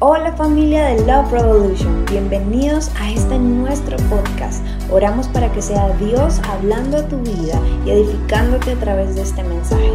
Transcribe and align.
Hola 0.00 0.32
familia 0.36 0.84
de 0.84 1.04
Love 1.06 1.32
Revolution, 1.32 2.04
bienvenidos 2.08 2.88
a 3.00 3.10
este 3.10 3.36
nuestro 3.36 3.96
podcast. 4.08 4.64
Oramos 4.92 5.26
para 5.26 5.50
que 5.50 5.60
sea 5.60 5.88
Dios 5.96 6.40
hablando 6.48 6.98
a 6.98 7.08
tu 7.08 7.18
vida 7.18 7.60
y 7.84 7.90
edificándote 7.90 8.70
a 8.70 8.76
través 8.76 9.16
de 9.16 9.22
este 9.22 9.42
mensaje. 9.42 9.90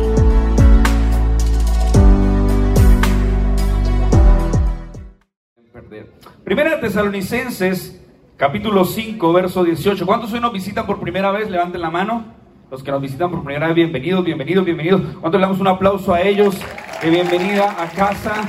Primera 6.43 6.81
Tesalonicenses, 6.81 7.97
capítulo 8.35 8.83
5, 8.83 9.31
verso 9.31 9.63
18. 9.63 10.05
¿Cuántos 10.05 10.33
hoy 10.33 10.41
nos 10.41 10.51
visitan 10.51 10.85
por 10.85 10.99
primera 10.99 11.31
vez? 11.31 11.49
Levanten 11.49 11.79
la 11.79 11.91
mano. 11.91 12.25
Los 12.69 12.83
que 12.83 12.91
nos 12.91 13.01
visitan 13.01 13.31
por 13.31 13.41
primera 13.41 13.67
vez, 13.67 13.75
bienvenidos, 13.75 14.25
bienvenidos, 14.25 14.65
bienvenidos. 14.65 15.01
¿Cuántos 15.21 15.39
le 15.39 15.47
damos 15.47 15.61
un 15.61 15.67
aplauso 15.69 16.13
a 16.13 16.19
ellos? 16.19 16.59
De 17.01 17.09
bienvenida 17.09 17.73
a 17.81 17.87
casa 17.87 18.41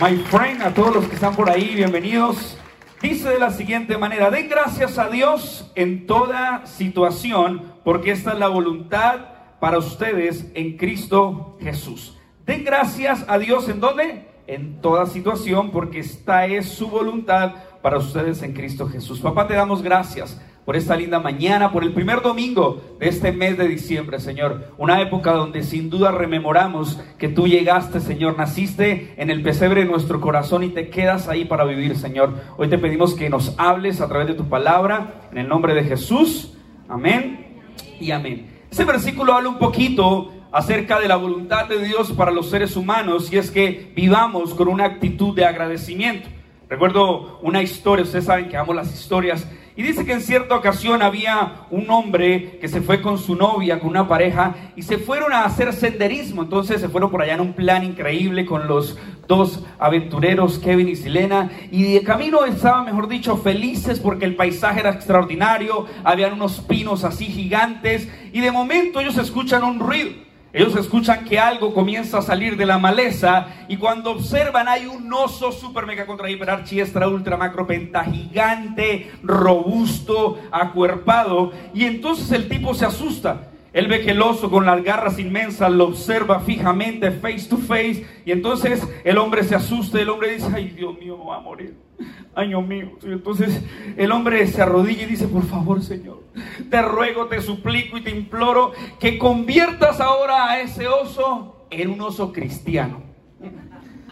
my 0.00 0.16
friend, 0.16 0.62
a 0.62 0.72
todos 0.72 0.94
los 0.94 1.08
que 1.08 1.16
están 1.16 1.34
por 1.34 1.50
ahí, 1.50 1.74
bienvenidos. 1.74 2.56
Dice 3.02 3.30
de 3.30 3.38
la 3.38 3.50
siguiente 3.50 3.98
manera, 3.98 4.30
den 4.30 4.48
gracias 4.48 4.96
a 4.96 5.08
Dios 5.08 5.72
en 5.74 6.06
toda 6.06 6.66
situación, 6.66 7.72
porque 7.82 8.12
esta 8.12 8.32
es 8.32 8.38
la 8.38 8.46
voluntad 8.46 9.20
para 9.58 9.78
ustedes 9.78 10.46
en 10.54 10.76
Cristo 10.76 11.56
Jesús. 11.60 12.16
Den 12.46 12.64
gracias 12.64 13.24
a 13.26 13.38
Dios 13.38 13.68
en 13.68 13.80
dónde? 13.80 14.28
En 14.46 14.80
toda 14.80 15.06
situación, 15.06 15.72
porque 15.72 15.98
esta 15.98 16.46
es 16.46 16.68
su 16.68 16.88
voluntad 16.88 17.54
para 17.82 17.98
ustedes 17.98 18.42
en 18.42 18.52
Cristo 18.52 18.88
Jesús. 18.88 19.20
Papá, 19.20 19.48
te 19.48 19.54
damos 19.54 19.82
gracias 19.82 20.40
por 20.68 20.76
esta 20.76 20.96
linda 20.96 21.18
mañana, 21.18 21.72
por 21.72 21.82
el 21.82 21.94
primer 21.94 22.20
domingo 22.20 22.82
de 23.00 23.08
este 23.08 23.32
mes 23.32 23.56
de 23.56 23.66
diciembre, 23.66 24.20
Señor. 24.20 24.74
Una 24.76 25.00
época 25.00 25.32
donde 25.32 25.62
sin 25.62 25.88
duda 25.88 26.12
rememoramos 26.12 27.00
que 27.16 27.28
tú 27.28 27.48
llegaste, 27.48 28.00
Señor, 28.00 28.36
naciste 28.36 29.14
en 29.16 29.30
el 29.30 29.42
pesebre 29.42 29.80
de 29.80 29.86
nuestro 29.86 30.20
corazón 30.20 30.64
y 30.64 30.68
te 30.68 30.90
quedas 30.90 31.26
ahí 31.26 31.46
para 31.46 31.64
vivir, 31.64 31.96
Señor. 31.96 32.34
Hoy 32.58 32.68
te 32.68 32.76
pedimos 32.76 33.14
que 33.14 33.30
nos 33.30 33.54
hables 33.56 34.02
a 34.02 34.08
través 34.08 34.28
de 34.28 34.34
tu 34.34 34.50
palabra, 34.50 35.22
en 35.32 35.38
el 35.38 35.48
nombre 35.48 35.72
de 35.72 35.84
Jesús. 35.84 36.52
Amén 36.86 37.62
y 37.98 38.10
amén. 38.10 38.58
Ese 38.70 38.84
versículo 38.84 39.32
habla 39.32 39.48
un 39.48 39.58
poquito 39.58 40.34
acerca 40.52 41.00
de 41.00 41.08
la 41.08 41.16
voluntad 41.16 41.66
de 41.66 41.82
Dios 41.82 42.12
para 42.12 42.30
los 42.30 42.50
seres 42.50 42.76
humanos 42.76 43.32
y 43.32 43.38
es 43.38 43.50
que 43.50 43.90
vivamos 43.96 44.52
con 44.52 44.68
una 44.68 44.84
actitud 44.84 45.34
de 45.34 45.46
agradecimiento. 45.46 46.28
Recuerdo 46.68 47.38
una 47.40 47.62
historia, 47.62 48.04
ustedes 48.04 48.26
saben 48.26 48.50
que 48.50 48.58
amo 48.58 48.74
las 48.74 48.92
historias, 48.92 49.48
y 49.78 49.82
dice 49.84 50.04
que 50.04 50.12
en 50.12 50.22
cierta 50.22 50.56
ocasión 50.56 51.02
había 51.02 51.68
un 51.70 51.88
hombre 51.88 52.58
que 52.60 52.66
se 52.66 52.80
fue 52.80 53.00
con 53.00 53.16
su 53.16 53.36
novia, 53.36 53.78
con 53.78 53.90
una 53.90 54.08
pareja, 54.08 54.56
y 54.74 54.82
se 54.82 54.98
fueron 54.98 55.32
a 55.32 55.44
hacer 55.44 55.72
senderismo. 55.72 56.42
Entonces 56.42 56.80
se 56.80 56.88
fueron 56.88 57.12
por 57.12 57.22
allá 57.22 57.34
en 57.34 57.40
un 57.40 57.52
plan 57.52 57.84
increíble 57.84 58.44
con 58.44 58.66
los 58.66 58.98
dos 59.28 59.64
aventureros, 59.78 60.58
Kevin 60.58 60.88
y 60.88 60.96
Silena, 60.96 61.52
y 61.70 61.92
de 61.94 62.02
camino 62.02 62.44
estaban, 62.44 62.86
mejor 62.86 63.06
dicho, 63.06 63.36
felices 63.36 64.00
porque 64.00 64.24
el 64.24 64.34
paisaje 64.34 64.80
era 64.80 64.90
extraordinario, 64.90 65.86
habían 66.02 66.32
unos 66.32 66.58
pinos 66.58 67.04
así 67.04 67.26
gigantes, 67.26 68.08
y 68.32 68.40
de 68.40 68.50
momento 68.50 68.98
ellos 68.98 69.16
escuchan 69.16 69.62
un 69.62 69.78
ruido. 69.78 70.27
Ellos 70.50 70.74
escuchan 70.76 71.26
que 71.26 71.38
algo 71.38 71.74
comienza 71.74 72.18
a 72.18 72.22
salir 72.22 72.56
de 72.56 72.64
la 72.64 72.78
maleza 72.78 73.48
y 73.68 73.76
cuando 73.76 74.12
observan 74.12 74.66
hay 74.66 74.86
un 74.86 75.12
oso 75.12 75.52
super 75.52 75.84
mega 75.84 76.06
contra 76.06 76.30
hiper 76.30 76.48
archi 76.48 76.80
extra 76.80 77.06
ultra 77.06 77.36
macro 77.36 77.66
penta 77.66 78.04
gigante, 78.04 79.10
robusto, 79.22 80.38
acuerpado. 80.50 81.52
Y 81.74 81.84
entonces 81.84 82.32
el 82.32 82.48
tipo 82.48 82.72
se 82.72 82.86
asusta. 82.86 83.50
Él 83.74 83.88
ve 83.88 84.00
que 84.00 84.12
el 84.12 84.22
oso 84.22 84.50
con 84.50 84.64
las 84.64 84.82
garras 84.82 85.18
inmensas 85.18 85.70
lo 85.70 85.84
observa 85.84 86.40
fijamente, 86.40 87.10
face 87.10 87.46
to 87.48 87.58
face, 87.58 88.06
y 88.24 88.32
entonces 88.32 88.82
el 89.04 89.18
hombre 89.18 89.44
se 89.44 89.54
asusta, 89.54 90.00
el 90.00 90.08
hombre 90.08 90.32
dice, 90.32 90.48
ay 90.54 90.70
Dios 90.70 90.98
mío, 90.98 91.22
va 91.22 91.36
a 91.36 91.40
morir 91.40 91.87
año 92.34 92.62
mío. 92.62 92.92
entonces 93.02 93.62
el 93.96 94.12
hombre 94.12 94.46
se 94.46 94.62
arrodilla 94.62 95.02
y 95.02 95.06
dice, 95.06 95.26
por 95.26 95.44
favor 95.44 95.82
Señor, 95.82 96.22
te 96.70 96.82
ruego, 96.82 97.26
te 97.26 97.40
suplico 97.40 97.98
y 97.98 98.02
te 98.02 98.10
imploro 98.10 98.72
que 99.00 99.18
conviertas 99.18 100.00
ahora 100.00 100.50
a 100.50 100.60
ese 100.60 100.86
oso 100.86 101.66
en 101.70 101.90
un 101.90 102.00
oso 102.00 102.32
cristiano. 102.32 103.02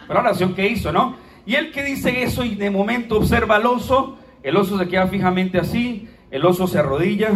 La 0.09 0.19
oración 0.19 0.53
que 0.53 0.67
hizo, 0.67 0.91
¿no? 0.91 1.15
Y 1.45 1.55
él 1.55 1.71
que 1.71 1.83
dice 1.83 2.23
eso 2.23 2.43
y 2.43 2.55
de 2.55 2.69
momento 2.69 3.17
observa 3.17 3.55
al 3.55 3.65
oso, 3.65 4.17
el 4.43 4.57
oso 4.57 4.77
se 4.77 4.87
queda 4.87 5.07
fijamente 5.07 5.57
así, 5.59 6.09
el 6.29 6.45
oso 6.45 6.67
se 6.67 6.79
arrodilla, 6.79 7.31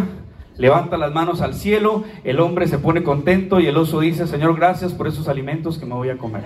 levanta 0.58 0.98
las 0.98 1.12
manos 1.12 1.40
al 1.40 1.54
cielo, 1.54 2.04
el 2.24 2.40
hombre 2.40 2.68
se 2.68 2.78
pone 2.78 3.02
contento 3.02 3.60
y 3.60 3.66
el 3.66 3.76
oso 3.76 4.00
dice, 4.00 4.26
Señor, 4.26 4.54
gracias 4.56 4.92
por 4.92 5.06
esos 5.06 5.28
alimentos 5.28 5.78
que 5.78 5.86
me 5.86 5.94
voy 5.94 6.10
a 6.10 6.18
comer. 6.18 6.44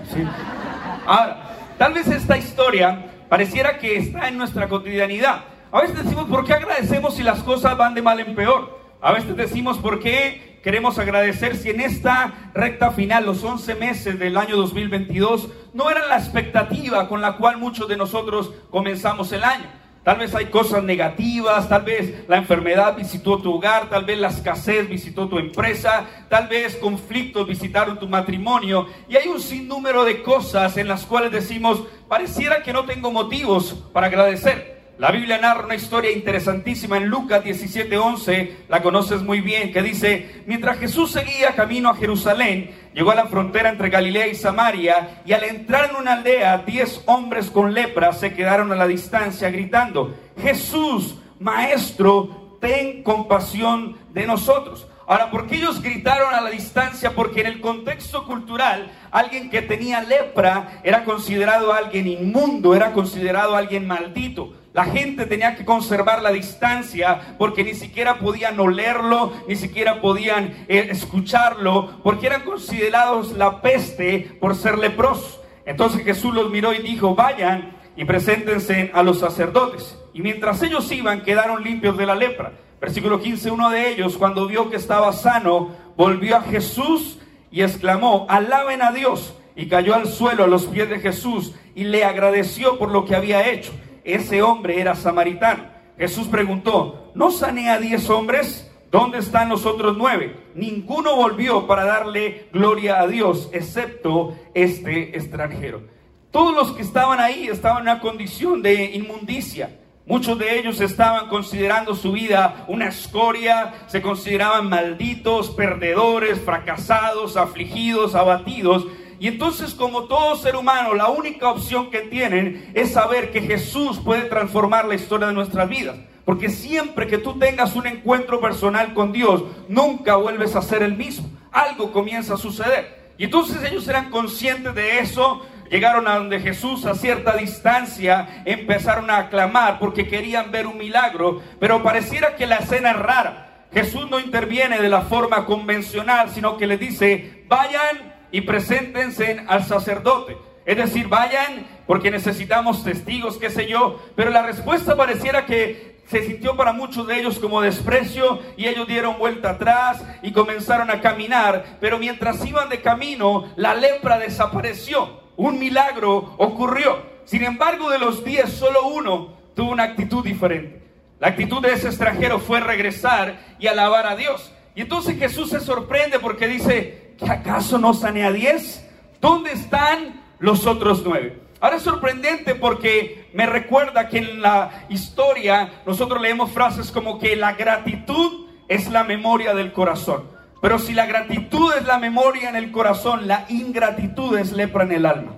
Ahora, 1.06 1.56
tal 1.78 1.93
vez 1.94 2.06
esta 2.09 2.38
historia 2.38 3.16
Pareciera 3.28 3.78
que 3.78 3.97
está 3.97 4.28
en 4.28 4.38
nuestra 4.38 4.69
cotidianidad. 4.69 5.44
A 5.72 5.81
veces 5.81 6.04
decimos, 6.04 6.26
¿por 6.26 6.44
qué 6.44 6.54
agradecemos 6.54 7.16
si 7.16 7.22
las 7.22 7.42
cosas 7.42 7.76
van 7.76 7.94
de 7.94 8.03
mal 8.03 8.20
en 8.20 8.34
peor? 8.34 8.78
A 9.00 9.12
veces 9.12 9.37
decimos, 9.37 9.78
¿por 9.78 10.00
qué 10.00 10.60
queremos 10.62 10.98
agradecer 10.98 11.56
si 11.56 11.70
en 11.70 11.81
esta 11.81 12.50
recta 12.54 12.92
final, 12.92 13.26
los 13.26 13.42
11 13.42 13.75
meses 13.75 14.19
del 14.19 14.37
año 14.37 14.56
2022, 14.56 15.48
no 15.75 15.91
era 15.91 16.06
la 16.06 16.19
expectativa 16.19 17.09
con 17.09 17.20
la 17.20 17.37
cual 17.37 17.59
muchos 17.59 17.88
de 17.88 17.97
nosotros 17.97 18.53
comenzamos 18.70 19.32
el 19.32 19.44
año? 19.44 19.66
Tal 20.06 20.19
vez 20.19 20.33
hay 20.37 20.47
cosas 20.47 20.84
negativas, 20.84 21.69
tal 21.69 21.83
vez 21.83 22.28
la 22.28 22.37
enfermedad 22.37 22.94
visitó 22.94 23.39
tu 23.39 23.55
hogar, 23.55 23.89
tal 23.89 24.05
vez 24.05 24.17
la 24.17 24.28
escasez 24.28 24.89
visitó 24.89 25.28
tu 25.28 25.37
empresa, 25.37 26.06
tal 26.28 26.47
vez 26.47 26.77
conflictos 26.77 27.49
visitaron 27.49 27.99
tu 27.99 28.06
matrimonio. 28.06 28.87
Y 29.09 29.17
hay 29.17 29.27
un 29.27 29.41
sinnúmero 29.41 30.05
de 30.05 30.22
cosas 30.22 30.77
en 30.77 30.87
las 30.87 31.05
cuales 31.05 31.33
decimos, 31.33 31.83
pareciera 32.06 32.62
que 32.62 32.72
no 32.72 32.84
tengo 32.84 33.11
motivos 33.11 33.75
para 33.93 34.06
agradecer. 34.06 34.75
La 34.99 35.11
Biblia 35.11 35.37
narra 35.37 35.67
una 35.67 35.75
historia 35.75 36.11
interesantísima 36.11 36.97
en 36.97 37.09
Lucas 37.09 37.45
17:11, 37.45 38.65
la 38.71 38.81
conoces 38.81 39.21
muy 39.21 39.43
bien, 39.43 39.71
que 39.71 39.83
dice, 39.83 40.43
mientras 40.47 40.79
Jesús 40.79 41.12
seguía 41.12 41.55
camino 41.55 41.91
a 41.91 41.97
Jerusalén, 41.97 42.71
llegó 42.95 43.11
a 43.11 43.15
la 43.15 43.27
frontera 43.27 43.69
entre 43.69 43.91
Galilea 43.91 44.27
y 44.29 44.35
Samaria, 44.35 45.21
y 45.27 45.35
al 45.35 45.45
entrar 45.45 45.91
en 45.91 45.97
una 45.97 46.15
aldea, 46.15 46.65
diez 46.67 47.03
hombres 47.05 47.51
con 47.51 47.75
lepra 47.75 48.15
se 48.15 48.33
quedaron 48.33 48.73
a 48.73 48.77
la 48.77 48.87
distancia 48.87 49.51
gritando, 49.51 50.17
Jesús, 50.41 51.17
Maestro, 51.41 52.56
ten 52.59 53.03
compasión 53.03 53.99
de 54.15 54.27
nosotros. 54.27 54.87
Ahora, 55.06 55.31
¿por 55.31 55.47
qué 55.47 55.56
ellos 55.56 55.83
gritaron 55.83 56.35
a 56.35 56.41
la 56.41 56.51
distancia? 56.51 57.15
Porque 57.15 57.43
en 57.43 57.47
el 57.47 57.61
contexto 57.61 58.27
cultural, 58.27 58.91
alguien 59.11 59.51
que 59.51 59.61
tenía 59.61 60.03
lepra 60.03 60.81
era 60.83 61.05
considerado 61.05 61.73
alguien 61.73 62.09
inmundo, 62.09 62.75
era 62.75 62.93
considerado 62.93 63.55
alguien 63.55 63.87
maldito. 63.87 64.55
La 64.76 64.84
gente 64.84 65.25
tenía 65.25 65.56
que 65.56 65.64
conservar 65.64 66.20
la 66.20 66.31
distancia 66.31 67.34
porque 67.38 67.64
ni 67.64 67.72
siquiera 67.72 68.19
podían 68.19 68.60
olerlo, 68.60 69.32
ni 69.48 69.56
siquiera 69.56 70.03
podían 70.03 70.66
eh, 70.69 70.88
escucharlo, 70.91 72.03
porque 72.03 72.26
eran 72.26 72.42
considerados 72.42 73.32
la 73.32 73.62
peste 73.62 74.37
por 74.38 74.54
ser 74.54 74.76
leprosos. 74.76 75.41
Entonces 75.64 76.04
Jesús 76.04 76.34
los 76.34 76.50
miró 76.50 76.75
y 76.75 76.82
dijo, 76.82 77.14
vayan 77.14 77.75
y 77.97 78.04
preséntense 78.04 78.91
a 78.92 79.03
los 79.03 79.19
sacerdotes. 79.19 79.98
Y 80.12 80.20
mientras 80.20 80.62
ellos 80.62 80.93
iban, 80.93 81.22
quedaron 81.22 81.64
limpios 81.64 81.97
de 81.97 82.04
la 82.04 82.14
lepra. 82.14 82.53
Versículo 82.78 83.19
15, 83.19 83.50
uno 83.53 83.70
de 83.70 83.88
ellos, 83.88 84.19
cuando 84.19 84.47
vio 84.47 84.69
que 84.69 84.76
estaba 84.76 85.10
sano, 85.14 85.70
volvió 85.97 86.37
a 86.37 86.43
Jesús 86.43 87.19
y 87.50 87.62
exclamó, 87.62 88.26
alaben 88.28 88.82
a 88.82 88.93
Dios. 88.93 89.34
Y 89.56 89.69
cayó 89.69 89.94
al 89.94 90.06
suelo 90.06 90.44
a 90.44 90.48
los 90.48 90.66
pies 90.66 90.91
de 90.91 91.00
Jesús 91.00 91.54
y 91.75 91.84
le 91.84 92.04
agradeció 92.04 92.78
por 92.78 92.91
lo 92.91 93.06
que 93.06 93.16
había 93.16 93.48
hecho 93.48 93.72
ese 94.06 94.43
hombre 94.43 94.81
era 94.81 94.94
samaritano. 94.94 95.65
Jesús 95.99 96.28
preguntó, 96.28 97.11
¿no 97.15 97.31
sané 97.31 97.71
a 97.71 97.78
diez 97.78 98.09
hombres? 98.11 98.71
¿Dónde 98.91 99.19
están 99.19 99.49
los 99.49 99.67
otros 99.67 99.97
nueve? 99.97 100.37
Ninguno 100.55 101.17
volvió 101.17 101.67
para 101.67 101.84
darle 101.84 102.49
gloria 102.53 103.00
a 103.00 103.06
Dios, 103.06 103.50
excepto 103.53 104.37
este 104.55 105.17
extranjero. 105.17 105.83
Todos 106.31 106.55
los 106.55 106.73
que 106.73 106.82
estaban 106.82 107.19
ahí 107.19 107.49
estaban 107.49 107.79
en 107.79 107.82
una 107.82 108.00
condición 108.00 108.62
de 108.62 108.85
inmundicia. 108.94 109.70
Muchos 110.06 110.38
de 110.38 110.56
ellos 110.58 110.81
estaban 110.81 111.29
considerando 111.29 111.97
su 111.97 112.12
vida 112.12 112.64
una 112.69 112.88
escoria, 112.88 113.75
se 113.88 114.00
consideraban 114.00 114.69
malditos, 114.69 115.50
perdedores, 115.50 116.41
fracasados, 116.41 117.37
afligidos, 117.37 118.14
abatidos. 118.14 118.87
Y 119.19 119.29
entonces 119.29 119.75
como 119.75 120.05
todo 120.05 120.37
ser 120.37 120.57
humano, 120.57 120.95
la 120.95 121.09
única 121.09 121.51
opción 121.51 121.91
que 121.91 122.01
tienen 122.01 122.71
es 122.75 122.93
saber 122.93 123.31
que 123.31 123.41
Jesús 123.41 123.99
puede 123.99 124.23
transformar 124.23 124.87
la 124.87 124.95
historia 124.95 125.29
de 125.29 125.33
nuestras 125.33 125.69
vidas. 125.69 125.97
Porque 126.25 126.51
siempre 126.51 127.07
que 127.07 127.19
tú 127.19 127.39
tengas 127.39 127.77
un 127.77 127.87
encuentro 127.87 128.41
personal 128.41 128.93
con 128.95 129.13
Dios, 129.13 129.45
nunca 129.69 130.17
vuelves 130.17 130.57
a 130.57 130.63
ser 130.63 130.83
el 130.83 130.97
mismo. 130.97 131.31
Algo 131.53 131.93
comienza 131.93 132.35
a 132.35 132.39
suceder. 132.39 133.13
Y 133.17 133.25
entonces 133.25 133.63
ellos 133.63 133.87
eran 133.89 134.11
conscientes 134.11 134.75
de 134.75 134.99
eso, 134.99 135.47
llegaron 135.71 136.07
a 136.07 136.17
donde 136.17 136.41
Jesús 136.41 136.85
a 136.85 136.95
cierta 136.95 137.37
distancia, 137.37 138.43
empezaron 138.45 139.09
a 139.09 139.19
aclamar 139.19 139.79
porque 139.79 140.09
querían 140.09 140.51
ver 140.51 140.67
un 140.67 140.77
milagro, 140.77 141.41
pero 141.59 141.83
pareciera 141.83 142.37
que 142.37 142.47
la 142.47 142.57
escena 142.57 142.91
es 142.91 142.99
rara. 142.99 143.67
Jesús 143.73 144.11
no 144.11 144.19
interviene 144.19 144.81
de 144.81 144.89
la 144.89 145.03
forma 145.03 145.47
convencional, 145.47 146.31
sino 146.31 146.57
que 146.57 146.67
le 146.67 146.77
dice, 146.77 147.45
vayan 147.49 148.16
y 148.31 148.43
preséntense 148.43 149.44
al 149.46 149.64
sacerdote. 149.64 150.37
Es 150.64 150.76
decir, 150.76 151.08
vayan 151.08 151.67
porque 151.87 152.11
necesitamos 152.11 152.82
testigos, 152.82 153.38
qué 153.38 153.50
sé 153.50 153.69
yo. 153.69 154.02
Pero 154.17 154.31
la 154.31 154.43
respuesta 154.43 154.96
pareciera 154.96 155.46
que 155.46 155.96
se 156.08 156.25
sintió 156.25 156.56
para 156.56 156.73
muchos 156.73 157.06
de 157.06 157.19
ellos 157.19 157.38
como 157.38 157.61
desprecio 157.61 158.40
y 158.56 158.67
ellos 158.67 158.87
dieron 158.87 159.19
vuelta 159.19 159.50
atrás 159.50 160.05
y 160.23 160.32
comenzaron 160.32 160.90
a 160.90 161.00
caminar. 161.00 161.78
Pero 161.81 161.99
mientras 161.99 162.44
iban 162.44 162.69
de 162.69 162.81
camino, 162.81 163.52
la 163.56 163.75
lepra 163.75 164.19
desapareció. 164.19 165.20
Un 165.37 165.58
milagro 165.58 166.34
ocurrió. 166.38 167.14
Sin 167.25 167.44
embargo, 167.44 167.90
de 167.90 167.99
los 167.99 168.25
diez, 168.25 168.52
solo 168.52 168.88
uno 168.88 169.34
tuvo 169.55 169.70
una 169.70 169.84
actitud 169.84 170.25
diferente. 170.25 170.82
La 171.19 171.29
actitud 171.29 171.62
de 171.62 171.72
ese 171.72 171.88
extranjero 171.88 172.38
fue 172.38 172.61
regresar 172.61 173.38
y 173.58 173.69
alabar 173.69 174.06
a 174.06 174.17
Dios. 174.17 174.52
Y 174.75 174.82
entonces 174.82 175.19
Jesús 175.19 175.50
se 175.50 175.61
sorprende 175.61 176.19
porque 176.19 176.46
dice, 176.46 177.06
¿que 177.19 177.31
acaso 177.31 177.79
no 177.79 177.95
sané 177.95 178.25
a 178.25 178.33
diez? 178.33 178.87
¿Dónde 179.21 179.53
están 179.53 180.23
los 180.39 180.67
otros 180.67 181.03
nueve? 181.05 181.43
Ahora 181.61 181.77
es 181.77 181.83
sorprendente 181.83 182.55
porque 182.55 183.31
me 183.33 183.47
recuerda 183.47 184.09
que 184.09 184.19
en 184.19 184.43
la 184.43 184.87
historia 184.89 185.83
nosotros 185.87 186.21
leemos 186.21 186.51
frases 186.51 186.91
como 186.93 187.19
que 187.19 187.35
la 187.35 187.55
gratitud 187.55 188.47
es 188.69 188.91
la 188.91 189.05
memoria 189.05 189.55
del 189.55 189.73
corazón. 189.73 190.25
Pero 190.61 190.79
si 190.79 190.93
la 190.93 191.07
gratitud 191.07 191.73
es 191.75 191.85
la 191.87 191.99
memoria 191.99 192.49
en 192.49 192.57
el 192.57 192.73
corazón, 192.73 193.27
la 193.27 193.47
ingratitud 193.49 194.39
es 194.39 194.53
lepra 194.53 194.85
en 194.85 194.93
el 194.93 195.07
alma. 195.07 195.37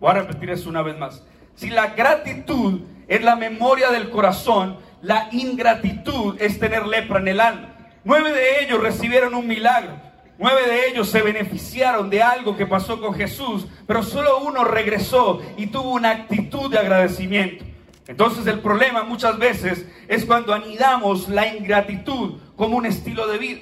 Voy 0.00 0.10
a 0.10 0.14
repetir 0.14 0.50
eso 0.50 0.68
una 0.68 0.82
vez 0.82 0.98
más. 0.98 1.24
Si 1.54 1.70
la 1.70 1.88
gratitud 1.88 2.82
es 3.08 3.22
la 3.22 3.36
memoria 3.36 3.90
del 3.90 4.10
corazón, 4.10 4.78
la 5.02 5.28
ingratitud 5.32 6.40
es 6.40 6.58
tener 6.58 6.86
lepra 6.86 7.20
en 7.20 7.28
el 7.28 7.40
alma. 7.40 7.76
Nueve 8.04 8.32
de 8.32 8.62
ellos 8.64 8.82
recibieron 8.82 9.34
un 9.34 9.46
milagro. 9.46 10.00
Nueve 10.38 10.66
de 10.66 10.88
ellos 10.88 11.08
se 11.08 11.22
beneficiaron 11.22 12.10
de 12.10 12.22
algo 12.22 12.56
que 12.56 12.66
pasó 12.66 13.00
con 13.00 13.14
Jesús, 13.14 13.66
pero 13.86 14.02
solo 14.02 14.38
uno 14.38 14.64
regresó 14.64 15.40
y 15.56 15.68
tuvo 15.68 15.92
una 15.92 16.10
actitud 16.10 16.70
de 16.70 16.78
agradecimiento. 16.78 17.64
Entonces 18.06 18.46
el 18.46 18.60
problema 18.60 19.02
muchas 19.02 19.38
veces 19.38 19.86
es 20.08 20.24
cuando 20.26 20.52
anidamos 20.52 21.28
la 21.28 21.54
ingratitud 21.54 22.34
como 22.54 22.76
un 22.76 22.86
estilo 22.86 23.26
de 23.26 23.38
vida. 23.38 23.60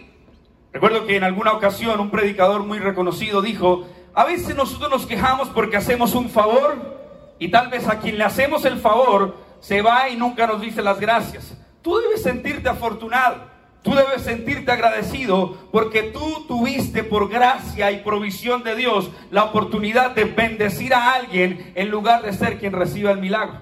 Recuerdo 0.72 1.06
que 1.06 1.16
en 1.16 1.22
alguna 1.22 1.52
ocasión 1.52 2.00
un 2.00 2.10
predicador 2.10 2.64
muy 2.64 2.80
reconocido 2.80 3.40
dijo, 3.40 3.86
a 4.12 4.24
veces 4.24 4.56
nosotros 4.56 4.90
nos 4.90 5.06
quejamos 5.06 5.48
porque 5.50 5.76
hacemos 5.76 6.14
un 6.14 6.28
favor 6.28 7.34
y 7.38 7.52
tal 7.52 7.68
vez 7.68 7.86
a 7.88 8.00
quien 8.00 8.18
le 8.18 8.24
hacemos 8.24 8.64
el 8.64 8.78
favor 8.78 9.36
se 9.60 9.80
va 9.80 10.08
y 10.08 10.16
nunca 10.16 10.46
nos 10.48 10.60
dice 10.60 10.82
las 10.82 10.98
gracias. 10.98 11.56
Tú 11.80 11.96
debes 11.98 12.22
sentirte 12.22 12.68
afortunado. 12.68 13.53
Tú 13.84 13.94
debes 13.94 14.22
sentirte 14.22 14.72
agradecido 14.72 15.58
porque 15.70 16.04
tú 16.04 16.46
tuviste 16.48 17.04
por 17.04 17.28
gracia 17.28 17.92
y 17.92 17.98
provisión 17.98 18.64
de 18.64 18.74
Dios 18.76 19.10
la 19.30 19.44
oportunidad 19.44 20.12
de 20.12 20.24
bendecir 20.24 20.94
a 20.94 21.12
alguien 21.12 21.70
en 21.74 21.90
lugar 21.90 22.22
de 22.22 22.32
ser 22.32 22.58
quien 22.58 22.72
reciba 22.72 23.10
el 23.10 23.18
milagro. 23.18 23.60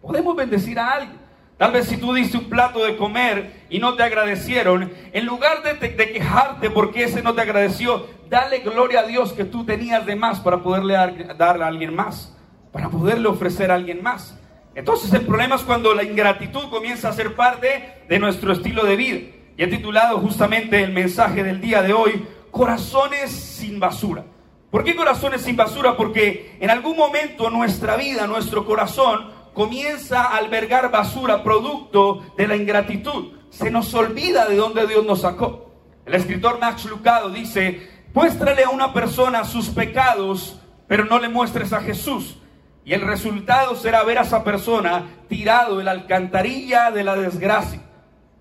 Podemos 0.00 0.34
bendecir 0.34 0.80
a 0.80 0.90
alguien. 0.90 1.16
Tal 1.58 1.70
vez 1.70 1.86
si 1.86 1.96
tú 1.96 2.12
diste 2.12 2.38
un 2.38 2.48
plato 2.48 2.84
de 2.84 2.96
comer 2.96 3.66
y 3.70 3.78
no 3.78 3.94
te 3.94 4.02
agradecieron, 4.02 4.92
en 5.12 5.26
lugar 5.26 5.62
de, 5.62 5.78
quejarte 6.12 6.68
porque 6.68 7.04
ese 7.04 7.22
no 7.22 7.34
te 7.34 7.42
agradeció, 7.42 8.08
dale 8.28 8.58
gloria 8.58 9.00
a 9.00 9.06
Dios 9.06 9.32
que 9.32 9.44
tú 9.44 9.64
tenías 9.64 10.04
de 10.04 10.16
más 10.16 10.40
para 10.40 10.58
poderle 10.58 10.94
dar, 10.94 11.36
darle 11.36 11.62
a 11.62 11.68
alguien 11.68 11.94
más, 11.94 12.36
para 12.72 12.88
poderle 12.88 13.28
ofrecer 13.28 13.70
a 13.70 13.74
alguien 13.74 14.02
más. 14.02 14.36
Entonces 14.74 15.12
el 15.12 15.24
problema 15.24 15.54
es 15.54 15.62
cuando 15.62 15.94
la 15.94 16.02
ingratitud 16.02 16.68
comienza 16.68 17.10
a 17.10 17.12
ser 17.12 17.36
parte 17.36 18.02
de 18.08 18.18
nuestro 18.18 18.52
estilo 18.52 18.84
de 18.84 18.96
vida. 18.96 19.20
Y 19.56 19.64
he 19.64 19.66
titulado 19.66 20.18
justamente 20.18 20.82
el 20.82 20.92
mensaje 20.92 21.42
del 21.42 21.60
día 21.60 21.82
de 21.82 21.92
hoy, 21.92 22.26
Corazones 22.52 23.30
sin 23.30 23.80
basura. 23.80 24.24
¿Por 24.70 24.84
qué 24.84 24.94
corazones 24.94 25.40
sin 25.40 25.56
basura? 25.56 25.96
Porque 25.96 26.56
en 26.60 26.68
algún 26.68 26.98
momento 26.98 27.48
nuestra 27.48 27.96
vida, 27.96 28.26
nuestro 28.26 28.66
corazón, 28.66 29.30
comienza 29.54 30.22
a 30.22 30.36
albergar 30.36 30.90
basura 30.90 31.42
producto 31.42 32.22
de 32.36 32.46
la 32.46 32.56
ingratitud. 32.56 33.32
Se 33.48 33.70
nos 33.70 33.92
olvida 33.94 34.46
de 34.48 34.56
dónde 34.56 34.86
Dios 34.86 35.04
nos 35.06 35.22
sacó. 35.22 35.70
El 36.04 36.14
escritor 36.14 36.58
Max 36.60 36.84
Lucado 36.84 37.30
dice, 37.30 37.88
muéstrale 38.12 38.64
a 38.64 38.70
una 38.70 38.92
persona 38.92 39.44
sus 39.44 39.70
pecados, 39.70 40.60
pero 40.86 41.06
no 41.06 41.18
le 41.18 41.30
muestres 41.30 41.72
a 41.72 41.80
Jesús. 41.80 42.36
Y 42.84 42.92
el 42.92 43.00
resultado 43.00 43.76
será 43.76 44.02
ver 44.04 44.18
a 44.18 44.22
esa 44.22 44.44
persona 44.44 45.06
tirado 45.28 45.78
en 45.80 45.86
la 45.86 45.92
alcantarilla 45.92 46.90
de 46.90 47.04
la 47.04 47.16
desgracia. 47.16 47.80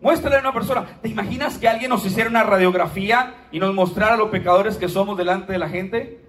Muéstrale 0.02 0.38
a 0.38 0.40
una 0.40 0.54
persona. 0.54 0.86
¿Te 1.02 1.10
imaginas 1.10 1.58
que 1.58 1.68
alguien 1.68 1.90
nos 1.90 2.06
hiciera 2.06 2.30
una 2.30 2.44
radiografía 2.44 3.36
y 3.52 3.60
nos 3.60 3.74
mostrara 3.74 4.18
los 4.18 4.30
pecadores 4.30 4.78
que 4.78 4.90
somos 4.90 5.18
delante 5.18 5.52
de 5.54 5.60
la 5.60 5.70
gente? 5.70 6.26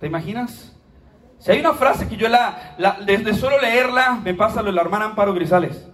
¿Te 0.00 0.06
imaginas? 0.06 0.76
Si 1.38 1.52
hay 1.52 1.60
una 1.60 1.72
frase 1.72 2.08
que 2.08 2.16
yo 2.16 2.28
la, 2.28 2.74
desde 3.06 3.32
solo 3.34 3.60
leerla 3.60 4.20
me 4.22 4.34
pasa 4.34 4.60
lo 4.60 4.66
de 4.66 4.72
la 4.72 4.82
hermana 4.82 5.06
Amparo 5.06 5.32
Grisales. 5.32 5.88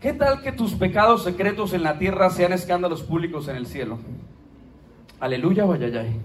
¿Qué 0.00 0.12
tal 0.12 0.42
que 0.42 0.50
tus 0.50 0.74
pecados 0.74 1.22
secretos 1.22 1.72
en 1.74 1.84
la 1.84 1.98
tierra 1.98 2.30
sean 2.30 2.52
escándalos 2.52 3.02
públicos 3.02 3.46
en 3.46 3.56
el 3.56 3.66
cielo? 3.66 3.98
Aleluya, 5.20 5.64
vayayay. 5.64 6.16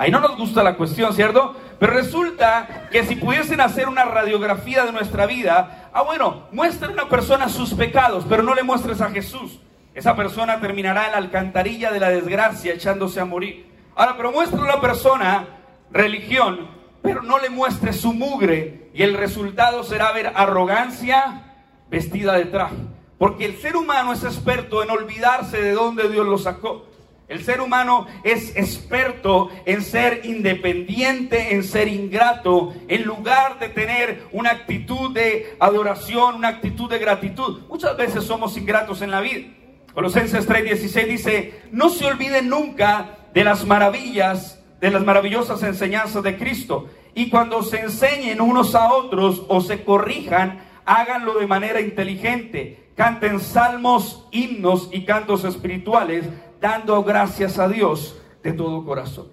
Ahí 0.00 0.10
no 0.10 0.18
nos 0.18 0.38
gusta 0.38 0.62
la 0.62 0.76
cuestión, 0.76 1.12
¿cierto? 1.12 1.54
Pero 1.78 1.92
resulta 1.92 2.88
que 2.90 3.04
si 3.04 3.16
pudiesen 3.16 3.60
hacer 3.60 3.86
una 3.86 4.06
radiografía 4.06 4.86
de 4.86 4.92
nuestra 4.92 5.26
vida, 5.26 5.90
ah 5.92 6.00
bueno, 6.00 6.44
muestra 6.52 6.88
a 6.88 6.90
una 6.90 7.10
persona 7.10 7.50
sus 7.50 7.74
pecados, 7.74 8.24
pero 8.26 8.42
no 8.42 8.54
le 8.54 8.62
muestres 8.62 9.02
a 9.02 9.10
Jesús. 9.10 9.60
Esa 9.92 10.16
persona 10.16 10.58
terminará 10.58 11.04
en 11.04 11.12
la 11.12 11.18
alcantarilla 11.18 11.92
de 11.92 12.00
la 12.00 12.08
desgracia 12.08 12.72
echándose 12.72 13.20
a 13.20 13.26
morir. 13.26 13.70
Ahora, 13.94 14.16
pero 14.16 14.32
muestra 14.32 14.58
a 14.58 14.64
una 14.64 14.80
persona 14.80 15.44
religión, 15.92 16.70
pero 17.02 17.20
no 17.20 17.38
le 17.38 17.50
muestres 17.50 18.00
su 18.00 18.14
mugre 18.14 18.88
y 18.94 19.02
el 19.02 19.12
resultado 19.12 19.84
será 19.84 20.12
ver 20.12 20.32
arrogancia 20.34 21.42
vestida 21.90 22.38
de 22.38 22.46
traje. 22.46 22.76
Porque 23.18 23.44
el 23.44 23.58
ser 23.58 23.76
humano 23.76 24.14
es 24.14 24.24
experto 24.24 24.82
en 24.82 24.88
olvidarse 24.88 25.60
de 25.60 25.72
dónde 25.72 26.08
Dios 26.08 26.26
lo 26.26 26.38
sacó. 26.38 26.86
El 27.30 27.44
ser 27.44 27.60
humano 27.60 28.08
es 28.24 28.56
experto 28.56 29.50
en 29.64 29.82
ser 29.82 30.22
independiente, 30.24 31.54
en 31.54 31.62
ser 31.62 31.86
ingrato, 31.86 32.74
en 32.88 33.04
lugar 33.04 33.60
de 33.60 33.68
tener 33.68 34.26
una 34.32 34.50
actitud 34.50 35.14
de 35.14 35.56
adoración, 35.60 36.34
una 36.34 36.48
actitud 36.48 36.90
de 36.90 36.98
gratitud. 36.98 37.60
Muchas 37.68 37.96
veces 37.96 38.24
somos 38.24 38.56
ingratos 38.56 39.00
en 39.00 39.12
la 39.12 39.20
vida. 39.20 39.46
Colosenses 39.94 40.48
3:16 40.48 41.06
dice, 41.06 41.62
no 41.70 41.88
se 41.90 42.04
olviden 42.04 42.48
nunca 42.48 43.18
de 43.32 43.44
las 43.44 43.64
maravillas, 43.64 44.60
de 44.80 44.90
las 44.90 45.04
maravillosas 45.04 45.62
enseñanzas 45.62 46.24
de 46.24 46.36
Cristo. 46.36 46.88
Y 47.14 47.30
cuando 47.30 47.62
se 47.62 47.78
enseñen 47.78 48.40
unos 48.40 48.74
a 48.74 48.92
otros 48.92 49.44
o 49.46 49.60
se 49.60 49.84
corrijan, 49.84 50.64
háganlo 50.84 51.38
de 51.38 51.46
manera 51.46 51.80
inteligente. 51.80 52.90
Canten 52.96 53.38
salmos, 53.38 54.26
himnos 54.32 54.88
y 54.92 55.04
cantos 55.04 55.44
espirituales 55.44 56.26
dando 56.60 57.02
gracias 57.02 57.58
a 57.58 57.68
Dios 57.68 58.16
de 58.42 58.52
todo 58.52 58.84
corazón. 58.84 59.28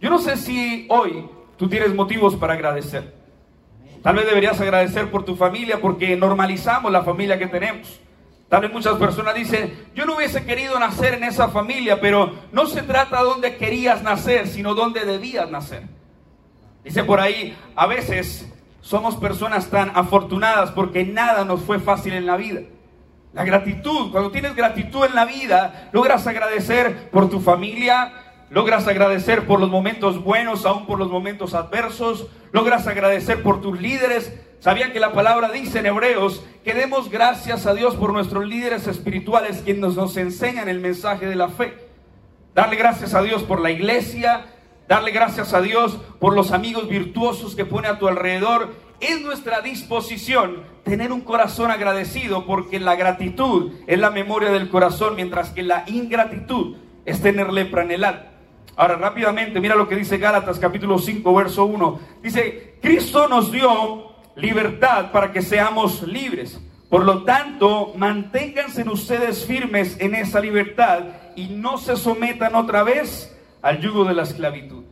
Yo 0.00 0.10
no 0.10 0.18
sé 0.18 0.36
si 0.36 0.86
hoy 0.90 1.28
tú 1.56 1.68
tienes 1.68 1.94
motivos 1.94 2.36
para 2.36 2.54
agradecer. 2.54 3.14
Tal 4.02 4.16
vez 4.16 4.26
deberías 4.26 4.60
agradecer 4.60 5.10
por 5.10 5.24
tu 5.24 5.36
familia 5.36 5.80
porque 5.80 6.16
normalizamos 6.16 6.90
la 6.90 7.02
familia 7.02 7.38
que 7.38 7.46
tenemos. 7.46 8.00
Tal 8.48 8.62
vez 8.62 8.72
muchas 8.72 8.96
personas 8.96 9.34
dicen, 9.34 9.88
yo 9.94 10.04
no 10.04 10.16
hubiese 10.16 10.44
querido 10.44 10.78
nacer 10.78 11.14
en 11.14 11.24
esa 11.24 11.48
familia, 11.48 12.00
pero 12.00 12.34
no 12.50 12.66
se 12.66 12.82
trata 12.82 13.18
de 13.18 13.24
dónde 13.24 13.56
querías 13.56 14.02
nacer, 14.02 14.48
sino 14.48 14.74
dónde 14.74 15.04
debías 15.04 15.50
nacer. 15.50 15.84
Dice 16.84 17.04
por 17.04 17.20
ahí, 17.20 17.56
a 17.76 17.86
veces 17.86 18.52
somos 18.80 19.14
personas 19.16 19.70
tan 19.70 19.92
afortunadas 19.94 20.72
porque 20.72 21.04
nada 21.04 21.44
nos 21.44 21.62
fue 21.62 21.78
fácil 21.78 22.12
en 22.12 22.26
la 22.26 22.36
vida. 22.36 22.62
La 23.32 23.44
gratitud, 23.44 24.10
cuando 24.10 24.30
tienes 24.30 24.54
gratitud 24.54 25.06
en 25.06 25.14
la 25.14 25.24
vida, 25.24 25.88
logras 25.92 26.26
agradecer 26.26 27.08
por 27.10 27.30
tu 27.30 27.40
familia, 27.40 28.12
logras 28.50 28.86
agradecer 28.86 29.46
por 29.46 29.58
los 29.58 29.70
momentos 29.70 30.22
buenos, 30.22 30.66
aún 30.66 30.84
por 30.84 30.98
los 30.98 31.10
momentos 31.10 31.54
adversos, 31.54 32.26
logras 32.52 32.86
agradecer 32.86 33.42
por 33.42 33.62
tus 33.62 33.80
líderes. 33.80 34.38
Sabían 34.60 34.92
que 34.92 35.00
la 35.00 35.12
palabra 35.12 35.50
dice 35.50 35.78
en 35.78 35.86
Hebreos 35.86 36.44
que 36.62 36.74
demos 36.74 37.10
gracias 37.10 37.66
a 37.66 37.72
Dios 37.72 37.96
por 37.96 38.12
nuestros 38.12 38.46
líderes 38.46 38.86
espirituales, 38.86 39.62
quienes 39.64 39.94
nos 39.94 40.16
enseñan 40.18 40.68
el 40.68 40.80
mensaje 40.80 41.26
de 41.26 41.34
la 41.34 41.48
fe. 41.48 41.74
Darle 42.54 42.76
gracias 42.76 43.14
a 43.14 43.22
Dios 43.22 43.42
por 43.44 43.62
la 43.62 43.70
iglesia, 43.70 44.44
darle 44.88 45.10
gracias 45.10 45.54
a 45.54 45.62
Dios 45.62 45.96
por 46.20 46.34
los 46.34 46.52
amigos 46.52 46.86
virtuosos 46.86 47.56
que 47.56 47.64
pone 47.64 47.88
a 47.88 47.98
tu 47.98 48.08
alrededor 48.08 48.74
es 49.02 49.20
nuestra 49.20 49.60
disposición 49.60 50.62
tener 50.84 51.12
un 51.12 51.20
corazón 51.20 51.70
agradecido 51.70 52.46
porque 52.46 52.80
la 52.80 52.94
gratitud 52.94 53.72
es 53.86 53.98
la 53.98 54.10
memoria 54.10 54.50
del 54.50 54.70
corazón, 54.70 55.16
mientras 55.16 55.50
que 55.50 55.62
la 55.62 55.84
ingratitud 55.86 56.76
es 57.04 57.20
tener 57.20 57.52
lepra 57.52 57.82
en 57.82 57.90
el 57.90 58.04
alma. 58.04 58.26
Ahora 58.76 58.96
rápidamente, 58.96 59.60
mira 59.60 59.74
lo 59.74 59.88
que 59.88 59.96
dice 59.96 60.16
Gálatas 60.16 60.58
capítulo 60.58 60.98
5, 60.98 61.34
verso 61.34 61.64
1. 61.66 62.00
Dice, 62.22 62.78
Cristo 62.80 63.28
nos 63.28 63.52
dio 63.52 64.12
libertad 64.36 65.12
para 65.12 65.32
que 65.32 65.42
seamos 65.42 66.02
libres. 66.02 66.58
Por 66.88 67.04
lo 67.04 67.24
tanto, 67.24 67.92
manténganse 67.96 68.88
ustedes 68.88 69.44
firmes 69.44 69.96
en 69.98 70.14
esa 70.14 70.40
libertad 70.40 71.04
y 71.36 71.48
no 71.48 71.78
se 71.78 71.96
sometan 71.96 72.54
otra 72.54 72.82
vez 72.82 73.36
al 73.62 73.80
yugo 73.80 74.04
de 74.04 74.14
la 74.14 74.22
esclavitud. 74.22 74.84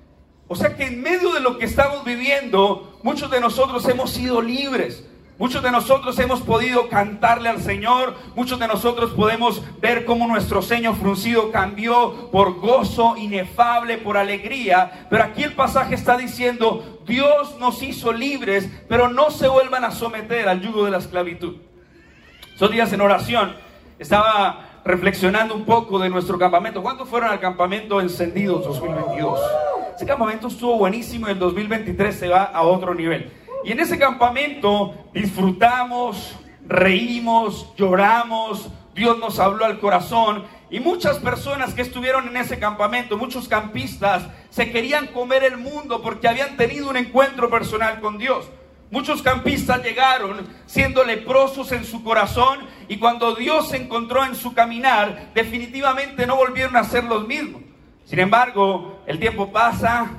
O 0.48 0.56
sea 0.56 0.74
que 0.74 0.84
en 0.84 1.00
medio 1.00 1.32
de 1.32 1.40
lo 1.40 1.58
que 1.58 1.66
estamos 1.66 2.04
viviendo, 2.04 2.89
muchos 3.02 3.30
de 3.30 3.40
nosotros 3.40 3.86
hemos 3.88 4.10
sido 4.10 4.40
libres. 4.40 5.04
Muchos 5.40 5.62
de 5.62 5.70
nosotros 5.70 6.18
hemos 6.18 6.42
podido 6.42 6.90
cantarle 6.90 7.48
al 7.48 7.62
Señor, 7.62 8.14
muchos 8.36 8.58
de 8.58 8.68
nosotros 8.68 9.12
podemos 9.12 9.62
ver 9.80 10.04
cómo 10.04 10.28
nuestro 10.28 10.60
ceño 10.60 10.92
fruncido 10.92 11.50
cambió 11.50 12.30
por 12.30 12.60
gozo 12.60 13.16
inefable, 13.16 13.96
por 13.96 14.18
alegría, 14.18 15.06
pero 15.08 15.24
aquí 15.24 15.42
el 15.42 15.54
pasaje 15.54 15.94
está 15.94 16.18
diciendo, 16.18 17.00
Dios 17.06 17.56
nos 17.58 17.82
hizo 17.82 18.12
libres, 18.12 18.68
pero 18.86 19.08
no 19.08 19.30
se 19.30 19.48
vuelvan 19.48 19.84
a 19.84 19.92
someter 19.92 20.46
al 20.46 20.60
yugo 20.60 20.84
de 20.84 20.90
la 20.90 20.98
esclavitud. 20.98 21.56
Esos 22.54 22.70
días 22.70 22.92
en 22.92 23.00
oración 23.00 23.56
estaba 23.98 24.82
reflexionando 24.84 25.54
un 25.54 25.64
poco 25.64 25.98
de 25.98 26.10
nuestro 26.10 26.38
campamento. 26.38 26.82
¿Cuántos 26.82 27.08
fueron 27.08 27.30
al 27.30 27.40
campamento 27.40 27.98
Encendidos 27.98 28.62
2022? 28.66 29.40
Ese 30.00 30.06
campamento 30.06 30.48
estuvo 30.48 30.78
buenísimo 30.78 31.28
y 31.28 31.32
el 31.32 31.38
2023 31.38 32.18
se 32.18 32.28
va 32.28 32.44
a 32.44 32.62
otro 32.62 32.94
nivel. 32.94 33.30
Y 33.66 33.72
en 33.72 33.80
ese 33.80 33.98
campamento 33.98 34.94
disfrutamos, 35.12 36.36
reímos, 36.66 37.70
lloramos, 37.76 38.70
Dios 38.94 39.18
nos 39.18 39.38
habló 39.38 39.66
al 39.66 39.78
corazón 39.78 40.44
y 40.70 40.80
muchas 40.80 41.18
personas 41.18 41.74
que 41.74 41.82
estuvieron 41.82 42.28
en 42.28 42.38
ese 42.38 42.58
campamento, 42.58 43.18
muchos 43.18 43.46
campistas, 43.46 44.22
se 44.48 44.72
querían 44.72 45.08
comer 45.08 45.44
el 45.44 45.58
mundo 45.58 46.00
porque 46.00 46.28
habían 46.28 46.56
tenido 46.56 46.88
un 46.88 46.96
encuentro 46.96 47.50
personal 47.50 48.00
con 48.00 48.16
Dios. 48.16 48.48
Muchos 48.90 49.20
campistas 49.20 49.84
llegaron 49.84 50.48
siendo 50.64 51.04
leprosos 51.04 51.72
en 51.72 51.84
su 51.84 52.02
corazón 52.02 52.60
y 52.88 52.96
cuando 52.96 53.34
Dios 53.34 53.68
se 53.68 53.76
encontró 53.76 54.24
en 54.24 54.34
su 54.34 54.54
caminar, 54.54 55.30
definitivamente 55.34 56.26
no 56.26 56.36
volvieron 56.36 56.76
a 56.76 56.84
ser 56.84 57.04
los 57.04 57.28
mismos. 57.28 57.69
Sin 58.10 58.18
embargo, 58.18 59.02
el 59.06 59.20
tiempo 59.20 59.52
pasa, 59.52 60.10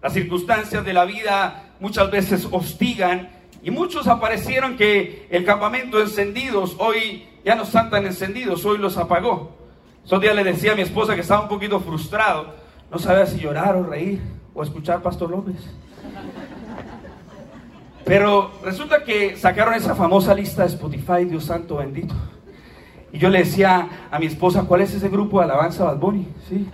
las 0.00 0.14
circunstancias 0.14 0.82
de 0.82 0.94
la 0.94 1.04
vida 1.04 1.74
muchas 1.78 2.10
veces 2.10 2.48
hostigan 2.50 3.28
y 3.62 3.70
muchos 3.70 4.08
aparecieron 4.08 4.78
que 4.78 5.26
el 5.28 5.44
campamento 5.44 6.00
encendidos 6.00 6.76
hoy 6.78 7.26
ya 7.44 7.54
no 7.54 7.64
están 7.64 7.90
tan 7.90 8.06
encendidos, 8.06 8.64
hoy 8.64 8.78
los 8.78 8.96
apagó. 8.96 9.58
Esos 10.06 10.22
días 10.22 10.34
le 10.34 10.42
decía 10.42 10.72
a 10.72 10.74
mi 10.74 10.80
esposa 10.80 11.14
que 11.14 11.20
estaba 11.20 11.42
un 11.42 11.50
poquito 11.50 11.80
frustrado, 11.80 12.54
no 12.90 12.98
sabía 12.98 13.26
si 13.26 13.38
llorar 13.38 13.76
o 13.76 13.82
reír 13.82 14.22
o 14.54 14.62
escuchar 14.62 15.02
Pastor 15.02 15.28
López. 15.28 15.56
Pero 18.06 18.52
resulta 18.64 19.04
que 19.04 19.36
sacaron 19.36 19.74
esa 19.74 19.94
famosa 19.94 20.32
lista 20.34 20.62
de 20.62 20.68
Spotify, 20.68 21.26
Dios 21.26 21.44
santo 21.44 21.76
bendito. 21.76 22.14
Y 23.12 23.18
yo 23.18 23.28
le 23.28 23.40
decía 23.40 24.08
a 24.10 24.18
mi 24.18 24.24
esposa, 24.24 24.62
¿cuál 24.62 24.80
es 24.80 24.94
ese 24.94 25.10
grupo 25.10 25.40
de 25.40 25.44
alabanza 25.44 25.84
Bad 25.84 25.98
Bunny? 25.98 26.26
¿Sí? 26.48 26.66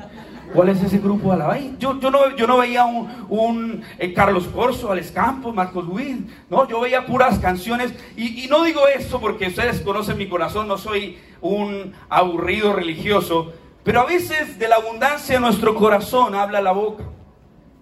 ¿Cuál 0.54 0.68
es 0.68 0.80
ese 0.84 0.98
grupo 0.98 1.30
de 1.30 1.34
alabanza? 1.34 1.74
Yo, 1.80 1.98
yo, 1.98 2.12
no, 2.12 2.36
yo 2.36 2.46
no 2.46 2.58
veía 2.58 2.84
un, 2.84 3.26
un 3.28 3.82
eh, 3.98 4.12
Carlos 4.14 4.46
Corso, 4.46 4.92
Alex 4.92 5.10
Campos, 5.10 5.52
Marcos 5.52 5.84
Luis, 5.84 6.16
no, 6.48 6.68
yo 6.68 6.80
veía 6.80 7.04
puras 7.06 7.40
canciones. 7.40 7.92
Y, 8.16 8.44
y 8.44 8.46
no 8.46 8.62
digo 8.62 8.86
esto 8.86 9.20
porque 9.20 9.48
ustedes 9.48 9.80
conocen 9.80 10.16
mi 10.16 10.28
corazón, 10.28 10.68
no 10.68 10.78
soy 10.78 11.18
un 11.40 11.92
aburrido 12.08 12.72
religioso, 12.72 13.52
pero 13.82 14.02
a 14.02 14.04
veces 14.04 14.56
de 14.60 14.68
la 14.68 14.76
abundancia 14.76 15.34
de 15.34 15.40
nuestro 15.40 15.74
corazón 15.74 16.36
habla 16.36 16.60
la 16.60 16.70
boca. 16.70 17.02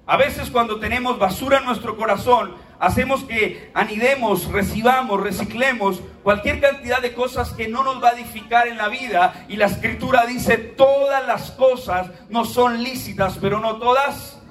A 0.07 0.17
veces 0.17 0.50
cuando 0.50 0.81
tenemos 0.81 1.19
basura 1.19 1.59
en 1.59 1.67
nuestro 1.67 1.95
corazón, 1.99 2.55
hacemos 2.83 3.23
que 3.23 3.71
anidemos, 3.75 4.51
recibamos, 4.51 5.21
reciclemos 5.21 6.01
cualquier 6.25 6.61
cantidad 6.61 7.01
de 7.01 7.15
cosas 7.15 7.51
que 7.53 7.69
no 7.69 7.85
nos 7.85 8.03
va 8.03 8.09
a 8.09 8.12
edificar 8.12 8.67
en 8.67 8.77
la 8.77 8.89
vida. 8.89 9.47
Y 9.49 9.55
la 9.55 9.67
escritura 9.67 10.27
dice, 10.27 10.59
todas 10.59 11.25
las 11.25 11.53
cosas 11.53 12.11
no 12.29 12.45
son 12.45 12.83
lícitas, 12.83 13.39
pero 13.41 13.61
no 13.61 13.77
todas 13.77 14.43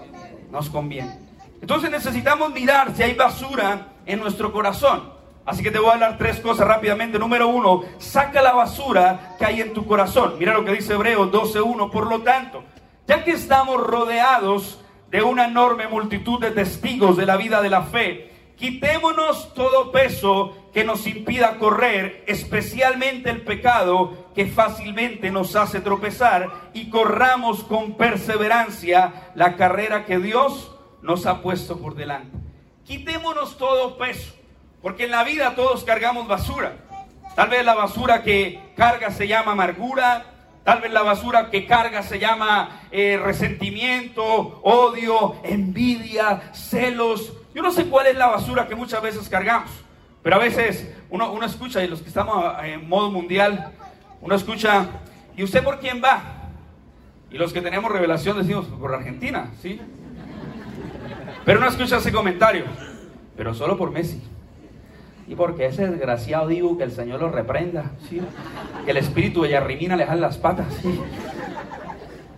nos 0.49 0.69
convienen. 0.69 1.19
Entonces 1.59 1.91
necesitamos 1.91 2.53
mirar 2.53 2.95
si 2.95 3.03
hay 3.03 3.15
basura 3.15 3.89
en 4.05 4.19
nuestro 4.21 4.53
corazón. 4.53 5.11
Así 5.45 5.61
que 5.61 5.69
te 5.69 5.79
voy 5.79 5.89
a 5.89 5.93
hablar 5.93 6.17
tres 6.17 6.39
cosas 6.39 6.65
rápidamente. 6.65 7.19
Número 7.19 7.49
uno, 7.49 7.83
saca 7.97 8.41
la 8.41 8.53
basura 8.53 9.35
que 9.37 9.45
hay 9.45 9.59
en 9.59 9.73
tu 9.73 9.85
corazón. 9.85 10.35
Mira 10.39 10.53
lo 10.53 10.63
que 10.63 10.71
dice 10.71 10.93
Hebreos 10.93 11.29
12.1. 11.29 11.91
Por 11.91 12.07
lo 12.07 12.21
tanto, 12.21 12.63
ya 13.07 13.25
que 13.25 13.31
estamos 13.31 13.85
rodeados 13.85 14.79
de 15.11 15.21
una 15.21 15.45
enorme 15.45 15.89
multitud 15.89 16.39
de 16.39 16.51
testigos 16.51 17.17
de 17.17 17.25
la 17.25 17.35
vida 17.35 17.61
de 17.61 17.69
la 17.69 17.83
fe, 17.83 18.31
quitémonos 18.55 19.53
todo 19.53 19.91
peso 19.91 20.69
que 20.73 20.85
nos 20.85 21.05
impida 21.05 21.57
correr, 21.57 22.23
especialmente 22.27 23.29
el 23.29 23.41
pecado 23.41 24.31
que 24.33 24.45
fácilmente 24.45 25.29
nos 25.29 25.57
hace 25.57 25.81
tropezar, 25.81 26.71
y 26.73 26.89
corramos 26.89 27.65
con 27.65 27.97
perseverancia 27.97 29.31
la 29.35 29.57
carrera 29.57 30.05
que 30.05 30.17
Dios 30.17 30.71
nos 31.01 31.25
ha 31.25 31.41
puesto 31.41 31.77
por 31.77 31.95
delante. 31.95 32.37
Quitémonos 32.85 33.57
todo 33.57 33.97
peso, 33.97 34.33
porque 34.81 35.03
en 35.03 35.11
la 35.11 35.25
vida 35.25 35.55
todos 35.55 35.83
cargamos 35.83 36.25
basura. 36.25 36.77
Tal 37.35 37.49
vez 37.49 37.65
la 37.65 37.75
basura 37.75 38.23
que 38.23 38.61
carga 38.77 39.11
se 39.11 39.27
llama 39.27 39.51
amargura, 39.51 40.30
Tal 40.63 40.79
vez 40.79 40.91
la 40.91 41.01
basura 41.01 41.49
que 41.49 41.65
carga 41.65 42.03
se 42.03 42.19
llama 42.19 42.81
eh, 42.91 43.19
resentimiento, 43.21 44.23
odio, 44.63 45.35
envidia, 45.43 46.51
celos. 46.53 47.33
Yo 47.55 47.63
no 47.63 47.71
sé 47.71 47.85
cuál 47.85 48.07
es 48.07 48.15
la 48.15 48.27
basura 48.27 48.67
que 48.67 48.75
muchas 48.75 49.01
veces 49.01 49.27
cargamos, 49.27 49.71
pero 50.21 50.35
a 50.35 50.39
veces 50.39 50.87
uno, 51.09 51.31
uno 51.31 51.45
escucha, 51.47 51.83
y 51.83 51.87
los 51.87 52.01
que 52.01 52.09
estamos 52.09 52.45
en 52.63 52.87
modo 52.87 53.09
mundial, 53.09 53.71
uno 54.21 54.35
escucha, 54.35 54.87
¿y 55.35 55.43
usted 55.43 55.63
por 55.63 55.79
quién 55.79 55.99
va? 56.03 56.21
Y 57.31 57.37
los 57.37 57.53
que 57.53 57.61
tenemos 57.61 57.91
revelación 57.91 58.37
decimos, 58.37 58.67
por 58.67 58.93
Argentina, 58.93 59.51
¿sí? 59.61 59.81
Pero 61.43 61.59
uno 61.59 61.69
escucha 61.69 61.97
ese 61.97 62.11
comentario, 62.11 62.65
pero 63.35 63.55
solo 63.55 63.77
por 63.77 63.89
Messi. 63.89 64.21
Y 65.31 65.35
porque 65.35 65.65
ese 65.65 65.87
desgraciado 65.87 66.49
digo 66.49 66.77
que 66.77 66.83
el 66.83 66.91
Señor 66.91 67.21
lo 67.21 67.29
reprenda, 67.29 67.91
que 68.83 68.91
el 68.91 68.97
espíritu 68.97 69.43
de 69.43 69.51
Yarrimina 69.51 69.95
le 69.95 70.05
jale 70.05 70.19
las 70.19 70.37
patas. 70.37 70.67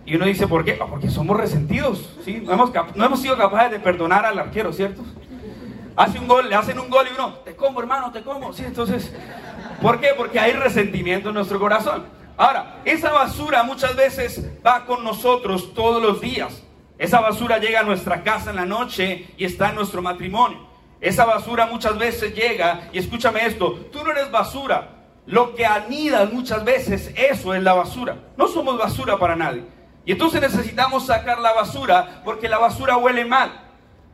Y 0.06 0.14
uno 0.14 0.26
dice, 0.26 0.46
¿por 0.46 0.64
qué? 0.64 0.78
Ah, 0.80 0.86
porque 0.88 1.10
somos 1.10 1.36
resentidos, 1.36 2.16
¿sí? 2.24 2.40
No 2.40 2.52
hemos, 2.52 2.70
no 2.94 3.04
hemos 3.04 3.20
sido 3.20 3.36
capaces 3.36 3.72
de 3.72 3.80
perdonar 3.80 4.24
al 4.24 4.38
arquero, 4.38 4.72
¿cierto? 4.72 5.02
Hace 5.96 6.20
un 6.20 6.28
gol, 6.28 6.48
le 6.48 6.54
hacen 6.54 6.78
un 6.78 6.88
gol 6.88 7.08
y 7.10 7.14
uno, 7.14 7.34
te 7.44 7.56
como 7.56 7.80
hermano, 7.80 8.12
te 8.12 8.22
como, 8.22 8.52
¿sí? 8.52 8.62
Entonces, 8.64 9.12
¿por 9.82 9.98
qué? 9.98 10.10
Porque 10.16 10.38
hay 10.38 10.52
resentimiento 10.52 11.30
en 11.30 11.34
nuestro 11.34 11.58
corazón. 11.58 12.04
Ahora, 12.36 12.80
esa 12.84 13.10
basura 13.10 13.64
muchas 13.64 13.96
veces 13.96 14.52
va 14.64 14.86
con 14.86 15.02
nosotros 15.02 15.74
todos 15.74 16.00
los 16.00 16.20
días. 16.20 16.62
Esa 16.96 17.18
basura 17.18 17.58
llega 17.58 17.80
a 17.80 17.82
nuestra 17.82 18.22
casa 18.22 18.50
en 18.50 18.56
la 18.56 18.66
noche 18.66 19.26
y 19.36 19.46
está 19.46 19.70
en 19.70 19.74
nuestro 19.74 20.00
matrimonio. 20.00 20.73
Esa 21.04 21.26
basura 21.26 21.66
muchas 21.66 21.98
veces 21.98 22.34
llega, 22.34 22.88
y 22.90 22.98
escúchame 22.98 23.44
esto, 23.44 23.72
tú 23.92 24.02
no 24.02 24.10
eres 24.10 24.30
basura. 24.30 25.04
Lo 25.26 25.54
que 25.54 25.66
anidas 25.66 26.32
muchas 26.32 26.64
veces, 26.64 27.12
eso 27.14 27.52
es 27.52 27.62
la 27.62 27.74
basura. 27.74 28.16
No 28.38 28.48
somos 28.48 28.78
basura 28.78 29.18
para 29.18 29.36
nadie. 29.36 29.64
Y 30.06 30.12
entonces 30.12 30.40
necesitamos 30.40 31.04
sacar 31.04 31.40
la 31.40 31.52
basura 31.52 32.22
porque 32.24 32.48
la 32.48 32.56
basura 32.56 32.96
huele 32.96 33.26
mal. 33.26 33.52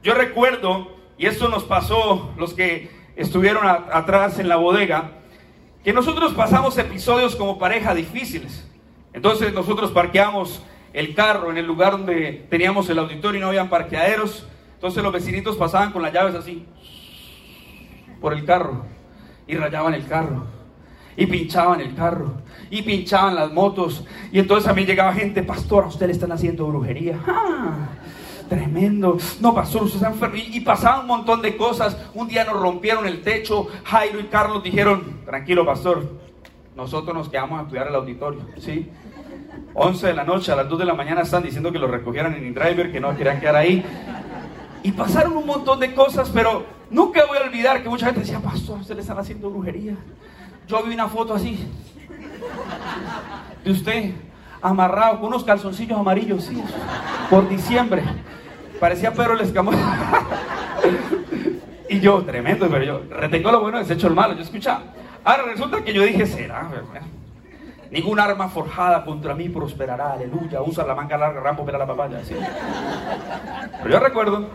Yo 0.02 0.14
recuerdo, 0.14 0.96
y 1.16 1.26
esto 1.26 1.48
nos 1.48 1.62
pasó 1.62 2.32
los 2.36 2.54
que 2.54 2.90
estuvieron 3.14 3.68
atrás 3.68 4.40
en 4.40 4.48
la 4.48 4.56
bodega, 4.56 5.12
que 5.84 5.92
nosotros 5.92 6.34
pasamos 6.34 6.76
episodios 6.76 7.36
como 7.36 7.56
pareja 7.56 7.94
difíciles. 7.94 8.68
Entonces 9.12 9.52
nosotros 9.52 9.92
parqueamos 9.92 10.60
el 10.92 11.14
carro 11.14 11.52
en 11.52 11.56
el 11.56 11.66
lugar 11.66 11.92
donde 11.92 12.48
teníamos 12.50 12.90
el 12.90 12.98
auditorio 12.98 13.38
y 13.38 13.42
no 13.42 13.46
habían 13.46 13.68
parqueaderos. 13.68 14.48
Entonces 14.80 15.02
los 15.02 15.12
vecinitos 15.12 15.58
pasaban 15.58 15.92
con 15.92 16.00
las 16.00 16.10
llaves 16.10 16.34
así 16.34 16.64
por 18.18 18.32
el 18.32 18.46
carro 18.46 18.86
y 19.46 19.54
rayaban 19.54 19.92
el 19.92 20.06
carro 20.06 20.46
y 21.18 21.26
pinchaban 21.26 21.82
el 21.82 21.94
carro 21.94 22.32
y 22.70 22.80
pinchaban 22.80 23.34
las 23.34 23.52
motos 23.52 24.06
y 24.32 24.38
entonces 24.38 24.70
a 24.70 24.72
mí 24.72 24.86
llegaba 24.86 25.12
gente, 25.12 25.42
pastor, 25.42 25.84
a 25.84 25.88
usted 25.88 26.06
le 26.06 26.12
están 26.12 26.32
haciendo 26.32 26.66
brujería. 26.66 27.20
¡Ah! 27.26 27.88
Tremendo. 28.48 29.18
No, 29.38 29.54
pastor, 29.54 29.82
usted 29.82 29.96
está 29.96 30.08
enfermo. 30.08 30.36
Y, 30.36 30.56
y 30.56 30.60
pasaban 30.60 31.02
un 31.02 31.08
montón 31.08 31.42
de 31.42 31.58
cosas. 31.58 31.98
Un 32.14 32.26
día 32.26 32.44
nos 32.44 32.58
rompieron 32.58 33.06
el 33.06 33.20
techo. 33.20 33.68
Jairo 33.84 34.18
y 34.18 34.24
Carlos 34.24 34.62
dijeron, 34.62 35.20
tranquilo, 35.26 35.66
pastor, 35.66 36.10
nosotros 36.74 37.14
nos 37.14 37.28
quedamos 37.28 37.60
a 37.60 37.62
estudiar 37.64 37.88
el 37.88 37.94
auditorio. 37.96 38.40
¿Sí? 38.56 38.88
11 39.74 40.06
de 40.06 40.14
la 40.14 40.24
noche, 40.24 40.52
a 40.52 40.56
las 40.56 40.68
2 40.68 40.78
de 40.78 40.84
la 40.84 40.94
mañana 40.94 41.20
están 41.20 41.42
diciendo 41.42 41.70
que 41.70 41.78
lo 41.78 41.86
recogieran 41.86 42.34
en 42.34 42.54
driver, 42.54 42.90
que 42.90 42.98
no 42.98 43.14
querían 43.14 43.40
quedar 43.40 43.56
ahí. 43.56 43.84
Y 44.82 44.92
pasaron 44.92 45.36
un 45.36 45.46
montón 45.46 45.80
de 45.80 45.94
cosas, 45.94 46.30
pero 46.32 46.64
nunca 46.90 47.26
voy 47.26 47.38
a 47.38 47.42
olvidar 47.42 47.82
que 47.82 47.88
mucha 47.88 48.06
gente 48.06 48.20
decía, 48.20 48.40
pastor, 48.40 48.80
usted 48.80 48.94
le 48.94 49.02
están 49.02 49.18
haciendo 49.18 49.50
brujería. 49.50 49.94
Yo 50.66 50.82
vi 50.82 50.94
una 50.94 51.08
foto 51.08 51.34
así, 51.34 51.68
de 53.64 53.70
usted 53.70 54.12
amarrado 54.62 55.20
con 55.20 55.28
unos 55.28 55.44
calzoncillos 55.44 55.98
amarillos, 55.98 56.44
sí, 56.44 56.62
por 57.28 57.48
diciembre. 57.48 58.02
Parecía 58.78 59.12
Pedro 59.12 59.34
el 59.34 59.40
escamón. 59.40 59.76
y 61.88 62.00
yo, 62.00 62.22
tremendo, 62.22 62.68
pero 62.70 62.84
yo 62.84 63.02
retengo 63.10 63.50
lo 63.50 63.60
bueno, 63.60 63.78
desecho 63.78 64.06
el 64.06 64.14
malo, 64.14 64.34
yo 64.34 64.42
escuchaba. 64.42 64.84
Ahora 65.24 65.42
resulta 65.42 65.82
que 65.82 65.92
yo 65.92 66.02
dije, 66.02 66.26
será, 66.26 66.70
Ningún 67.90 68.20
arma 68.20 68.48
forjada 68.48 69.04
contra 69.04 69.34
mí 69.34 69.48
prosperará, 69.48 70.12
aleluya. 70.12 70.62
Usa 70.62 70.86
la 70.86 70.94
manga 70.94 71.18
larga, 71.18 71.40
rampo, 71.40 71.64
pela 71.64 71.78
la 71.78 71.88
papaya. 71.88 72.20
Pero 73.82 73.90
yo 73.90 73.98
recuerdo 73.98 74.46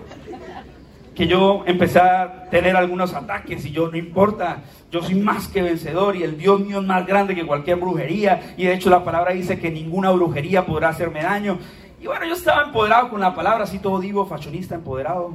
que 1.15 1.27
yo 1.27 1.63
empecé 1.65 1.99
a 1.99 2.49
tener 2.51 2.75
algunos 2.75 3.13
ataques 3.13 3.65
y 3.65 3.71
yo 3.71 3.89
no 3.89 3.97
importa, 3.97 4.63
yo 4.91 5.01
soy 5.01 5.15
más 5.15 5.47
que 5.47 5.61
vencedor 5.61 6.15
y 6.15 6.23
el 6.23 6.37
Dios 6.37 6.59
mío 6.59 6.81
es 6.81 6.85
más 6.85 7.07
grande 7.07 7.33
que 7.33 7.45
cualquier 7.45 7.77
brujería 7.77 8.53
y 8.57 8.65
de 8.65 8.73
hecho 8.73 8.89
la 8.89 9.03
palabra 9.03 9.33
dice 9.33 9.57
que 9.57 9.71
ninguna 9.71 10.11
brujería 10.11 10.65
podrá 10.65 10.89
hacerme 10.89 11.23
daño. 11.23 11.57
Y 12.01 12.07
bueno, 12.07 12.25
yo 12.25 12.33
estaba 12.33 12.63
empoderado 12.63 13.09
con 13.09 13.21
la 13.21 13.33
palabra, 13.33 13.63
así 13.63 13.79
todo 13.79 13.99
digo, 13.99 14.25
fashionista, 14.25 14.75
empoderado, 14.75 15.33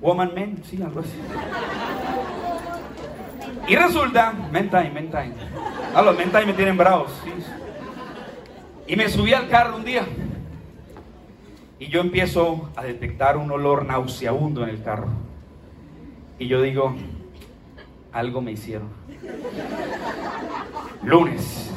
woman, 0.00 0.32
man, 0.34 0.56
sí, 0.64 0.82
algo 0.82 1.00
así. 1.00 1.18
Y 3.68 3.76
resulta, 3.76 4.32
mentime, 4.50 4.90
mentime. 4.90 5.34
A 5.94 6.02
los 6.02 6.16
mentime 6.16 6.46
me 6.46 6.52
tienen 6.54 6.76
bravos. 6.76 7.10
¿sí? 7.22 7.30
Y 8.86 8.96
me 8.96 9.08
subí 9.08 9.34
al 9.34 9.48
carro 9.48 9.76
un 9.76 9.84
día. 9.84 10.04
Y 11.80 11.88
yo 11.88 12.02
empiezo 12.02 12.68
a 12.76 12.84
detectar 12.84 13.38
un 13.38 13.50
olor 13.50 13.86
nauseabundo 13.86 14.62
en 14.62 14.68
el 14.68 14.82
carro. 14.82 15.08
Y 16.38 16.46
yo 16.46 16.60
digo, 16.60 16.94
algo 18.12 18.42
me 18.42 18.52
hicieron. 18.52 18.88
Lunes, 21.02 21.70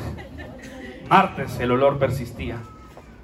martes 1.10 1.58
el 1.62 1.72
olor 1.72 2.00
persistía. 2.00 2.58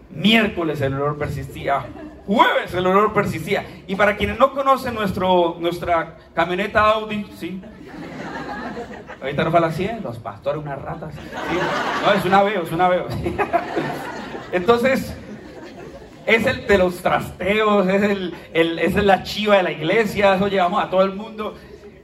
Miércoles 0.09 0.79
el 0.79 0.93
olor 0.93 1.17
persistía. 1.17 1.85
Jueves 2.25 2.73
el 2.73 2.87
olor 2.87 3.13
persistía. 3.13 3.65
Y 3.85 3.95
para 3.95 4.15
quienes 4.15 4.39
no 4.39 4.53
conocen 4.53 4.95
nuestro, 4.95 5.57
nuestra 5.59 6.15
camioneta 6.33 6.91
Audi, 6.91 7.25
¿sí? 7.37 7.61
Ahorita 9.21 9.43
no 9.43 9.51
fue 9.51 9.59
a 9.59 9.63
las 9.63 9.75
100, 9.75 10.01
los 10.01 10.17
pastores, 10.17 10.61
unas 10.61 10.81
ratas. 10.81 11.13
No, 12.05 12.13
es 12.13 12.23
una 12.23 12.41
veo, 12.41 12.63
es 12.63 12.71
una 12.71 12.87
veo. 12.87 13.05
Entonces, 14.53 15.13
es 16.29 16.45
el 16.45 16.67
de 16.67 16.77
los 16.77 16.97
trasteos, 16.97 17.87
es, 17.87 18.03
el, 18.03 18.33
es 18.53 18.95
la 18.95 19.23
chiva 19.23 19.57
de 19.57 19.63
la 19.63 19.71
iglesia, 19.71 20.35
eso 20.35 20.47
llevamos 20.47 20.83
a 20.83 20.89
todo 20.89 21.01
el 21.01 21.13
mundo. 21.13 21.55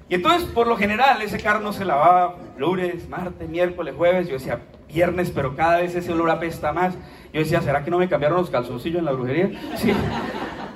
Y 0.10 0.16
entonces, 0.16 0.50
por 0.50 0.68
lo 0.68 0.78
general, 0.78 1.22
ese 1.22 1.40
carro 1.40 1.60
no 1.60 1.74
se 1.74 1.86
lavaba 1.86 2.36
lunes, 2.58 3.08
martes, 3.08 3.48
miércoles, 3.48 3.94
jueves. 3.96 4.28
Yo 4.28 4.34
decía 4.34 4.62
viernes, 4.88 5.32
pero 5.32 5.56
cada 5.56 5.78
vez 5.78 5.96
ese 5.96 6.12
olor 6.12 6.32
apesta 6.32 6.74
más. 6.74 6.96
Yo 7.34 7.40
decía, 7.40 7.62
¿será 7.62 7.84
que 7.84 7.92
no 7.92 8.00
me 8.00 8.10
cambiaron 8.10 8.38
los 8.38 8.50
calzoncillos 8.50 9.00
en 9.00 9.06
la 9.06 9.12
brujería? 9.12 9.52
Sí. 9.78 9.94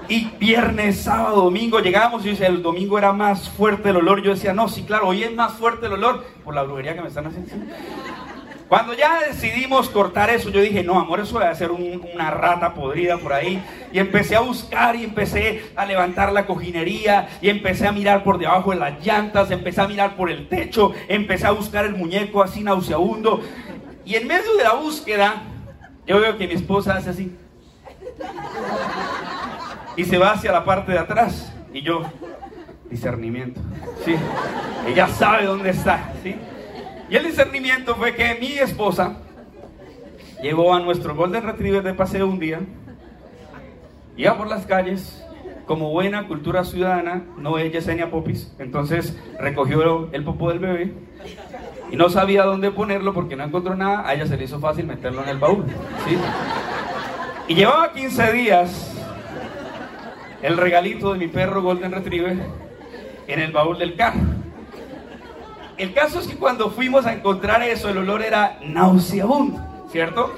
Y 0.08 0.25
viernes, 0.39 1.01
sábado, 1.01 1.44
domingo 1.44 1.79
llegábamos 1.79 2.22
y 2.22 2.25
yo 2.25 2.32
decía, 2.32 2.48
el 2.48 2.63
domingo 2.63 2.98
era 2.98 3.13
más 3.13 3.50
fuerte 3.50 3.89
el 3.89 3.98
olor. 3.98 4.22
Yo 4.22 4.32
decía, 4.32 4.53
no, 4.53 4.68
sí, 4.68 4.84
claro, 4.84 5.08
hoy 5.08 5.24
es 5.24 5.34
más 5.34 5.53
fuerte 5.53 5.86
el 5.88 5.94
olor 5.94 6.24
por 6.44 6.56
la 6.56 6.63
brujería 6.63 6.96
que 6.96 7.01
me 7.01 7.08
están 7.08 7.27
haciendo. 7.27 7.53
Cuando 8.69 8.93
ya 8.93 9.21
decidimos 9.27 9.89
cortar 9.89 10.29
eso, 10.29 10.51
yo 10.51 10.61
dije, 10.61 10.83
no, 10.83 10.99
amor, 10.99 11.19
eso 11.19 11.39
debe 11.39 11.55
ser 11.55 11.71
una 11.71 12.29
rata 12.29 12.75
podrida 12.75 13.17
por 13.17 13.33
ahí. 13.33 13.61
Y 13.91 13.97
empecé 13.97 14.35
a 14.35 14.41
buscar 14.41 14.95
y 14.95 15.03
empecé 15.03 15.71
a 15.75 15.88
levantar 15.88 16.31
la 16.31 16.45
cojinería 16.45 17.27
y 17.41 17.49
empecé 17.49 17.88
a 17.88 17.91
mirar 17.91 18.23
por 18.23 18.38
debajo 18.38 18.69
de 18.69 18.77
las 18.77 19.03
llantas, 19.03 19.49
empecé 19.49 19.81
a 19.81 19.88
mirar 19.88 20.15
por 20.15 20.29
el 20.29 20.47
techo, 20.47 20.93
empecé 21.07 21.47
a 21.47 21.51
buscar 21.51 21.85
el 21.85 21.95
muñeco 21.95 22.43
así 22.43 22.63
nauseabundo. 22.63 23.41
Y 24.05 24.13
en 24.13 24.27
medio 24.27 24.55
de 24.55 24.63
la 24.63 24.73
búsqueda, 24.73 25.41
yo 26.05 26.19
veo 26.19 26.38
que 26.38 26.47
mi 26.47 26.53
esposa 26.53 26.95
hace 26.95 27.09
así 27.09 27.35
y 29.95 30.05
se 30.05 30.17
va 30.17 30.31
hacia 30.31 30.51
la 30.51 30.63
parte 30.63 30.91
de 30.91 30.99
atrás. 30.99 31.51
Y 31.73 31.81
yo, 31.81 32.03
discernimiento. 32.89 33.59
¿sí? 34.05 34.15
Ella 34.88 35.07
sabe 35.07 35.45
dónde 35.45 35.71
está. 35.71 36.13
¿sí? 36.23 36.35
Y 37.09 37.15
el 37.15 37.23
discernimiento 37.23 37.95
fue 37.95 38.13
que 38.13 38.37
mi 38.39 38.53
esposa 38.59 39.17
llevó 40.43 40.73
a 40.73 40.79
nuestro 40.79 41.15
Golden 41.15 41.43
Retriever 41.43 41.81
de 41.81 41.93
paseo 41.93 42.27
un 42.27 42.39
día, 42.39 42.59
iba 44.15 44.37
por 44.37 44.47
las 44.47 44.65
calles, 44.67 45.25
como 45.65 45.89
buena 45.89 46.27
cultura 46.27 46.63
ciudadana, 46.63 47.23
no 47.37 47.57
es 47.57 47.71
Yesenia 47.71 48.09
Popis, 48.11 48.53
entonces 48.59 49.17
recogió 49.39 50.09
el 50.11 50.23
popo 50.23 50.49
del 50.49 50.59
bebé 50.59 50.93
y 51.91 51.95
no 51.95 52.09
sabía 52.09 52.43
dónde 52.43 52.72
ponerlo 52.72 53.13
porque 53.13 53.35
no 53.35 53.43
encontró 53.43 53.75
nada, 53.75 54.07
a 54.07 54.13
ella 54.13 54.27
se 54.27 54.37
le 54.37 54.45
hizo 54.45 54.59
fácil 54.59 54.85
meterlo 54.85 55.24
en 55.24 55.29
el 55.29 55.39
baúl. 55.39 55.65
¿sí? 56.07 56.17
Y 57.48 57.55
llevaba 57.55 57.91
15 57.91 58.31
días 58.33 58.95
el 60.43 60.57
regalito 60.57 61.13
de 61.13 61.19
mi 61.19 61.27
perro 61.27 61.61
Golden 61.63 61.91
Retriever 61.91 62.37
en 63.27 63.39
el 63.39 63.51
baúl 63.51 63.79
del 63.79 63.95
carro. 63.95 64.38
El 65.79 65.94
caso 65.94 66.20
es 66.20 66.27
que 66.27 66.35
cuando 66.35 66.70
fuimos 66.70 67.05
a 67.05 67.13
encontrar 67.13 67.63
eso, 67.63 67.87
el 67.87 68.00
olor 68.00 68.22
era 68.22 68.59
nauseabundo, 68.61 69.61
¿cierto? 69.89 70.29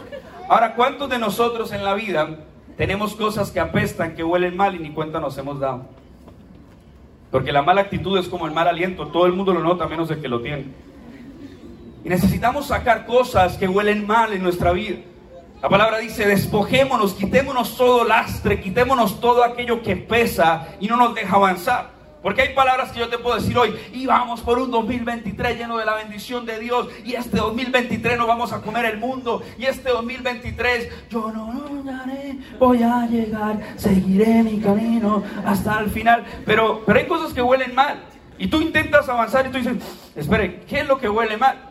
Ahora, 0.48 0.76
¿cuántos 0.76 1.10
de 1.10 1.18
nosotros 1.18 1.72
en 1.72 1.84
la 1.84 1.96
vida 1.96 2.30
tenemos 2.78 3.16
cosas 3.16 3.50
que 3.50 3.60
apestan, 3.60 4.14
que 4.14 4.24
huelen 4.24 4.56
mal 4.56 4.76
y 4.76 4.80
ni 4.80 4.92
cuenta 4.92 5.20
nos 5.20 5.36
hemos 5.40 5.60
dado? 5.60 5.88
Porque 7.32 7.52
la 7.52 7.64
mala 7.64 7.82
actitud 7.82 8.20
es 8.20 8.28
como 8.28 8.46
el 8.46 8.54
mal 8.54 8.68
aliento, 8.68 9.08
todo 9.08 9.26
el 9.26 9.34
mundo 9.34 9.52
lo 9.52 9.64
nota 9.64 9.88
menos 9.88 10.12
el 10.12 10.22
que 10.22 10.28
lo 10.28 10.42
tiene. 10.42 10.66
Y 12.04 12.10
necesitamos 12.10 12.68
sacar 12.68 13.08
cosas 13.08 13.58
que 13.58 13.68
huelen 13.68 14.06
mal 14.06 14.34
en 14.34 14.44
nuestra 14.44 14.72
vida. 14.72 15.00
La 15.60 15.70
palabra 15.70 15.98
dice, 15.98 16.28
despojémonos, 16.28 17.16
quitémonos 17.16 17.78
todo 17.78 18.04
lastre, 18.04 18.62
quitémonos 18.62 19.20
todo 19.20 19.44
aquello 19.44 19.82
que 19.82 19.96
pesa 19.96 20.68
y 20.80 20.88
no 20.88 20.98
nos 20.98 21.16
deja 21.16 21.36
avanzar. 21.36 22.01
Porque 22.22 22.44
hay 22.44 22.54
palabras 22.54 22.92
que 22.92 23.00
yo 23.00 23.10
te 23.10 23.18
puedo 23.18 23.36
decir 23.36 23.58
hoy, 23.58 23.76
y 23.94 24.06
vamos 24.06 24.42
por 24.42 24.60
un 24.60 24.70
2023 24.70 25.58
lleno 25.58 25.78
de 25.78 25.86
la 25.86 25.96
bendición 25.96 26.46
de 26.46 26.60
Dios, 26.60 26.88
y 27.04 27.16
este 27.16 27.38
2023 27.38 28.18
nos 28.18 28.28
vamos 28.28 28.54
a 28.54 28.62
comer 28.62 28.86
el 28.86 28.98
mundo, 28.98 29.42
y 29.58 29.66
este 29.66 29.90
2023 29.90 31.10
yo 31.10 31.32
no 31.32 31.82
daré, 31.84 32.38
voy 32.60 32.84
a 32.84 33.08
llegar, 33.08 33.60
seguiré 33.76 34.44
mi 34.44 34.60
camino 34.60 35.24
hasta 35.46 35.80
el 35.80 35.90
final. 35.90 36.24
Pero, 36.46 36.84
pero 36.86 37.00
hay 37.00 37.08
cosas 37.08 37.34
que 37.34 37.42
huelen 37.42 37.74
mal, 37.74 38.04
y 38.38 38.48
tú 38.48 38.62
intentas 38.62 39.08
avanzar 39.10 39.48
y 39.48 39.50
tú 39.50 39.58
dices, 39.58 39.78
espere, 40.16 40.62
¿qué 40.68 40.82
es 40.82 40.88
lo 40.88 41.00
que 41.00 41.10
huele 41.10 41.38
mal? 41.38 41.70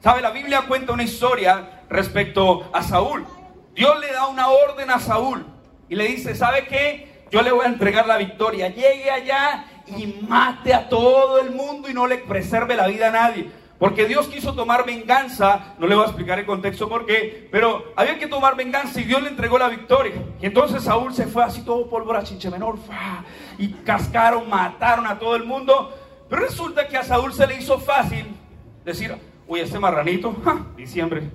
¿Sabe? 0.00 0.20
La 0.20 0.30
Biblia 0.30 0.62
cuenta 0.68 0.92
una 0.92 1.02
historia 1.02 1.82
respecto 1.88 2.70
a 2.72 2.82
Saúl. 2.82 3.26
Dios 3.74 3.98
le 4.00 4.12
da 4.12 4.26
una 4.26 4.48
orden 4.48 4.90
a 4.90 4.98
Saúl 5.00 5.46
y 5.88 5.94
le 5.94 6.06
dice, 6.08 6.34
¿sabe 6.34 6.66
qué? 6.66 7.24
Yo 7.30 7.42
le 7.42 7.52
voy 7.52 7.66
a 7.66 7.68
entregar 7.68 8.06
la 8.06 8.16
victoria. 8.16 8.68
Llegue 8.68 9.10
allá 9.10 9.64
y 9.96 10.24
mate 10.28 10.74
a 10.74 10.88
todo 10.88 11.40
el 11.40 11.50
mundo 11.50 11.88
y 11.88 11.94
no 11.94 12.06
le 12.06 12.18
preserve 12.18 12.76
la 12.76 12.86
vida 12.86 13.08
a 13.08 13.12
nadie. 13.12 13.50
Porque 13.78 14.06
Dios 14.06 14.26
quiso 14.26 14.54
tomar 14.54 14.84
venganza, 14.84 15.74
no 15.78 15.86
le 15.86 15.94
voy 15.94 16.02
a 16.02 16.08
explicar 16.08 16.38
el 16.40 16.46
contexto 16.46 16.88
por 16.88 17.06
qué, 17.06 17.48
pero 17.52 17.92
había 17.94 18.18
que 18.18 18.26
tomar 18.26 18.56
venganza 18.56 19.00
y 19.00 19.04
Dios 19.04 19.22
le 19.22 19.28
entregó 19.28 19.56
la 19.56 19.68
victoria. 19.68 20.14
Y 20.42 20.46
entonces 20.46 20.82
Saúl 20.82 21.14
se 21.14 21.26
fue 21.26 21.44
así 21.44 21.62
todo 21.62 21.88
pólvora 21.88 22.24
chinche 22.24 22.50
menor, 22.50 22.76
y 23.56 23.68
cascaron, 23.68 24.48
mataron 24.48 25.06
a 25.06 25.18
todo 25.18 25.36
el 25.36 25.44
mundo. 25.44 25.96
Pero 26.28 26.42
resulta 26.42 26.88
que 26.88 26.96
a 26.96 27.04
Saúl 27.04 27.32
se 27.32 27.46
le 27.46 27.56
hizo 27.56 27.78
fácil 27.78 28.26
decir, 28.84 29.14
uy, 29.46 29.60
este 29.60 29.78
marranito, 29.78 30.34
diciembre, 30.76 31.30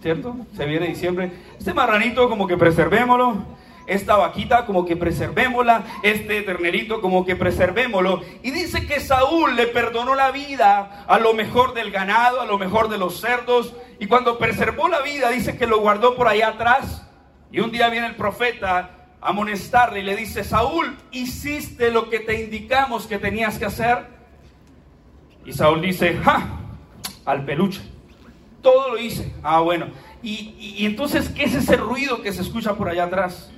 ¿cierto? 0.00 0.34
Se 0.56 0.64
viene 0.64 0.86
diciembre. 0.86 1.32
Este 1.58 1.74
marranito 1.74 2.30
como 2.30 2.46
que 2.46 2.56
preservémoslo. 2.56 3.61
Esta 3.86 4.16
vaquita 4.16 4.66
como 4.66 4.84
que 4.84 4.96
preservémosla, 4.96 5.84
este 6.02 6.42
ternerito 6.42 7.00
como 7.00 7.24
que 7.24 7.36
preservémoslo. 7.36 8.22
Y 8.42 8.50
dice 8.50 8.86
que 8.86 9.00
Saúl 9.00 9.56
le 9.56 9.66
perdonó 9.66 10.14
la 10.14 10.30
vida 10.30 11.04
a 11.06 11.18
lo 11.18 11.34
mejor 11.34 11.74
del 11.74 11.90
ganado, 11.90 12.40
a 12.40 12.46
lo 12.46 12.58
mejor 12.58 12.88
de 12.88 12.98
los 12.98 13.20
cerdos. 13.20 13.74
Y 13.98 14.06
cuando 14.06 14.38
preservó 14.38 14.88
la 14.88 15.00
vida, 15.00 15.30
dice 15.30 15.56
que 15.56 15.66
lo 15.66 15.80
guardó 15.80 16.14
por 16.14 16.28
allá 16.28 16.48
atrás. 16.48 17.08
Y 17.50 17.60
un 17.60 17.70
día 17.70 17.88
viene 17.88 18.06
el 18.06 18.16
profeta 18.16 18.90
a 19.20 19.28
amonestarle 19.28 20.00
y 20.00 20.04
le 20.04 20.16
dice, 20.16 20.44
Saúl, 20.44 20.96
hiciste 21.10 21.90
lo 21.90 22.08
que 22.08 22.20
te 22.20 22.42
indicamos 22.42 23.06
que 23.06 23.18
tenías 23.18 23.58
que 23.58 23.66
hacer. 23.66 24.06
Y 25.44 25.52
Saúl 25.52 25.80
dice, 25.82 26.16
ja, 26.18 26.60
al 27.24 27.44
peluche. 27.44 27.82
Todo 28.62 28.90
lo 28.90 28.98
hice. 28.98 29.32
Ah, 29.42 29.60
bueno. 29.60 29.88
Y, 30.22 30.86
entonces, 30.86 31.28
¿qué 31.28 31.44
es 31.44 31.54
ese 31.54 31.76
ruido 31.76 32.22
que 32.22 32.32
se 32.32 32.42
escucha 32.42 32.74
por 32.74 32.88
allá 32.88 33.04
atrás? 33.04 33.50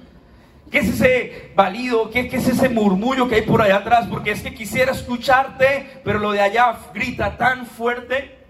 ¿Qué 0.71 0.79
es 0.79 0.89
ese 0.89 1.53
balido? 1.55 2.11
¿Qué, 2.11 2.29
¿Qué, 2.29 2.37
es 2.37 2.49
ese 2.49 2.69
murmullo 2.69 3.29
que 3.29 3.37
hay 3.37 3.43
por 3.43 3.63
allá 3.63 3.77
atrás? 3.77 4.07
Porque 4.09 4.33
es 4.33 4.43
que 4.43 4.55
quisiera 4.55 4.93
escucharte, 4.93 6.01
pero 6.05 6.19
lo 6.19 6.33
de 6.33 6.41
allá 6.41 6.77
grita 6.93 7.37
tan 7.37 7.67
fuerte 7.67 8.45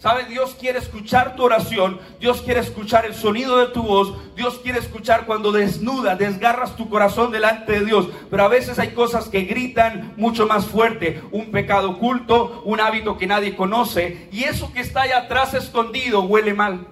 ¿Sabes? 0.00 0.30
Dios 0.30 0.56
quiere 0.58 0.78
escuchar 0.78 1.36
tu 1.36 1.42
oración, 1.44 2.00
Dios 2.18 2.40
quiere 2.40 2.60
escuchar 2.60 3.04
el 3.04 3.14
sonido 3.14 3.58
de 3.58 3.66
tu 3.66 3.82
voz, 3.82 4.14
Dios 4.34 4.58
quiere 4.62 4.78
escuchar 4.78 5.26
cuando 5.26 5.52
desnuda, 5.52 6.16
desgarras 6.16 6.74
tu 6.74 6.88
corazón 6.88 7.30
delante 7.30 7.72
de 7.72 7.84
Dios. 7.84 8.08
Pero 8.30 8.42
a 8.42 8.48
veces 8.48 8.78
hay 8.78 8.92
cosas 8.92 9.28
que 9.28 9.42
gritan 9.42 10.14
mucho 10.16 10.46
más 10.46 10.64
fuerte, 10.64 11.22
un 11.32 11.50
pecado 11.50 11.90
oculto, 11.90 12.62
un 12.64 12.80
hábito 12.80 13.18
que 13.18 13.26
nadie 13.26 13.54
conoce, 13.54 14.26
y 14.32 14.44
eso 14.44 14.72
que 14.72 14.80
está 14.80 15.02
allá 15.02 15.18
atrás 15.18 15.52
escondido 15.52 16.22
huele 16.22 16.54
mal. 16.54 16.86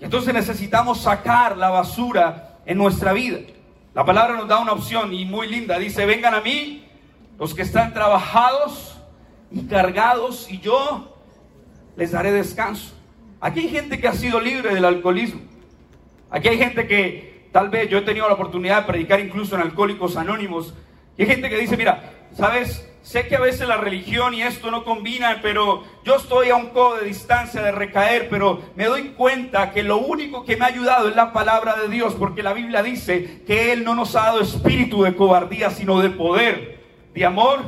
Entonces 0.00 0.32
necesitamos 0.32 1.02
sacar 1.02 1.58
la 1.58 1.68
basura 1.68 2.47
en 2.68 2.76
nuestra 2.76 3.14
vida. 3.14 3.38
La 3.94 4.04
palabra 4.04 4.36
nos 4.36 4.46
da 4.46 4.60
una 4.60 4.72
opción 4.72 5.12
y 5.14 5.24
muy 5.24 5.48
linda, 5.48 5.78
dice, 5.78 6.04
vengan 6.04 6.34
a 6.34 6.40
mí 6.40 6.84
los 7.38 7.54
que 7.54 7.62
están 7.62 7.94
trabajados 7.94 8.96
y 9.50 9.62
cargados, 9.62 10.50
y 10.50 10.60
yo 10.60 11.16
les 11.96 12.12
daré 12.12 12.30
descanso. 12.30 12.94
Aquí 13.40 13.60
hay 13.60 13.68
gente 13.70 13.98
que 13.98 14.06
ha 14.06 14.12
sido 14.12 14.38
libre 14.38 14.74
del 14.74 14.84
alcoholismo. 14.84 15.40
Aquí 16.30 16.48
hay 16.48 16.58
gente 16.58 16.86
que 16.86 17.48
tal 17.52 17.70
vez 17.70 17.88
yo 17.88 17.98
he 17.98 18.02
tenido 18.02 18.28
la 18.28 18.34
oportunidad 18.34 18.82
de 18.82 18.86
predicar 18.86 19.18
incluso 19.20 19.54
en 19.54 19.62
Alcohólicos 19.62 20.16
Anónimos. 20.16 20.74
Y 21.16 21.22
hay 21.22 21.28
gente 21.28 21.48
que 21.48 21.56
dice, 21.56 21.76
mira, 21.76 22.12
¿sabes? 22.34 22.87
Sé 23.02 23.26
que 23.26 23.36
a 23.36 23.40
veces 23.40 23.66
la 23.66 23.78
religión 23.78 24.34
y 24.34 24.42
esto 24.42 24.70
no 24.70 24.84
combinan, 24.84 25.38
pero 25.40 25.82
yo 26.04 26.16
estoy 26.16 26.50
a 26.50 26.56
un 26.56 26.70
codo 26.70 26.96
de 26.96 27.06
distancia 27.06 27.62
de 27.62 27.72
recaer, 27.72 28.28
pero 28.28 28.60
me 28.76 28.84
doy 28.84 29.10
cuenta 29.10 29.70
que 29.70 29.82
lo 29.82 29.98
único 29.98 30.44
que 30.44 30.56
me 30.56 30.64
ha 30.64 30.68
ayudado 30.68 31.08
es 31.08 31.16
la 31.16 31.32
palabra 31.32 31.76
de 31.76 31.88
Dios, 31.88 32.14
porque 32.14 32.42
la 32.42 32.52
Biblia 32.52 32.82
dice 32.82 33.42
que 33.46 33.72
Él 33.72 33.84
no 33.84 33.94
nos 33.94 34.14
ha 34.14 34.24
dado 34.24 34.40
espíritu 34.40 35.02
de 35.04 35.16
cobardía, 35.16 35.70
sino 35.70 36.00
de 36.00 36.10
poder, 36.10 36.80
de 37.14 37.24
amor 37.24 37.60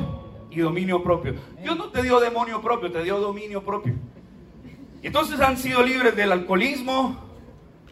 y 0.51 0.59
dominio 0.59 1.01
propio. 1.01 1.35
Dios 1.61 1.75
no 1.75 1.89
te 1.89 2.03
dio 2.03 2.19
demonio 2.19 2.61
propio, 2.61 2.91
te 2.91 3.03
dio 3.03 3.19
dominio 3.19 3.63
propio. 3.63 3.95
Entonces 5.01 5.39
han 5.39 5.57
sido 5.57 5.81
libres 5.81 6.15
del 6.15 6.31
alcoholismo. 6.31 7.30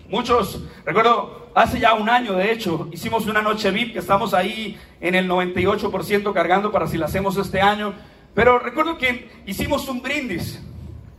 Muchos, 0.10 0.64
recuerdo, 0.86 1.52
hace 1.54 1.80
ya 1.80 1.94
un 1.94 2.10
año 2.10 2.34
de 2.34 2.52
hecho, 2.52 2.90
hicimos 2.92 3.28
una 3.28 3.42
noche 3.42 3.70
VIP 3.70 3.94
que 3.94 4.00
estamos 4.00 4.34
ahí 4.34 4.78
en 5.02 5.14
el 5.14 5.30
98% 5.30 6.34
cargando 6.34 6.72
para 6.72 6.88
si 6.88 6.98
la 6.98 7.06
hacemos 7.06 7.38
este 7.38 7.62
año. 7.62 7.94
Pero 8.34 8.58
recuerdo 8.58 8.98
que 8.98 9.30
hicimos 9.46 9.88
un 9.88 10.02
brindis. 10.02 10.62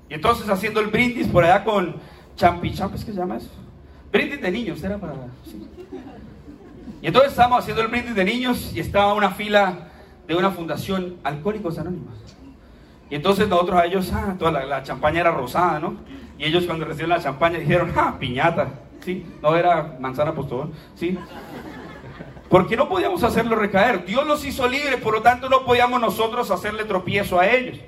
Y 0.08 0.14
entonces 0.14 0.48
haciendo 0.48 0.80
el 0.80 0.88
brindis 0.88 1.28
por 1.28 1.44
allá 1.44 1.62
con 1.62 1.96
Champi, 2.34 2.74
¿Champi 2.74 2.98
que 2.98 3.12
se 3.12 3.12
llama 3.12 3.36
eso? 3.36 3.50
Brindis 4.10 4.40
de 4.40 4.50
niños, 4.50 4.82
era 4.82 4.98
para... 4.98 5.14
Y 7.02 7.06
entonces 7.06 7.30
estábamos 7.30 7.60
haciendo 7.60 7.82
el 7.82 7.88
brindis 7.88 8.14
de 8.14 8.24
niños 8.24 8.72
y 8.74 8.80
estaba 8.80 9.14
una 9.14 9.30
fila 9.30 9.88
de 10.26 10.34
una 10.34 10.50
fundación 10.50 11.16
Alcohólicos 11.22 11.78
Anónimos. 11.78 12.14
Y 13.08 13.14
entonces 13.14 13.48
nosotros 13.48 13.80
a 13.80 13.86
ellos, 13.86 14.12
ah, 14.12 14.36
toda 14.38 14.64
la, 14.64 14.82
champaña 14.82 15.20
era 15.20 15.30
rosada, 15.30 15.80
¿no? 15.80 15.96
Y 16.40 16.46
ellos 16.46 16.64
cuando 16.64 16.86
recibieron 16.86 17.10
la 17.18 17.22
champaña 17.22 17.58
dijeron, 17.58 17.92
ah, 17.94 18.16
piñata, 18.18 18.70
¿sí? 19.04 19.26
No 19.42 19.54
era 19.54 19.98
manzana 20.00 20.34
postón, 20.34 20.72
¿sí? 20.94 21.18
Porque 22.48 22.78
no 22.78 22.88
podíamos 22.88 23.22
hacerlo 23.22 23.56
recaer. 23.56 24.06
Dios 24.06 24.26
los 24.26 24.42
hizo 24.46 24.66
libres, 24.66 24.98
por 25.02 25.12
lo 25.12 25.20
tanto 25.20 25.50
no 25.50 25.66
podíamos 25.66 26.00
nosotros 26.00 26.50
hacerle 26.50 26.86
tropiezo 26.86 27.38
a 27.38 27.46
ellos. 27.46 27.78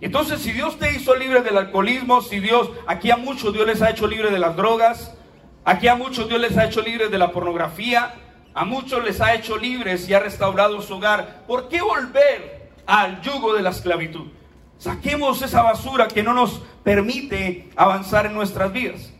Entonces, 0.00 0.40
si 0.40 0.50
Dios 0.50 0.80
te 0.80 0.92
hizo 0.96 1.14
libre 1.14 1.42
del 1.42 1.56
alcoholismo, 1.56 2.22
si 2.22 2.40
Dios, 2.40 2.72
aquí 2.88 3.12
a 3.12 3.16
muchos 3.16 3.52
Dios 3.52 3.68
les 3.68 3.80
ha 3.82 3.90
hecho 3.90 4.08
libre 4.08 4.32
de 4.32 4.40
las 4.40 4.56
drogas, 4.56 5.16
aquí 5.64 5.86
a 5.86 5.94
muchos 5.94 6.28
Dios 6.28 6.40
les 6.40 6.58
ha 6.58 6.64
hecho 6.64 6.82
libre 6.82 7.08
de 7.08 7.18
la 7.18 7.30
pornografía, 7.30 8.14
a 8.52 8.64
muchos 8.64 9.04
les 9.04 9.20
ha 9.20 9.32
hecho 9.32 9.56
libres 9.56 10.08
y 10.08 10.14
ha 10.14 10.18
restaurado 10.18 10.82
su 10.82 10.96
hogar, 10.96 11.44
¿por 11.46 11.68
qué 11.68 11.80
volver 11.80 12.68
al 12.84 13.20
yugo 13.20 13.54
de 13.54 13.62
la 13.62 13.70
esclavitud? 13.70 14.26
Saquemos 14.82 15.40
esa 15.42 15.62
basura 15.62 16.08
que 16.08 16.24
no 16.24 16.34
nos 16.34 16.60
permite 16.82 17.70
avanzar 17.76 18.26
en 18.26 18.34
nuestras 18.34 18.72
vidas. 18.72 19.12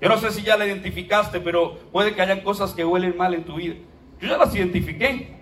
Yo 0.00 0.08
no 0.08 0.16
sé 0.16 0.30
si 0.30 0.40
ya 0.40 0.56
la 0.56 0.64
identificaste, 0.64 1.40
pero 1.40 1.76
puede 1.92 2.14
que 2.14 2.22
hayan 2.22 2.40
cosas 2.40 2.72
que 2.72 2.86
huelen 2.86 3.14
mal 3.14 3.34
en 3.34 3.44
tu 3.44 3.56
vida. 3.56 3.74
Yo 4.18 4.28
ya 4.28 4.38
las 4.38 4.54
identifiqué. 4.54 5.36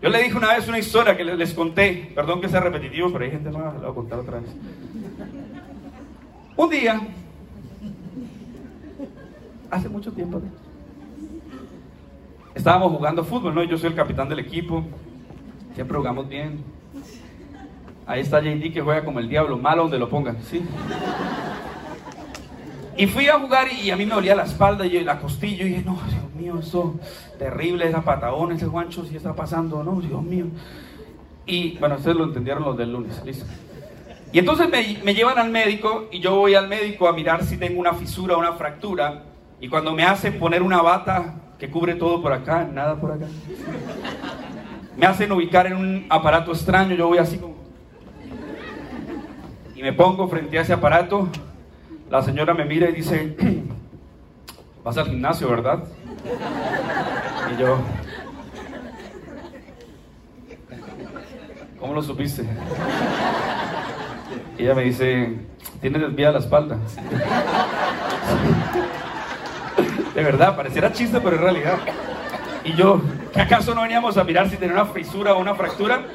Yo 0.00 0.08
le 0.08 0.22
dije 0.22 0.36
una 0.36 0.54
vez 0.54 0.68
una 0.68 0.78
historia 0.78 1.16
que 1.16 1.24
les 1.24 1.52
conté, 1.52 2.12
perdón 2.14 2.40
que 2.40 2.48
sea 2.48 2.60
repetitivo, 2.60 3.10
pero 3.10 3.24
hay 3.24 3.32
gente 3.32 3.50
nueva, 3.50 3.72
la 3.72 3.88
voy 3.88 3.90
a 3.90 3.94
contar 3.94 4.18
otra 4.20 4.38
vez. 4.38 4.50
Un 6.56 6.70
día, 6.70 7.00
hace 9.68 9.88
mucho 9.88 10.12
tiempo, 10.12 10.40
estábamos 12.54 12.92
jugando 12.92 13.24
fútbol, 13.24 13.52
¿no? 13.52 13.64
Yo 13.64 13.76
soy 13.76 13.88
el 13.88 13.96
capitán 13.96 14.28
del 14.28 14.38
equipo, 14.38 14.84
siempre 15.74 15.98
jugamos 15.98 16.28
bien, 16.28 16.62
Ahí 18.06 18.20
está 18.20 18.40
JD 18.40 18.72
que 18.72 18.82
juega 18.82 19.04
como 19.04 19.18
el 19.18 19.28
diablo, 19.28 19.56
malo 19.56 19.82
donde 19.82 19.98
lo 19.98 20.10
pongan, 20.10 20.36
¿sí? 20.42 20.62
Y 22.96 23.06
fui 23.06 23.28
a 23.28 23.38
jugar 23.38 23.68
y 23.72 23.90
a 23.90 23.96
mí 23.96 24.04
me 24.04 24.14
dolía 24.14 24.36
la 24.36 24.44
espalda 24.44 24.86
y 24.86 25.02
la 25.02 25.18
costilla. 25.18 25.64
Y 25.64 25.70
dije, 25.70 25.82
no, 25.84 25.98
Dios 26.08 26.34
mío, 26.36 26.58
eso 26.60 26.94
terrible, 27.38 27.88
esa 27.88 28.02
patagón, 28.02 28.52
ese 28.52 28.66
guancho, 28.66 29.04
si 29.04 29.16
está 29.16 29.34
pasando, 29.34 29.82
no, 29.82 30.00
Dios 30.00 30.22
mío. 30.22 30.46
Y 31.46 31.76
bueno, 31.78 31.96
ustedes 31.96 32.16
lo 32.16 32.24
entendieron 32.24 32.62
los 32.62 32.76
del 32.76 32.92
lunes, 32.92 33.20
listo. 33.24 33.46
Y 34.32 34.38
entonces 34.38 34.68
me, 34.68 34.98
me 35.02 35.14
llevan 35.14 35.38
al 35.38 35.50
médico 35.50 36.08
y 36.12 36.20
yo 36.20 36.36
voy 36.36 36.54
al 36.54 36.68
médico 36.68 37.08
a 37.08 37.12
mirar 37.12 37.44
si 37.44 37.56
tengo 37.56 37.80
una 37.80 37.94
fisura 37.94 38.36
una 38.36 38.52
fractura. 38.52 39.22
Y 39.60 39.68
cuando 39.68 39.92
me 39.92 40.04
hacen 40.04 40.38
poner 40.38 40.62
una 40.62 40.82
bata 40.82 41.36
que 41.58 41.70
cubre 41.70 41.94
todo 41.94 42.20
por 42.20 42.32
acá, 42.32 42.68
nada 42.70 42.96
por 42.96 43.12
acá, 43.12 43.26
me 44.96 45.06
hacen 45.06 45.32
ubicar 45.32 45.66
en 45.66 45.76
un 45.76 46.06
aparato 46.10 46.52
extraño, 46.52 46.94
yo 46.94 47.08
voy 47.08 47.18
así 47.18 47.38
como 47.38 47.63
me 49.84 49.92
pongo 49.92 50.26
frente 50.28 50.58
a 50.58 50.62
ese 50.62 50.72
aparato, 50.72 51.28
la 52.08 52.22
señora 52.22 52.54
me 52.54 52.64
mira 52.64 52.88
y 52.88 52.94
dice, 52.94 53.36
vas 54.82 54.96
al 54.96 55.10
gimnasio, 55.10 55.46
¿verdad? 55.50 55.84
Y 57.52 57.60
yo, 57.60 57.76
¿cómo 61.78 61.92
lo 61.92 62.02
supiste? 62.02 62.48
Y 64.56 64.62
ella 64.62 64.74
me 64.74 64.84
dice, 64.84 65.36
tienes 65.82 66.00
desviada 66.00 66.32
la 66.32 66.38
espalda. 66.38 66.78
De 70.14 70.24
verdad, 70.24 70.56
pareciera 70.56 70.92
chiste, 70.92 71.20
pero 71.20 71.36
es 71.36 71.42
realidad. 71.42 71.76
Y 72.64 72.72
yo, 72.72 73.02
¿qué 73.34 73.42
acaso 73.42 73.74
no 73.74 73.82
veníamos 73.82 74.16
a 74.16 74.24
mirar 74.24 74.48
si 74.48 74.56
tenía 74.56 74.76
una 74.76 74.86
fisura 74.86 75.34
o 75.34 75.40
una 75.40 75.54
fractura? 75.54 76.06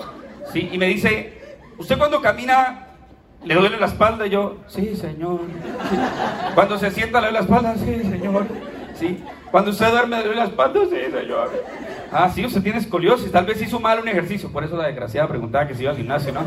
Sí, 0.51 0.71
y 0.71 0.79
me 0.79 0.87
dice, 0.87 1.39
¿usted 1.77 1.99
cuando 1.99 2.19
camina 2.19 2.88
¿Le 3.43 3.55
duele 3.55 3.79
la 3.79 3.85
espalda? 3.85 4.27
Y 4.27 4.31
yo, 4.31 4.57
sí, 4.67 4.95
señor. 4.95 5.39
Cuando 6.55 6.77
se 6.77 6.91
sienta, 6.91 7.21
le 7.21 7.27
duele 7.27 7.39
la 7.39 7.45
espalda, 7.45 7.75
sí, 7.75 8.09
señor. 8.09 8.45
Sí. 8.95 9.23
Cuando 9.49 9.71
usted 9.71 9.89
duerme, 9.89 10.17
le 10.17 10.23
duele 10.23 10.41
la 10.41 10.47
espalda, 10.47 10.81
sí, 10.89 11.11
señor. 11.11 11.49
Ah, 12.11 12.29
sí, 12.33 12.45
usted 12.45 12.61
tiene 12.61 12.79
escoliosis, 12.79 13.31
tal 13.31 13.45
vez 13.45 13.61
hizo 13.61 13.79
mal 13.79 13.99
un 13.99 14.07
ejercicio, 14.07 14.51
por 14.51 14.63
eso 14.63 14.75
la 14.75 14.87
desgraciada 14.87 15.27
preguntaba 15.27 15.67
que 15.67 15.75
si 15.75 15.83
iba 15.83 15.91
al 15.91 15.97
gimnasio, 15.97 16.33
¿no? 16.33 16.41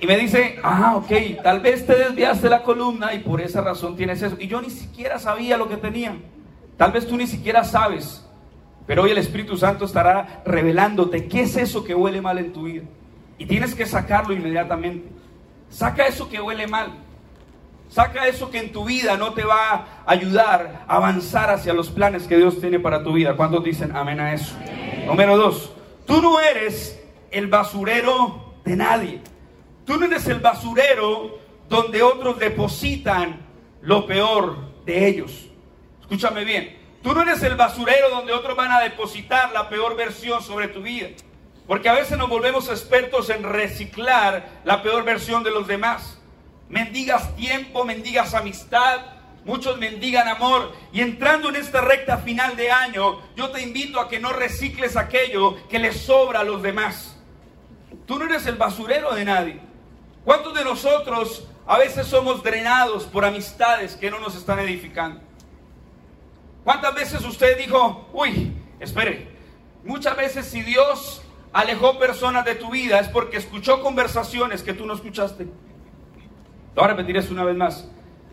Y 0.00 0.06
me 0.06 0.16
dice, 0.16 0.58
ah, 0.62 0.94
ok, 0.96 1.42
tal 1.42 1.60
vez 1.60 1.86
te 1.86 1.94
desviaste 1.94 2.50
la 2.50 2.62
columna 2.62 3.14
y 3.14 3.20
por 3.20 3.40
esa 3.40 3.60
razón 3.60 3.96
tienes 3.96 4.20
eso. 4.22 4.36
Y 4.38 4.46
yo 4.46 4.60
ni 4.60 4.70
siquiera 4.70 5.18
sabía 5.18 5.56
lo 5.56 5.68
que 5.68 5.76
tenía. 5.76 6.16
Tal 6.76 6.92
vez 6.92 7.06
tú 7.06 7.16
ni 7.16 7.26
siquiera 7.26 7.64
sabes. 7.64 8.26
Pero 8.86 9.02
hoy 9.02 9.10
el 9.10 9.18
Espíritu 9.18 9.56
Santo 9.56 9.86
estará 9.86 10.42
revelándote 10.44 11.26
qué 11.28 11.42
es 11.42 11.56
eso 11.56 11.82
que 11.82 11.94
huele 11.94 12.20
mal 12.20 12.38
en 12.38 12.52
tu 12.52 12.64
vida. 12.64 12.84
Y 13.38 13.46
tienes 13.46 13.74
que 13.74 13.86
sacarlo 13.86 14.34
inmediatamente. 14.34 15.08
Saca 15.76 16.06
eso 16.06 16.26
que 16.30 16.40
huele 16.40 16.66
mal. 16.66 16.90
Saca 17.90 18.26
eso 18.28 18.50
que 18.50 18.60
en 18.60 18.72
tu 18.72 18.86
vida 18.86 19.18
no 19.18 19.34
te 19.34 19.44
va 19.44 19.74
a 20.06 20.10
ayudar 20.10 20.86
a 20.88 20.96
avanzar 20.96 21.50
hacia 21.50 21.74
los 21.74 21.90
planes 21.90 22.26
que 22.26 22.38
Dios 22.38 22.62
tiene 22.62 22.80
para 22.80 23.04
tu 23.04 23.12
vida. 23.12 23.36
¿Cuántos 23.36 23.62
dicen 23.62 23.94
amén 23.94 24.18
a 24.18 24.32
eso? 24.32 24.56
Número 25.04 25.36
dos, 25.36 25.74
tú 26.06 26.22
no 26.22 26.40
eres 26.40 26.98
el 27.30 27.48
basurero 27.48 28.54
de 28.64 28.74
nadie. 28.74 29.20
Tú 29.84 29.98
no 29.98 30.06
eres 30.06 30.26
el 30.28 30.40
basurero 30.40 31.40
donde 31.68 32.02
otros 32.02 32.38
depositan 32.38 33.42
lo 33.82 34.06
peor 34.06 34.56
de 34.86 35.06
ellos. 35.06 35.50
Escúchame 36.00 36.44
bien. 36.44 36.74
Tú 37.02 37.12
no 37.12 37.20
eres 37.20 37.42
el 37.42 37.54
basurero 37.54 38.08
donde 38.08 38.32
otros 38.32 38.56
van 38.56 38.72
a 38.72 38.80
depositar 38.80 39.52
la 39.52 39.68
peor 39.68 39.94
versión 39.94 40.42
sobre 40.42 40.68
tu 40.68 40.80
vida. 40.80 41.08
Porque 41.66 41.88
a 41.88 41.94
veces 41.94 42.16
nos 42.16 42.28
volvemos 42.28 42.68
expertos 42.68 43.28
en 43.30 43.42
reciclar 43.42 44.60
la 44.64 44.82
peor 44.82 45.04
versión 45.04 45.42
de 45.42 45.50
los 45.50 45.66
demás. 45.66 46.18
Mendigas 46.68 47.34
tiempo, 47.34 47.84
mendigas 47.84 48.34
amistad, 48.34 49.00
muchos 49.44 49.78
mendigan 49.78 50.28
amor. 50.28 50.72
Y 50.92 51.00
entrando 51.00 51.48
en 51.48 51.56
esta 51.56 51.80
recta 51.80 52.18
final 52.18 52.56
de 52.56 52.70
año, 52.70 53.20
yo 53.34 53.50
te 53.50 53.62
invito 53.62 54.00
a 54.00 54.08
que 54.08 54.20
no 54.20 54.32
recicles 54.32 54.96
aquello 54.96 55.56
que 55.68 55.78
le 55.80 55.92
sobra 55.92 56.40
a 56.40 56.44
los 56.44 56.62
demás. 56.62 57.16
Tú 58.06 58.18
no 58.18 58.26
eres 58.26 58.46
el 58.46 58.56
basurero 58.56 59.14
de 59.14 59.24
nadie. 59.24 59.60
¿Cuántos 60.24 60.54
de 60.54 60.64
nosotros 60.64 61.48
a 61.66 61.78
veces 61.78 62.06
somos 62.06 62.44
drenados 62.44 63.04
por 63.04 63.24
amistades 63.24 63.96
que 63.96 64.10
no 64.10 64.20
nos 64.20 64.36
están 64.36 64.60
edificando? 64.60 65.20
¿Cuántas 66.62 66.94
veces 66.94 67.24
usted 67.24 67.58
dijo, 67.58 68.08
uy, 68.12 68.52
espere, 68.80 69.28
muchas 69.84 70.16
veces 70.16 70.46
si 70.46 70.62
Dios 70.62 71.22
alejó 71.56 71.98
personas 71.98 72.44
de 72.44 72.54
tu 72.54 72.70
vida 72.70 73.00
es 73.00 73.08
porque 73.08 73.38
escuchó 73.38 73.82
conversaciones 73.82 74.62
que 74.62 74.74
tú 74.74 74.84
no 74.84 74.92
escuchaste. 74.92 75.44
Te 75.44 75.50
voy 76.74 76.84
a 76.84 76.88
repetir 76.88 77.16
eso 77.16 77.32
una 77.32 77.44
vez 77.44 77.56
más. 77.56 77.88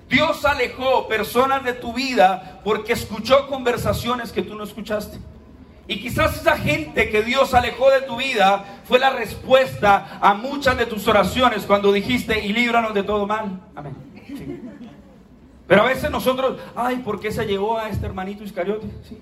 Dios 0.09 0.43
alejó 0.43 1.07
personas 1.07 1.63
de 1.63 1.71
tu 1.71 1.93
vida 1.93 2.59
porque 2.65 2.91
escuchó 2.91 3.47
conversaciones 3.47 4.33
que 4.33 4.41
tú 4.41 4.55
no 4.55 4.65
escuchaste. 4.65 5.19
Y 5.87 6.01
quizás 6.01 6.35
esa 6.35 6.57
gente 6.57 7.09
que 7.09 7.23
Dios 7.23 7.53
alejó 7.53 7.89
de 7.91 8.01
tu 8.01 8.17
vida 8.17 8.81
fue 8.83 8.99
la 8.99 9.11
respuesta 9.11 10.19
a 10.21 10.33
muchas 10.33 10.77
de 10.77 10.85
tus 10.85 11.07
oraciones 11.07 11.63
cuando 11.63 11.93
dijiste 11.93 12.45
y 12.45 12.51
líbranos 12.51 12.93
de 12.93 13.03
todo 13.03 13.25
mal. 13.25 13.61
Amén. 13.73 13.95
Pero 15.65 15.81
a 15.81 15.85
veces 15.85 16.11
nosotros, 16.11 16.59
ay, 16.75 16.97
¿por 16.97 17.21
qué 17.21 17.31
se 17.31 17.45
llevó 17.45 17.77
a 17.77 17.87
este 17.87 18.05
hermanito 18.05 18.43
Iscariote? 18.43 18.87
Sí. 19.07 19.17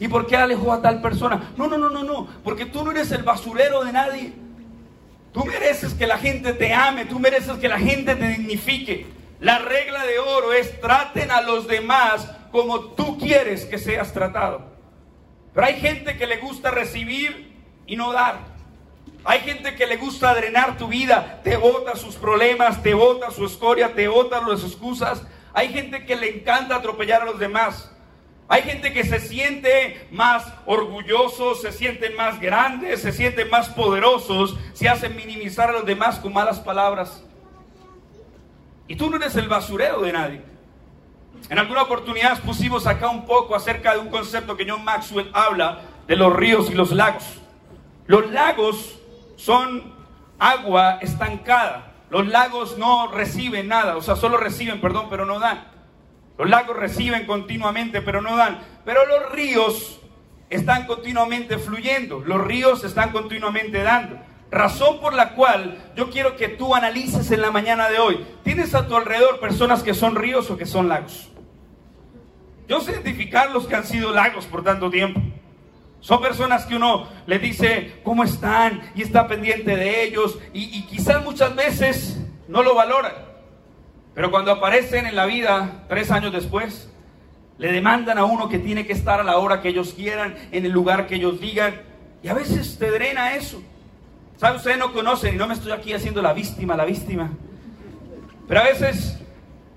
¿Y 0.00 0.08
por 0.08 0.26
qué 0.26 0.36
alejó 0.36 0.72
a 0.72 0.82
tal 0.82 1.00
persona? 1.00 1.52
No, 1.56 1.68
no, 1.68 1.78
no, 1.78 1.88
no, 1.88 2.02
no. 2.02 2.28
Porque 2.44 2.66
tú 2.66 2.84
no 2.84 2.90
eres 2.90 3.10
el 3.12 3.22
basurero 3.22 3.84
de 3.84 3.92
nadie. 3.92 4.32
Tú 5.32 5.44
mereces 5.44 5.94
que 5.94 6.06
la 6.06 6.18
gente 6.18 6.52
te 6.52 6.72
ame, 6.72 7.04
tú 7.04 7.18
mereces 7.18 7.58
que 7.58 7.68
la 7.68 7.78
gente 7.78 8.14
te 8.16 8.28
dignifique. 8.28 9.06
La 9.40 9.58
regla 9.58 10.04
de 10.06 10.18
oro 10.18 10.52
es 10.52 10.80
traten 10.80 11.30
a 11.30 11.42
los 11.42 11.66
demás 11.66 12.30
como 12.50 12.80
tú 12.80 13.18
quieres 13.18 13.66
que 13.66 13.78
seas 13.78 14.12
tratado. 14.12 14.62
Pero 15.52 15.66
hay 15.66 15.80
gente 15.80 16.16
que 16.16 16.26
le 16.26 16.38
gusta 16.38 16.70
recibir 16.70 17.54
y 17.86 17.96
no 17.96 18.12
dar. 18.12 18.56
Hay 19.24 19.40
gente 19.40 19.74
que 19.74 19.86
le 19.86 19.96
gusta 19.96 20.34
drenar 20.34 20.78
tu 20.78 20.88
vida, 20.88 21.40
te 21.42 21.56
bota 21.56 21.96
sus 21.96 22.14
problemas, 22.14 22.82
te 22.82 22.94
bota 22.94 23.30
su 23.30 23.44
escoria, 23.44 23.94
te 23.94 24.06
bota 24.06 24.40
las 24.40 24.62
excusas. 24.62 25.22
Hay 25.52 25.68
gente 25.72 26.06
que 26.06 26.16
le 26.16 26.38
encanta 26.38 26.76
atropellar 26.76 27.22
a 27.22 27.24
los 27.24 27.38
demás. 27.38 27.90
Hay 28.48 28.62
gente 28.62 28.92
que 28.92 29.04
se 29.04 29.18
siente 29.18 30.06
más 30.12 30.52
orgullosos, 30.66 31.62
se 31.62 31.72
sienten 31.72 32.14
más 32.14 32.40
grandes, 32.40 33.02
se 33.02 33.10
sienten 33.10 33.50
más 33.50 33.68
poderosos, 33.70 34.56
se 34.72 34.88
hacen 34.88 35.16
minimizar 35.16 35.70
a 35.70 35.72
los 35.72 35.84
demás 35.84 36.18
con 36.20 36.32
malas 36.32 36.60
palabras. 36.60 37.24
Y 38.86 38.94
tú 38.94 39.10
no 39.10 39.16
eres 39.16 39.34
el 39.34 39.48
basurero 39.48 40.00
de 40.00 40.12
nadie. 40.12 40.42
En 41.48 41.58
alguna 41.58 41.82
oportunidad 41.82 42.40
pusimos 42.40 42.86
acá 42.86 43.08
un 43.08 43.26
poco 43.26 43.56
acerca 43.56 43.94
de 43.94 43.98
un 43.98 44.10
concepto 44.10 44.56
que 44.56 44.68
John 44.68 44.84
Maxwell 44.84 45.30
habla 45.32 45.82
de 46.06 46.14
los 46.16 46.32
ríos 46.32 46.70
y 46.70 46.74
los 46.74 46.92
lagos. 46.92 47.24
Los 48.06 48.30
lagos 48.30 48.98
son 49.34 49.92
agua 50.38 50.98
estancada. 51.00 51.92
Los 52.10 52.28
lagos 52.28 52.78
no 52.78 53.08
reciben 53.08 53.66
nada, 53.66 53.96
o 53.96 54.02
sea, 54.02 54.14
solo 54.14 54.36
reciben, 54.36 54.80
perdón, 54.80 55.08
pero 55.10 55.26
no 55.26 55.40
dan. 55.40 55.75
Los 56.38 56.50
lagos 56.50 56.76
reciben 56.76 57.26
continuamente, 57.26 58.02
pero 58.02 58.20
no 58.20 58.36
dan. 58.36 58.58
Pero 58.84 59.06
los 59.06 59.32
ríos 59.32 60.00
están 60.50 60.86
continuamente 60.86 61.58
fluyendo. 61.58 62.20
Los 62.20 62.44
ríos 62.44 62.84
están 62.84 63.10
continuamente 63.10 63.82
dando. 63.82 64.18
Razón 64.50 65.00
por 65.00 65.14
la 65.14 65.34
cual 65.34 65.92
yo 65.96 66.10
quiero 66.10 66.36
que 66.36 66.48
tú 66.48 66.74
analices 66.74 67.30
en 67.30 67.40
la 67.40 67.50
mañana 67.50 67.88
de 67.88 67.98
hoy. 67.98 68.24
¿Tienes 68.44 68.74
a 68.74 68.86
tu 68.86 68.96
alrededor 68.96 69.40
personas 69.40 69.82
que 69.82 69.94
son 69.94 70.14
ríos 70.14 70.50
o 70.50 70.56
que 70.56 70.66
son 70.66 70.88
lagos? 70.88 71.30
Yo 72.68 72.80
sé 72.80 72.92
identificar 72.92 73.50
los 73.50 73.66
que 73.66 73.74
han 73.74 73.84
sido 73.84 74.12
lagos 74.12 74.46
por 74.46 74.62
tanto 74.62 74.90
tiempo. 74.90 75.20
Son 76.00 76.20
personas 76.20 76.66
que 76.66 76.76
uno 76.76 77.08
le 77.26 77.38
dice 77.38 78.00
cómo 78.04 78.22
están 78.22 78.92
y 78.94 79.02
está 79.02 79.26
pendiente 79.26 79.74
de 79.76 80.04
ellos 80.04 80.38
y, 80.52 80.78
y 80.78 80.86
quizás 80.86 81.24
muchas 81.24 81.56
veces 81.56 82.20
no 82.46 82.62
lo 82.62 82.74
valoran. 82.74 83.25
Pero 84.16 84.30
cuando 84.30 84.50
aparecen 84.50 85.04
en 85.04 85.14
la 85.14 85.26
vida 85.26 85.84
tres 85.90 86.10
años 86.10 86.32
después, 86.32 86.90
le 87.58 87.70
demandan 87.70 88.16
a 88.16 88.24
uno 88.24 88.48
que 88.48 88.58
tiene 88.58 88.86
que 88.86 88.94
estar 88.94 89.20
a 89.20 89.22
la 89.22 89.36
hora 89.36 89.60
que 89.60 89.68
ellos 89.68 89.92
quieran, 89.92 90.34
en 90.52 90.64
el 90.64 90.72
lugar 90.72 91.06
que 91.06 91.16
ellos 91.16 91.38
digan. 91.38 91.82
Y 92.22 92.28
a 92.28 92.32
veces 92.32 92.78
te 92.78 92.90
drena 92.90 93.34
eso. 93.34 93.62
¿Sabe? 94.38 94.56
Ustedes 94.56 94.78
no 94.78 94.94
conocen 94.94 95.34
y 95.34 95.36
no 95.36 95.46
me 95.46 95.52
estoy 95.52 95.70
aquí 95.72 95.92
haciendo 95.92 96.22
la 96.22 96.32
víctima, 96.32 96.78
la 96.78 96.86
víctima. 96.86 97.30
Pero 98.48 98.60
a 98.60 98.64
veces 98.64 99.20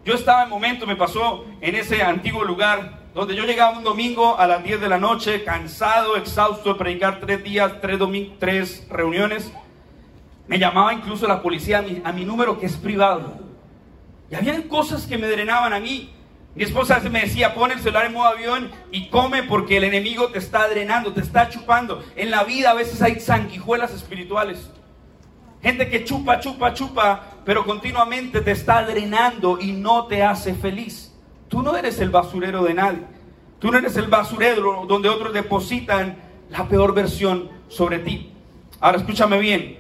yo 0.06 0.14
estaba 0.14 0.44
en 0.44 0.50
momento, 0.50 0.88
me 0.88 0.96
pasó 0.96 1.44
en 1.60 1.76
ese 1.76 2.02
antiguo 2.02 2.46
lugar, 2.46 3.10
donde 3.14 3.36
yo 3.36 3.44
llegaba 3.44 3.78
un 3.78 3.84
domingo 3.84 4.40
a 4.40 4.48
las 4.48 4.64
10 4.64 4.80
de 4.80 4.88
la 4.88 5.00
noche, 5.00 5.44
cansado, 5.44 6.16
exhausto 6.16 6.72
de 6.72 6.80
predicar 6.80 7.20
tres 7.20 7.44
días, 7.44 7.74
tres, 7.82 8.88
reuniones. 8.90 9.52
Me 10.48 10.58
llamaba 10.58 10.94
incluso 10.94 11.28
la 11.28 11.42
policía 11.42 11.84
a 12.06 12.14
mi 12.14 12.24
número 12.24 12.58
que 12.58 12.68
es 12.68 12.78
privado. 12.78 13.49
Y 14.32 14.36
habían 14.36 14.64
cosas 14.64 15.06
que 15.06 15.18
me 15.18 15.28
drenaban 15.28 15.74
a 15.74 15.80
mí. 15.80 16.12
Mi 16.56 16.64
esposa 16.64 17.00
me 17.12 17.22
decía, 17.22 17.54
pon 17.54 17.72
el 17.72 17.80
celular 17.80 18.06
en 18.06 18.14
modo 18.14 18.28
avión 18.28 18.72
y 18.92 19.08
come 19.10 19.44
porque 19.44 19.78
el 19.78 19.84
enemigo 19.84 20.28
te 20.28 20.40
está 20.40 20.68
drenando, 20.68 21.14
te 21.14 21.22
está 21.22 21.50
chupando. 21.50 22.04
En 22.16 22.32
la 22.32 22.44
vida 22.44 22.72
a 22.72 22.74
veces 22.74 23.02
hay 23.02 23.20
sanguijuelas 23.20 23.94
espirituales. 23.94 24.70
Gente 25.62 25.90
que 25.90 26.04
chupa, 26.04 26.40
chupa, 26.40 26.74
chupa, 26.74 27.24
pero 27.46 27.66
continuamente 27.66 28.42
te 28.42 28.52
está 28.52 28.84
drenando 28.84 29.60
y 29.60 29.74
no 29.74 30.08
te 30.08 30.24
hace 30.24 30.54
feliz. 30.54 31.14
Tú 31.48 31.62
no 31.62 31.76
eres 31.76 32.00
el 32.00 32.10
basurero 32.10 32.64
de 32.64 32.74
nadie. 32.74 33.04
Tú 33.60 33.72
no 33.72 33.78
eres 33.78 33.98
el 33.98 34.08
basurero 34.08 34.86
donde 34.88 35.10
otros 35.10 35.34
depositan 35.34 36.18
la 36.50 36.68
peor 36.68 36.94
versión 36.94 37.50
sobre 37.68 38.00
ti. 38.00 38.32
Ahora 38.80 38.98
escúchame 38.98 39.40
bien. 39.40 39.78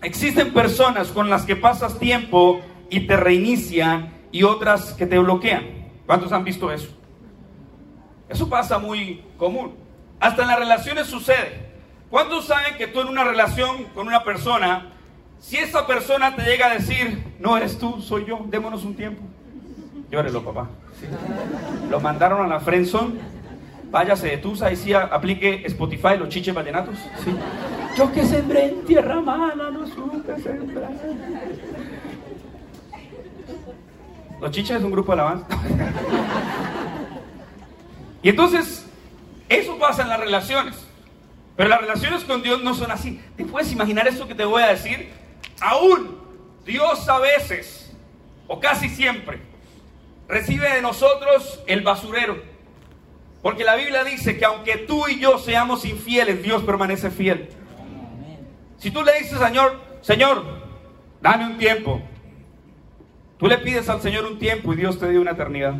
Existen 0.00 0.52
personas 0.52 1.08
con 1.08 1.28
las 1.28 1.44
que 1.44 1.56
pasas 1.56 1.98
tiempo 1.98 2.60
y 2.92 3.06
te 3.06 3.16
reinician 3.16 4.12
y 4.30 4.42
otras 4.42 4.92
que 4.92 5.06
te 5.06 5.18
bloquean. 5.18 5.64
¿Cuántos 6.06 6.30
han 6.30 6.44
visto 6.44 6.70
eso? 6.70 6.88
Eso 8.28 8.48
pasa 8.48 8.78
muy 8.78 9.24
común. 9.38 9.74
Hasta 10.20 10.42
en 10.42 10.48
las 10.48 10.58
relaciones 10.58 11.06
sucede. 11.06 11.72
¿Cuántos 12.10 12.44
saben 12.44 12.76
que 12.76 12.86
tú 12.86 13.00
en 13.00 13.08
una 13.08 13.24
relación 13.24 13.84
con 13.94 14.06
una 14.06 14.22
persona, 14.22 14.92
si 15.40 15.56
esa 15.56 15.86
persona 15.86 16.36
te 16.36 16.42
llega 16.42 16.66
a 16.66 16.74
decir, 16.74 17.24
no 17.40 17.56
eres 17.56 17.78
tú, 17.78 18.02
soy 18.02 18.26
yo, 18.26 18.44
démonos 18.48 18.84
un 18.84 18.94
tiempo? 18.94 19.22
Llórelo, 20.10 20.44
papá. 20.44 20.68
Lo 21.90 21.98
mandaron 21.98 22.44
a 22.44 22.46
la 22.46 22.60
friendzone. 22.60 23.14
Váyase 23.90 24.28
de 24.28 24.36
Tusa 24.38 24.70
y 24.70 24.76
sí 24.76 24.92
aplique 24.92 25.62
Spotify, 25.66 26.18
los 26.18 26.28
chiches 26.28 26.54
vallenatos. 26.54 26.96
¿sí? 27.24 27.30
Yo 27.96 28.10
que 28.12 28.24
sembré 28.24 28.66
en 28.66 28.84
tierra 28.84 29.20
mala, 29.20 29.70
no 29.70 29.86
supe 29.86 30.38
sembrar. 30.40 30.92
Los 34.42 34.50
chiches 34.50 34.78
es 34.78 34.82
un 34.82 34.90
grupo 34.90 35.14
de 35.14 35.20
alabanza. 35.20 35.46
y 38.24 38.28
entonces, 38.28 38.84
eso 39.48 39.78
pasa 39.78 40.02
en 40.02 40.08
las 40.08 40.18
relaciones. 40.18 40.74
Pero 41.54 41.68
las 41.68 41.80
relaciones 41.80 42.24
con 42.24 42.42
Dios 42.42 42.60
no 42.60 42.74
son 42.74 42.90
así. 42.90 43.22
¿Te 43.36 43.44
puedes 43.44 43.70
imaginar 43.70 44.08
eso 44.08 44.26
que 44.26 44.34
te 44.34 44.44
voy 44.44 44.64
a 44.64 44.66
decir? 44.66 45.10
Aún 45.60 46.18
Dios 46.66 47.08
a 47.08 47.20
veces, 47.20 47.94
o 48.48 48.58
casi 48.58 48.88
siempre, 48.88 49.38
recibe 50.26 50.68
de 50.68 50.82
nosotros 50.82 51.60
el 51.68 51.82
basurero. 51.82 52.42
Porque 53.42 53.62
la 53.62 53.76
Biblia 53.76 54.02
dice 54.02 54.38
que 54.38 54.44
aunque 54.44 54.76
tú 54.76 55.06
y 55.06 55.20
yo 55.20 55.38
seamos 55.38 55.84
infieles, 55.84 56.42
Dios 56.42 56.64
permanece 56.64 57.12
fiel. 57.12 57.48
Si 58.78 58.90
tú 58.90 59.04
le 59.04 59.20
dices, 59.20 59.38
Señor, 59.38 59.80
Señor, 60.00 60.44
dame 61.20 61.46
un 61.46 61.58
tiempo, 61.58 62.02
Tú 63.42 63.48
le 63.48 63.58
pides 63.58 63.88
al 63.88 64.00
Señor 64.00 64.24
un 64.24 64.38
tiempo 64.38 64.72
y 64.72 64.76
Dios 64.76 65.00
te 65.00 65.10
dio 65.10 65.20
una 65.20 65.32
eternidad. 65.32 65.74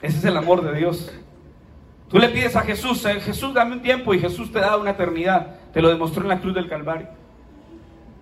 Ese 0.00 0.18
es 0.18 0.24
el 0.24 0.36
amor 0.36 0.62
de 0.62 0.78
Dios. 0.78 1.10
Tú 2.08 2.20
le 2.20 2.28
pides 2.28 2.54
a 2.54 2.60
Jesús, 2.60 3.04
eh, 3.06 3.20
Jesús 3.20 3.52
dame 3.52 3.72
un 3.72 3.82
tiempo 3.82 4.14
y 4.14 4.20
Jesús 4.20 4.52
te 4.52 4.60
da 4.60 4.76
una 4.76 4.90
eternidad. 4.90 5.56
Te 5.72 5.82
lo 5.82 5.88
demostró 5.88 6.22
en 6.22 6.28
la 6.28 6.40
cruz 6.40 6.54
del 6.54 6.68
Calvario. 6.68 7.08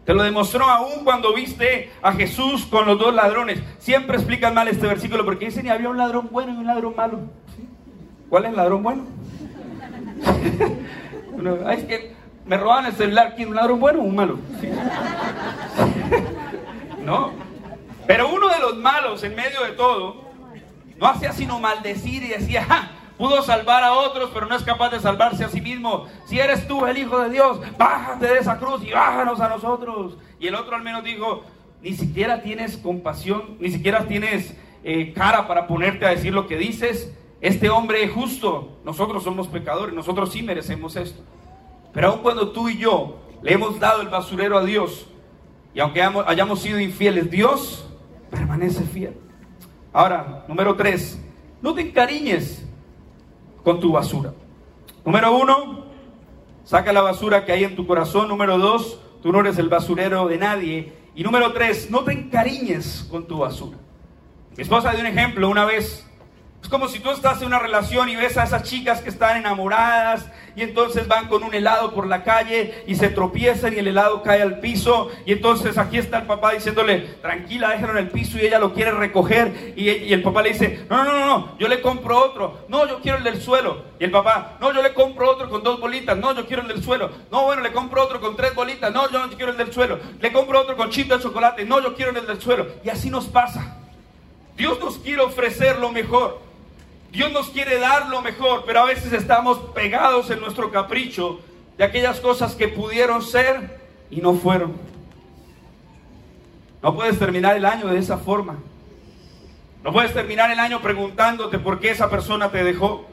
Te 0.06 0.14
lo 0.14 0.22
demostró 0.22 0.64
aún 0.64 1.04
cuando 1.04 1.34
viste 1.34 1.90
a 2.00 2.12
Jesús 2.12 2.64
con 2.64 2.86
los 2.86 2.98
dos 2.98 3.12
ladrones. 3.12 3.62
Siempre 3.78 4.16
explican 4.16 4.54
mal 4.54 4.66
este 4.68 4.86
versículo 4.86 5.26
porque 5.26 5.44
dicen 5.44 5.64
ni 5.64 5.68
había 5.68 5.90
un 5.90 5.98
ladrón 5.98 6.30
bueno 6.32 6.54
y 6.54 6.56
un 6.56 6.66
ladrón 6.66 6.94
malo. 6.96 7.18
¿Cuál 8.30 8.44
es 8.44 8.50
el 8.50 8.56
ladrón 8.56 8.82
bueno? 8.82 9.04
es 11.70 11.84
que 11.84 12.14
me 12.46 12.56
roban 12.56 12.86
el 12.86 12.94
celular. 12.94 13.34
¿Quién? 13.36 13.50
¿Un 13.50 13.56
ladrón 13.56 13.78
bueno 13.78 14.00
o 14.00 14.04
un 14.04 14.16
malo? 14.16 14.38
no. 17.04 17.47
Pero 18.08 18.30
uno 18.30 18.48
de 18.48 18.58
los 18.58 18.78
malos 18.78 19.22
en 19.22 19.36
medio 19.36 19.62
de 19.64 19.72
todo 19.72 20.22
no 20.96 21.06
hacía 21.06 21.30
sino 21.34 21.60
maldecir 21.60 22.22
y 22.22 22.28
decía, 22.28 22.90
pudo 23.18 23.42
salvar 23.42 23.84
a 23.84 23.92
otros, 23.92 24.30
pero 24.32 24.46
no 24.46 24.56
es 24.56 24.62
capaz 24.62 24.88
de 24.88 24.98
salvarse 24.98 25.44
a 25.44 25.50
sí 25.50 25.60
mismo. 25.60 26.06
Si 26.24 26.40
eres 26.40 26.66
tú 26.66 26.86
el 26.86 26.96
Hijo 26.96 27.20
de 27.20 27.28
Dios, 27.28 27.60
bájate 27.76 28.26
de 28.28 28.38
esa 28.38 28.58
cruz 28.58 28.82
y 28.82 28.92
bájanos 28.92 29.42
a 29.42 29.50
nosotros. 29.50 30.16
Y 30.40 30.46
el 30.46 30.54
otro 30.54 30.74
al 30.74 30.82
menos 30.82 31.04
dijo, 31.04 31.42
ni 31.82 31.92
siquiera 31.92 32.40
tienes 32.40 32.78
compasión, 32.78 33.58
ni 33.60 33.70
siquiera 33.70 34.06
tienes 34.06 34.56
eh, 34.84 35.12
cara 35.12 35.46
para 35.46 35.66
ponerte 35.66 36.06
a 36.06 36.10
decir 36.10 36.32
lo 36.32 36.46
que 36.46 36.56
dices. 36.56 37.14
Este 37.42 37.68
hombre 37.68 38.04
es 38.04 38.10
justo, 38.10 38.78
nosotros 38.86 39.22
somos 39.22 39.48
pecadores, 39.48 39.94
nosotros 39.94 40.32
sí 40.32 40.42
merecemos 40.42 40.96
esto. 40.96 41.20
Pero 41.92 42.08
aun 42.08 42.22
cuando 42.22 42.52
tú 42.52 42.70
y 42.70 42.78
yo 42.78 43.18
le 43.42 43.52
hemos 43.52 43.78
dado 43.78 44.00
el 44.00 44.08
basurero 44.08 44.56
a 44.56 44.64
Dios, 44.64 45.08
y 45.74 45.80
aunque 45.80 46.00
hayamos 46.00 46.62
sido 46.62 46.80
infieles, 46.80 47.30
Dios 47.30 47.84
permanece 48.30 48.84
fiel. 48.84 49.14
Ahora, 49.92 50.44
número 50.48 50.76
tres, 50.76 51.18
no 51.60 51.74
te 51.74 51.82
encariñes 51.82 52.64
con 53.64 53.80
tu 53.80 53.92
basura. 53.92 54.32
Número 55.04 55.36
uno, 55.36 55.86
saca 56.64 56.92
la 56.92 57.00
basura 57.00 57.44
que 57.44 57.52
hay 57.52 57.64
en 57.64 57.76
tu 57.76 57.86
corazón. 57.86 58.28
Número 58.28 58.58
dos, 58.58 59.00
tú 59.22 59.32
no 59.32 59.40
eres 59.40 59.58
el 59.58 59.68
basurero 59.68 60.28
de 60.28 60.38
nadie. 60.38 60.92
Y 61.14 61.22
número 61.22 61.52
tres, 61.52 61.90
no 61.90 62.04
te 62.04 62.12
encariñes 62.12 63.06
con 63.10 63.26
tu 63.26 63.38
basura. 63.38 63.78
Mi 64.56 64.62
esposa 64.62 64.92
dio 64.92 65.00
un 65.00 65.06
ejemplo 65.06 65.48
una 65.48 65.64
vez. 65.64 66.07
Es 66.68 66.72
como 66.72 66.86
si 66.86 66.98
tú 66.98 67.10
estás 67.10 67.40
en 67.40 67.46
una 67.46 67.58
relación 67.58 68.10
y 68.10 68.16
ves 68.16 68.36
a 68.36 68.44
esas 68.44 68.62
chicas 68.62 69.00
que 69.00 69.08
están 69.08 69.38
enamoradas 69.38 70.26
y 70.54 70.60
entonces 70.60 71.08
van 71.08 71.26
con 71.26 71.42
un 71.42 71.54
helado 71.54 71.94
por 71.94 72.06
la 72.06 72.24
calle 72.24 72.84
y 72.86 72.94
se 72.94 73.08
tropiezan 73.08 73.72
y 73.72 73.78
el 73.78 73.86
helado 73.86 74.22
cae 74.22 74.42
al 74.42 74.60
piso 74.60 75.10
y 75.24 75.32
entonces 75.32 75.78
aquí 75.78 75.96
está 75.96 76.18
el 76.18 76.26
papá 76.26 76.52
diciéndole, 76.52 76.98
tranquila, 77.22 77.70
déjalo 77.70 77.92
en 77.92 78.04
el 78.04 78.10
piso 78.10 78.36
y 78.36 78.42
ella 78.42 78.58
lo 78.58 78.74
quiere 78.74 78.90
recoger 78.90 79.72
y, 79.76 80.12
el 80.12 80.22
papá 80.22 80.42
le 80.42 80.50
dice, 80.50 80.84
no, 80.90 81.04
no, 81.04 81.12
no, 81.18 81.24
no, 81.24 81.58
yo 81.58 81.68
le 81.68 81.80
compro 81.80 82.22
otro, 82.22 82.66
no, 82.68 82.86
yo 82.86 83.00
quiero 83.00 83.16
el 83.16 83.24
del 83.24 83.40
suelo. 83.40 83.84
Y 83.98 84.04
el 84.04 84.10
papá, 84.10 84.58
no, 84.60 84.70
yo 84.70 84.82
le 84.82 84.92
compro 84.92 85.30
otro 85.30 85.48
con 85.48 85.62
dos 85.62 85.80
bolitas, 85.80 86.18
no, 86.18 86.34
yo 86.34 86.46
quiero 86.46 86.60
el 86.60 86.68
del 86.68 86.82
suelo. 86.82 87.08
No, 87.32 87.44
bueno, 87.44 87.62
le 87.62 87.72
compro 87.72 88.02
otro 88.02 88.20
con 88.20 88.36
tres 88.36 88.54
bolitas, 88.54 88.92
no, 88.92 89.10
yo 89.10 89.26
no 89.26 89.34
quiero 89.34 89.52
el 89.52 89.56
del 89.56 89.72
suelo. 89.72 89.98
Le 90.20 90.32
compro 90.34 90.60
otro 90.60 90.76
con 90.76 90.90
chip 90.90 91.10
de 91.10 91.18
chocolate, 91.18 91.64
no, 91.64 91.80
yo 91.80 91.94
quiero 91.94 92.10
el 92.14 92.26
del 92.26 92.38
suelo. 92.42 92.66
Y 92.84 92.90
así 92.90 93.08
nos 93.08 93.24
pasa. 93.24 93.78
Dios 94.54 94.78
nos 94.80 94.98
quiere 94.98 95.22
ofrecer 95.22 95.78
lo 95.78 95.90
mejor. 95.92 96.47
Dios 97.10 97.32
nos 97.32 97.48
quiere 97.50 97.78
dar 97.78 98.08
lo 98.08 98.20
mejor, 98.20 98.64
pero 98.66 98.80
a 98.80 98.84
veces 98.84 99.12
estamos 99.12 99.58
pegados 99.74 100.30
en 100.30 100.40
nuestro 100.40 100.70
capricho 100.70 101.40
de 101.78 101.84
aquellas 101.84 102.20
cosas 102.20 102.54
que 102.54 102.68
pudieron 102.68 103.22
ser 103.22 103.80
y 104.10 104.20
no 104.20 104.34
fueron. 104.34 104.76
No 106.82 106.94
puedes 106.94 107.18
terminar 107.18 107.56
el 107.56 107.64
año 107.64 107.88
de 107.88 107.98
esa 107.98 108.18
forma. 108.18 108.58
No 109.82 109.92
puedes 109.92 110.12
terminar 110.12 110.50
el 110.50 110.58
año 110.58 110.82
preguntándote 110.82 111.58
por 111.58 111.80
qué 111.80 111.90
esa 111.90 112.10
persona 112.10 112.50
te 112.50 112.62
dejó. 112.62 113.06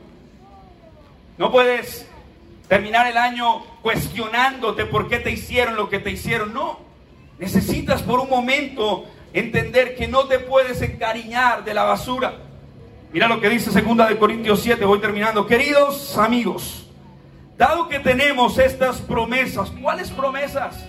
No 1.38 1.52
puedes 1.52 2.08
terminar 2.68 3.08
el 3.08 3.18
año 3.18 3.64
cuestionándote 3.82 4.86
por 4.86 5.08
qué 5.08 5.20
te 5.20 5.32
hicieron 5.32 5.76
lo 5.76 5.90
que 5.90 6.00
te 6.00 6.12
hicieron. 6.12 6.54
No. 6.54 6.80
Necesitas 7.40 8.02
por 8.02 8.20
un 8.20 8.30
momento 8.30 9.06
entender 9.34 9.96
que 9.96 10.08
no 10.08 10.26
te 10.26 10.40
puedes 10.40 10.82
encariñar 10.82 11.64
de 11.64 11.74
la 11.74 11.84
basura. 11.84 12.45
Mira 13.16 13.30
lo 13.30 13.40
que 13.40 13.50
dice 13.50 13.72
segunda 13.72 14.10
de 14.10 14.18
Corintios 14.18 14.60
7, 14.60 14.84
voy 14.84 15.00
terminando. 15.00 15.48
Queridos 15.48 16.18
amigos, 16.18 16.86
dado 17.58 17.88
que 17.88 18.00
tenemos 18.00 18.58
estas 18.58 19.00
promesas, 19.00 19.72
¿cuáles 19.82 20.12
promesas? 20.12 20.86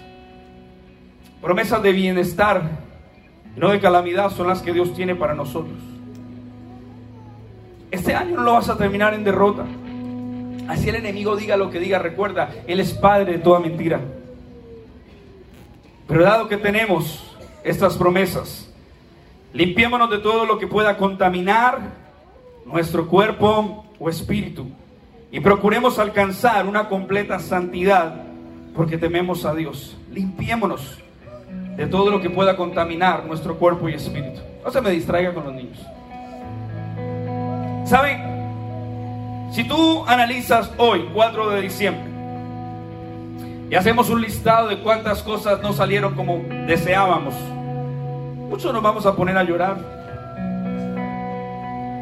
Promesas 1.40 1.80
de 1.84 1.92
bienestar, 1.92 2.68
no 3.54 3.70
de 3.70 3.78
calamidad, 3.78 4.32
son 4.32 4.48
las 4.48 4.60
que 4.60 4.72
Dios 4.72 4.92
tiene 4.92 5.14
para 5.14 5.34
nosotros. 5.34 5.76
Este 7.92 8.12
año 8.12 8.34
no 8.34 8.42
lo 8.42 8.54
vas 8.54 8.68
a 8.70 8.76
terminar 8.76 9.14
en 9.14 9.22
derrota. 9.22 9.64
Así 10.66 10.88
el 10.88 10.96
enemigo 10.96 11.36
diga 11.36 11.56
lo 11.56 11.70
que 11.70 11.78
diga, 11.78 12.00
recuerda, 12.00 12.50
Él 12.66 12.80
es 12.80 12.92
padre 12.92 13.34
de 13.34 13.38
toda 13.38 13.60
mentira. 13.60 14.00
Pero 16.08 16.24
dado 16.24 16.48
que 16.48 16.56
tenemos 16.56 17.36
estas 17.62 17.96
promesas, 17.96 18.68
limpiémonos 19.52 20.10
de 20.10 20.18
todo 20.18 20.44
lo 20.44 20.58
que 20.58 20.66
pueda 20.66 20.96
contaminar 20.96 22.04
nuestro 22.66 23.06
cuerpo 23.06 23.86
o 23.98 24.10
espíritu 24.10 24.66
y 25.30 25.40
procuremos 25.40 25.98
alcanzar 25.98 26.66
una 26.66 26.88
completa 26.88 27.38
santidad 27.38 28.22
porque 28.74 28.98
tememos 28.98 29.44
a 29.44 29.54
Dios. 29.54 29.96
Limpiémonos 30.12 30.98
de 31.76 31.86
todo 31.86 32.10
lo 32.10 32.20
que 32.20 32.30
pueda 32.30 32.56
contaminar 32.56 33.24
nuestro 33.24 33.56
cuerpo 33.56 33.88
y 33.88 33.94
espíritu. 33.94 34.40
No 34.64 34.70
se 34.70 34.80
me 34.80 34.90
distraiga 34.90 35.32
con 35.32 35.44
los 35.44 35.54
niños. 35.54 35.78
¿Saben? 37.86 38.36
Si 39.52 39.64
tú 39.64 40.04
analizas 40.06 40.70
hoy, 40.76 41.08
4 41.14 41.50
de 41.50 41.60
diciembre, 41.62 42.04
y 43.70 43.74
hacemos 43.74 44.10
un 44.10 44.20
listado 44.20 44.68
de 44.68 44.78
cuántas 44.80 45.22
cosas 45.22 45.60
no 45.62 45.72
salieron 45.72 46.14
como 46.14 46.38
deseábamos, 46.66 47.34
muchos 48.48 48.72
nos 48.72 48.82
vamos 48.82 49.06
a 49.06 49.14
poner 49.14 49.36
a 49.36 49.44
llorar. 49.44 50.05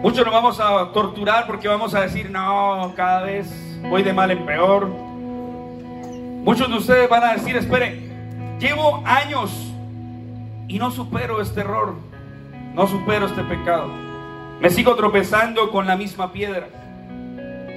Muchos 0.04 0.22
nos 0.22 0.34
vamos 0.34 0.60
a 0.60 0.92
torturar 0.92 1.46
porque 1.46 1.66
vamos 1.66 1.94
a 1.94 2.02
decir, 2.02 2.30
no, 2.30 2.92
cada 2.94 3.22
vez 3.22 3.50
voy 3.88 4.02
de 4.02 4.12
mal 4.12 4.30
en 4.30 4.44
peor. 4.44 4.86
Muchos 4.86 6.68
de 6.68 6.74
ustedes 6.74 7.08
van 7.08 7.24
a 7.24 7.32
decir, 7.32 7.56
espere, 7.56 8.02
llevo 8.60 9.02
años 9.06 9.50
y 10.68 10.78
no 10.78 10.90
supero 10.90 11.40
este 11.40 11.62
error, 11.62 11.94
no 12.74 12.86
supero 12.86 13.24
este 13.24 13.42
pecado. 13.44 13.88
Me 14.60 14.68
sigo 14.68 14.94
tropezando 14.94 15.70
con 15.70 15.86
la 15.86 15.96
misma 15.96 16.32
piedra. 16.32 16.68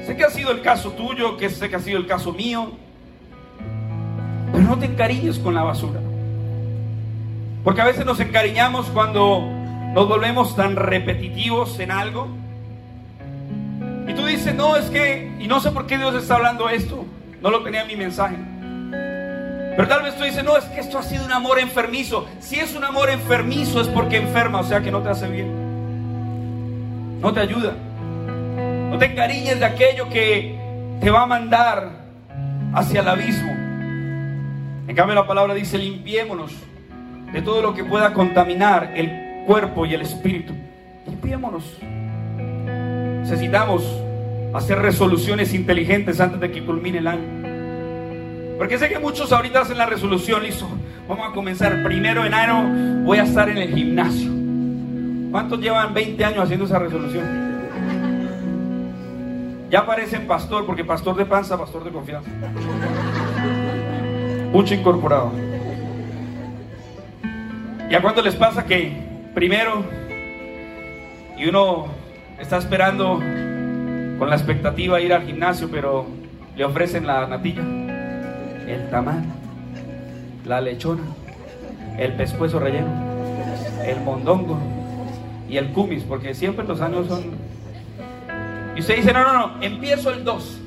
Sé 0.05 0.17
que 0.17 0.25
ha 0.25 0.29
sido 0.29 0.51
el 0.51 0.61
caso 0.61 0.91
tuyo, 0.91 1.37
que 1.37 1.49
sé 1.49 1.69
que 1.69 1.77
ha 1.77 1.79
sido 1.79 1.97
el 1.97 2.07
caso 2.07 2.33
mío, 2.33 2.73
pero 4.51 4.65
no 4.65 4.77
te 4.77 4.85
encariñes 4.85 5.39
con 5.39 5.55
la 5.55 5.63
basura. 5.63 6.01
Porque 7.63 7.79
a 7.79 7.85
veces 7.85 8.05
nos 8.05 8.19
encariñamos 8.19 8.87
cuando 8.87 9.56
nos 9.93 10.07
volvemos 10.07 10.55
tan 10.55 10.75
repetitivos 10.75 11.79
en 11.79 11.91
algo. 11.91 12.27
Y 14.07 14.13
tú 14.13 14.25
dices, 14.25 14.55
no, 14.55 14.75
es 14.75 14.89
que, 14.89 15.35
y 15.39 15.47
no 15.47 15.59
sé 15.59 15.71
por 15.71 15.87
qué 15.87 15.97
Dios 15.97 16.15
está 16.15 16.35
hablando 16.35 16.69
esto, 16.69 17.05
no 17.41 17.49
lo 17.49 17.63
tenía 17.63 17.81
en 17.81 17.87
mi 17.87 17.95
mensaje. 17.95 18.37
Pero 19.75 19.87
tal 19.87 20.01
vez 20.01 20.15
tú 20.15 20.23
dices, 20.23 20.43
no, 20.43 20.57
es 20.57 20.65
que 20.65 20.79
esto 20.79 20.97
ha 20.97 21.03
sido 21.03 21.23
un 21.23 21.31
amor 21.31 21.59
enfermizo. 21.59 22.27
Si 22.39 22.59
es 22.59 22.75
un 22.75 22.83
amor 22.83 23.09
enfermizo 23.09 23.79
es 23.79 23.87
porque 23.87 24.17
enferma, 24.17 24.61
o 24.61 24.63
sea 24.63 24.81
que 24.81 24.89
no 24.89 25.01
te 25.01 25.09
hace 25.09 25.27
bien. 25.27 27.19
No 27.21 27.31
te 27.31 27.41
ayuda. 27.41 27.73
No 28.89 28.97
te 28.97 29.05
encariñes 29.05 29.59
de 29.59 29.65
aquello 29.65 30.09
que 30.09 30.57
te 30.99 31.11
va 31.11 31.23
a 31.23 31.25
mandar 31.27 31.91
hacia 32.73 33.01
el 33.01 33.07
abismo. 33.07 33.51
En 34.87 34.95
cambio 34.95 35.13
la 35.13 35.27
palabra 35.27 35.53
dice, 35.53 35.77
limpiémonos 35.77 36.53
de 37.31 37.41
todo 37.41 37.61
lo 37.61 37.73
que 37.73 37.83
pueda 37.83 38.13
contaminar 38.13 38.93
el 38.95 39.26
cuerpo 39.47 39.85
y 39.85 39.93
el 39.93 40.01
espíritu. 40.01 40.53
Limpiémonos. 41.07 41.79
Necesitamos 43.21 43.81
hacer 44.53 44.79
resoluciones 44.79 45.53
inteligentes 45.53 46.19
antes 46.19 46.39
de 46.41 46.51
que 46.51 46.65
culmine 46.65 46.97
el 46.97 47.07
año. 47.07 48.57
Porque 48.57 48.77
sé 48.77 48.89
que 48.89 48.99
muchos 48.99 49.31
ahorita 49.31 49.61
hacen 49.61 49.77
la 49.77 49.85
resolución, 49.85 50.43
listo. 50.43 50.67
Vamos 51.07 51.29
a 51.29 51.33
comenzar 51.33 51.81
primero 51.81 52.25
en 52.25 52.33
enero, 52.33 53.03
voy 53.05 53.19
a 53.19 53.23
estar 53.23 53.47
en 53.49 53.57
el 53.57 53.73
gimnasio. 53.73 54.29
¿Cuántos 55.31 55.59
llevan 55.61 55.93
20 55.93 56.25
años 56.25 56.43
haciendo 56.43 56.65
esa 56.65 56.79
resolución? 56.79 57.47
Ya 59.69 59.85
parecen 59.85 60.27
pastor, 60.27 60.65
porque 60.65 60.83
pastor 60.83 61.15
de 61.15 61.25
panza, 61.25 61.57
pastor 61.57 61.85
de 61.85 61.91
confianza. 61.91 62.29
Mucho 64.51 64.73
incorporado. 64.73 65.31
¿Y 67.89 67.95
a 67.95 68.01
cuánto 68.01 68.21
les 68.21 68.35
pasa 68.35 68.65
que 68.65 69.06
primero 69.37 69.83
y 71.37 71.47
uno 71.47 71.89
está 72.39 72.57
esperando 72.57 73.19
con 74.17 74.31
la 74.31 74.35
expectativa 74.35 74.97
de 74.97 75.03
ir 75.03 75.13
al 75.13 75.27
gimnasio, 75.27 75.69
pero 75.69 76.07
le 76.55 76.65
ofrecen 76.65 77.05
la 77.05 77.27
natilla, 77.27 77.61
el 77.61 78.89
tamal, 78.89 79.23
la 80.43 80.59
lechona, 80.59 81.03
el 81.99 82.13
pescuezo 82.13 82.59
relleno, 82.59 82.87
el 83.85 84.01
mondongo 84.01 84.57
y 85.47 85.57
el 85.57 85.71
cumis, 85.71 86.01
porque 86.01 86.33
siempre 86.33 86.65
los 86.65 86.81
años 86.81 87.05
son... 87.05 87.25
Y 88.75 88.79
usted 88.79 88.95
dice, 88.95 89.13
no, 89.13 89.21
no, 89.21 89.33
no, 89.33 89.61
empiezo 89.61 90.09
el 90.09 90.23
2. 90.23 90.61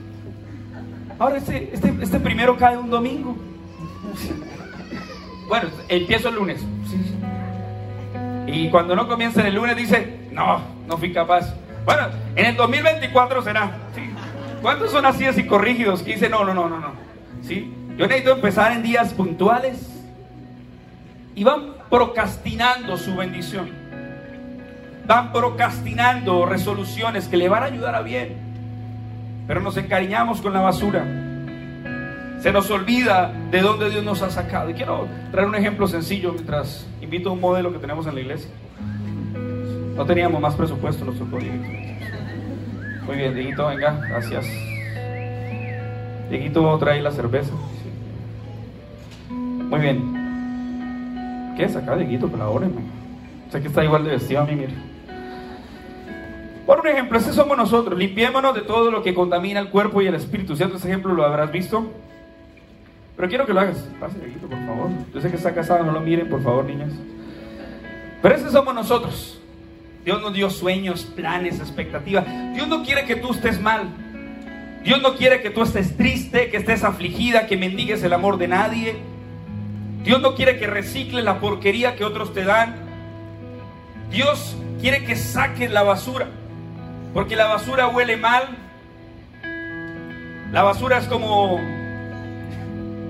Ahora 1.18 1.38
este, 1.38 1.70
este, 1.72 1.92
este 2.00 2.20
primero 2.20 2.56
cae 2.56 2.76
un 2.76 2.88
domingo. 2.88 3.36
Bueno, 5.48 5.68
empiezo 5.88 6.28
el 6.28 6.36
lunes. 6.36 6.64
Y 8.52 8.68
cuando 8.68 8.96
no 8.96 9.06
comienza 9.06 9.40
en 9.40 9.46
el 9.46 9.54
lunes 9.54 9.76
dice, 9.76 10.28
no, 10.32 10.60
no 10.86 10.98
fui 10.98 11.12
capaz. 11.12 11.54
Bueno, 11.84 12.08
en 12.34 12.46
el 12.46 12.56
2024 12.56 13.42
será. 13.42 13.70
¿Cuántos 14.60 14.90
son 14.90 15.06
así 15.06 15.24
y 15.24 15.46
corrígidos 15.46 16.02
que 16.02 16.14
dicen, 16.14 16.32
no, 16.32 16.44
no, 16.44 16.52
no, 16.52 16.68
no, 16.68 16.78
no? 16.78 16.92
¿Sí? 17.42 17.72
Yo 17.96 18.06
necesito 18.06 18.32
empezar 18.32 18.72
en 18.72 18.82
días 18.82 19.12
puntuales. 19.14 19.86
Y 21.34 21.44
van 21.44 21.74
procrastinando 21.88 22.96
su 22.98 23.16
bendición. 23.16 23.70
Van 25.06 25.32
procrastinando 25.32 26.44
resoluciones 26.44 27.28
que 27.28 27.36
le 27.36 27.48
van 27.48 27.62
a 27.62 27.66
ayudar 27.66 27.94
a 27.94 28.02
bien. 28.02 28.36
Pero 29.46 29.60
nos 29.60 29.76
encariñamos 29.76 30.40
con 30.40 30.52
la 30.52 30.60
basura. 30.60 31.04
Se 32.40 32.52
nos 32.52 32.70
olvida 32.70 33.32
de 33.50 33.60
dónde 33.60 33.90
Dios 33.90 34.04
nos 34.04 34.22
ha 34.22 34.30
sacado. 34.30 34.70
Y 34.70 34.74
quiero 34.74 35.08
traer 35.30 35.48
un 35.48 35.54
ejemplo 35.54 35.86
sencillo 35.86 36.32
mientras 36.32 36.86
invito 37.10 37.30
a 37.30 37.32
un 37.32 37.40
modelo 37.40 37.72
que 37.72 37.78
tenemos 37.80 38.06
en 38.06 38.14
la 38.14 38.20
iglesia. 38.20 38.48
No 39.96 40.06
teníamos 40.06 40.40
más 40.40 40.54
presupuesto, 40.54 41.04
los 41.04 41.18
tocó 41.18 41.38
Muy 41.40 43.16
bien, 43.16 43.34
Dieguito, 43.34 43.66
venga, 43.66 44.00
gracias. 44.08 44.46
Dieguito, 46.30 46.78
trae 46.78 47.02
la 47.02 47.10
cerveza. 47.10 47.50
Muy 49.28 49.80
bien. 49.80 51.54
¿Qué 51.56 51.64
es 51.64 51.74
acá, 51.74 51.96
Dieguito? 51.96 52.30
Colaboren. 52.30 52.74
Sé 53.50 53.60
que 53.60 53.66
está 53.66 53.82
igual 53.82 54.04
de 54.04 54.10
vestido 54.10 54.42
a 54.42 54.44
mí, 54.44 54.54
mire. 54.54 54.74
Por 56.64 56.78
un 56.78 56.86
ejemplo, 56.86 57.18
ese 57.18 57.32
somos 57.32 57.56
nosotros. 57.56 57.98
Limpiémonos 57.98 58.54
de 58.54 58.60
todo 58.60 58.92
lo 58.92 59.02
que 59.02 59.14
contamina 59.14 59.58
el 59.58 59.70
cuerpo 59.70 60.00
y 60.00 60.06
el 60.06 60.14
espíritu. 60.14 60.54
¿Cierto? 60.54 60.76
Ese 60.76 60.86
ejemplo 60.86 61.12
lo 61.12 61.24
habrás 61.24 61.50
visto. 61.50 61.90
Pero 63.20 63.28
quiero 63.28 63.44
que 63.44 63.52
lo 63.52 63.60
hagas. 63.60 63.76
Pase, 64.00 64.16
por 64.16 64.66
favor. 64.66 64.88
Yo 65.12 65.20
sé 65.20 65.28
que 65.28 65.36
está 65.36 65.54
casado, 65.54 65.84
no 65.84 65.92
lo 65.92 66.00
miren, 66.00 66.30
por 66.30 66.42
favor, 66.42 66.64
niñas. 66.64 66.90
Pero 68.22 68.34
ese 68.34 68.50
somos 68.50 68.74
nosotros. 68.74 69.38
Dios 70.06 70.22
nos 70.22 70.32
dio 70.32 70.48
sueños, 70.48 71.04
planes, 71.04 71.60
expectativas. 71.60 72.24
Dios 72.54 72.66
no 72.66 72.82
quiere 72.82 73.04
que 73.04 73.16
tú 73.16 73.32
estés 73.32 73.60
mal. 73.60 73.90
Dios 74.82 75.02
no 75.02 75.16
quiere 75.16 75.42
que 75.42 75.50
tú 75.50 75.60
estés 75.60 75.98
triste, 75.98 76.48
que 76.48 76.56
estés 76.56 76.82
afligida, 76.82 77.46
que 77.46 77.58
mendigues 77.58 78.02
el 78.02 78.14
amor 78.14 78.38
de 78.38 78.48
nadie. 78.48 78.96
Dios 80.02 80.22
no 80.22 80.34
quiere 80.34 80.58
que 80.58 80.66
recicle 80.66 81.20
la 81.20 81.40
porquería 81.40 81.96
que 81.96 82.06
otros 82.06 82.32
te 82.32 82.44
dan. 82.44 82.74
Dios 84.10 84.56
quiere 84.80 85.04
que 85.04 85.14
saques 85.14 85.70
la 85.70 85.82
basura. 85.82 86.28
Porque 87.12 87.36
la 87.36 87.48
basura 87.48 87.86
huele 87.88 88.16
mal. 88.16 88.44
La 90.52 90.62
basura 90.62 90.96
es 90.96 91.04
como 91.04 91.79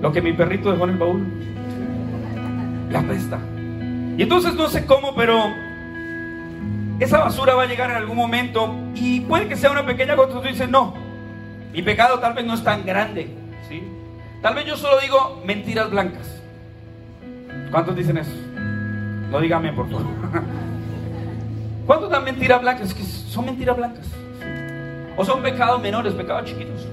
lo 0.01 0.11
que 0.11 0.21
mi 0.21 0.33
perrito 0.33 0.71
dejó 0.71 0.85
en 0.85 0.89
el 0.89 0.97
baúl. 0.97 1.27
La 2.89 3.01
pesta. 3.03 3.39
Y 4.17 4.23
entonces 4.23 4.53
no 4.55 4.67
sé 4.67 4.85
cómo, 4.85 5.15
pero 5.15 5.45
esa 6.99 7.19
basura 7.19 7.55
va 7.55 7.63
a 7.63 7.67
llegar 7.67 7.89
en 7.89 7.97
algún 7.97 8.17
momento 8.17 8.75
y 8.95 9.21
puede 9.21 9.47
que 9.47 9.55
sea 9.55 9.71
una 9.71 9.85
pequeña 9.85 10.15
cosa. 10.15 10.33
Tú 10.33 10.41
dices, 10.41 10.69
no, 10.69 10.93
mi 11.71 11.81
pecado 11.81 12.19
tal 12.19 12.33
vez 12.33 12.45
no 12.45 12.55
es 12.55 12.63
tan 12.63 12.85
grande. 12.85 13.29
¿sí? 13.69 13.83
Tal 14.41 14.55
vez 14.55 14.65
yo 14.65 14.75
solo 14.75 14.99
digo 14.99 15.41
mentiras 15.45 15.89
blancas. 15.89 16.41
¿Cuántos 17.71 17.95
dicen 17.95 18.17
eso? 18.17 18.31
No 19.29 19.39
dígame, 19.39 19.71
por 19.71 19.89
favor. 19.89 20.05
¿Cuántos 21.85 22.09
dan 22.09 22.23
mentiras 22.23 22.61
blancas? 22.61 22.89
Es 22.89 22.93
que 22.93 23.03
son 23.03 23.45
mentiras 23.45 23.77
blancas. 23.77 24.07
O 25.15 25.23
son 25.23 25.41
pecados 25.41 25.81
menores, 25.81 26.13
pecados 26.13 26.45
chiquitos. 26.45 26.87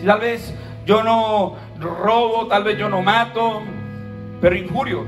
Si 0.00 0.06
tal 0.06 0.20
vez 0.20 0.54
yo 0.88 1.02
no 1.02 1.54
robo, 1.78 2.46
tal 2.46 2.64
vez 2.64 2.78
yo 2.78 2.88
no 2.88 3.02
mato, 3.02 3.60
pero 4.40 4.56
injurio. 4.56 5.04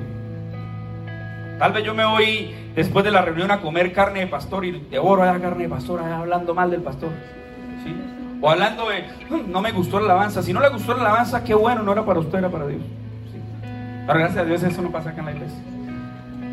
Tal 1.58 1.72
vez 1.72 1.84
yo 1.84 1.94
me 1.94 2.04
voy 2.04 2.54
después 2.74 3.02
de 3.02 3.10
la 3.10 3.22
reunión 3.22 3.50
a 3.50 3.62
comer 3.62 3.90
carne 3.94 4.20
de 4.20 4.26
pastor 4.26 4.66
y 4.66 4.72
de 4.72 4.98
oro 4.98 5.22
a 5.22 5.38
carne 5.38 5.62
de 5.62 5.68
pastor, 5.70 6.00
hablando 6.02 6.54
mal 6.54 6.70
del 6.70 6.82
pastor. 6.82 7.08
¿sí? 7.82 7.96
O 8.42 8.50
hablando 8.50 8.90
de, 8.90 9.04
no 9.48 9.62
me 9.62 9.72
gustó 9.72 10.00
la 10.00 10.04
alabanza. 10.12 10.42
Si 10.42 10.52
no 10.52 10.60
le 10.60 10.68
gustó 10.68 10.92
la 10.92 11.00
alabanza, 11.00 11.42
qué 11.44 11.54
bueno, 11.54 11.82
no 11.82 11.92
era 11.92 12.04
para 12.04 12.20
usted, 12.20 12.40
era 12.40 12.50
para 12.50 12.66
Dios. 12.66 12.82
Pero 14.06 14.18
gracias 14.18 14.38
a 14.38 14.44
Dios 14.44 14.62
eso 14.62 14.82
no 14.82 14.90
pasa 14.90 15.10
acá 15.10 15.20
en 15.20 15.26
la 15.26 15.32
iglesia. 15.32 15.58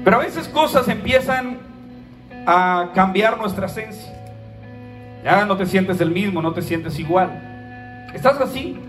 Pero 0.06 0.16
a 0.16 0.20
veces 0.20 0.48
cosas 0.48 0.88
empiezan 0.88 1.58
a 2.46 2.92
cambiar 2.94 3.38
nuestra 3.38 3.66
esencia. 3.66 4.14
Ya 5.22 5.44
no 5.44 5.58
te 5.58 5.66
sientes 5.66 6.00
el 6.00 6.12
mismo, 6.12 6.42
no 6.42 6.54
te 6.54 6.62
sientes 6.62 6.98
igual. 6.98 7.44
Estás 8.14 8.40
así, 8.40 8.80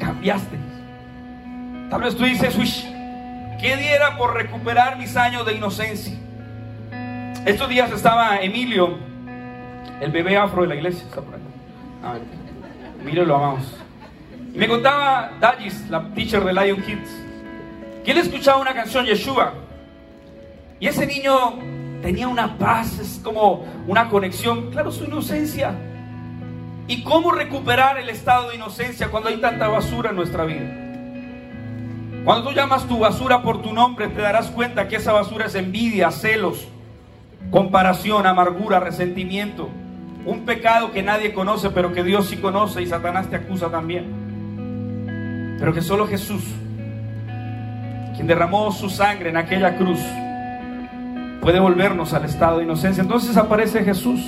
cambiaste. 0.00 0.56
Tal 1.90 2.00
vez 2.00 2.16
tú 2.16 2.24
dices, 2.24 2.56
uy, 2.56 2.68
¿qué 3.60 3.76
diera 3.76 4.16
por 4.16 4.34
recuperar 4.34 4.98
mis 4.98 5.16
años 5.16 5.46
de 5.46 5.54
inocencia? 5.54 6.14
Estos 7.46 7.68
días 7.68 7.90
estaba 7.92 8.40
Emilio, 8.40 8.98
el 10.00 10.10
bebé 10.10 10.36
afro 10.36 10.62
de 10.62 10.68
la 10.68 10.74
iglesia, 10.74 11.04
está 11.04 11.20
por 11.20 11.34
ah, 12.02 12.16
Emilio 13.00 13.24
lo 13.24 13.36
amamos. 13.36 13.76
Y 14.54 14.58
me 14.58 14.66
contaba 14.66 15.32
Dallis, 15.40 15.88
la 15.88 16.08
teacher 16.14 16.44
de 16.44 16.52
Lion 16.52 16.82
Kids, 16.82 17.10
que 18.04 18.10
él 18.10 18.18
escuchaba 18.18 18.60
una 18.60 18.74
canción, 18.74 19.06
Yeshua. 19.06 19.54
Y 20.80 20.86
ese 20.86 21.06
niño 21.06 21.58
tenía 22.02 22.28
una 22.28 22.56
paz, 22.58 22.98
es 22.98 23.20
como 23.22 23.64
una 23.86 24.08
conexión, 24.08 24.70
claro, 24.70 24.90
su 24.90 25.04
inocencia. 25.04 25.74
¿Y 26.90 27.04
cómo 27.04 27.30
recuperar 27.30 27.98
el 27.98 28.08
estado 28.08 28.48
de 28.48 28.56
inocencia 28.56 29.12
cuando 29.12 29.28
hay 29.28 29.36
tanta 29.36 29.68
basura 29.68 30.10
en 30.10 30.16
nuestra 30.16 30.44
vida? 30.44 30.68
Cuando 32.24 32.48
tú 32.48 32.52
llamas 32.52 32.88
tu 32.88 32.98
basura 32.98 33.42
por 33.42 33.62
tu 33.62 33.72
nombre, 33.72 34.08
te 34.08 34.20
darás 34.20 34.48
cuenta 34.50 34.88
que 34.88 34.96
esa 34.96 35.12
basura 35.12 35.46
es 35.46 35.54
envidia, 35.54 36.10
celos, 36.10 36.66
comparación, 37.52 38.26
amargura, 38.26 38.80
resentimiento. 38.80 39.68
Un 40.26 40.44
pecado 40.44 40.90
que 40.90 41.04
nadie 41.04 41.32
conoce, 41.32 41.70
pero 41.70 41.92
que 41.92 42.02
Dios 42.02 42.26
sí 42.26 42.38
conoce 42.38 42.82
y 42.82 42.88
Satanás 42.88 43.30
te 43.30 43.36
acusa 43.36 43.70
también. 43.70 45.56
Pero 45.60 45.72
que 45.72 45.82
solo 45.82 46.08
Jesús, 46.08 46.42
quien 48.16 48.26
derramó 48.26 48.72
su 48.72 48.90
sangre 48.90 49.30
en 49.30 49.36
aquella 49.36 49.76
cruz, 49.76 50.00
puede 51.40 51.60
volvernos 51.60 52.14
al 52.14 52.24
estado 52.24 52.58
de 52.58 52.64
inocencia. 52.64 53.00
Entonces 53.00 53.36
aparece 53.36 53.84
Jesús. 53.84 54.20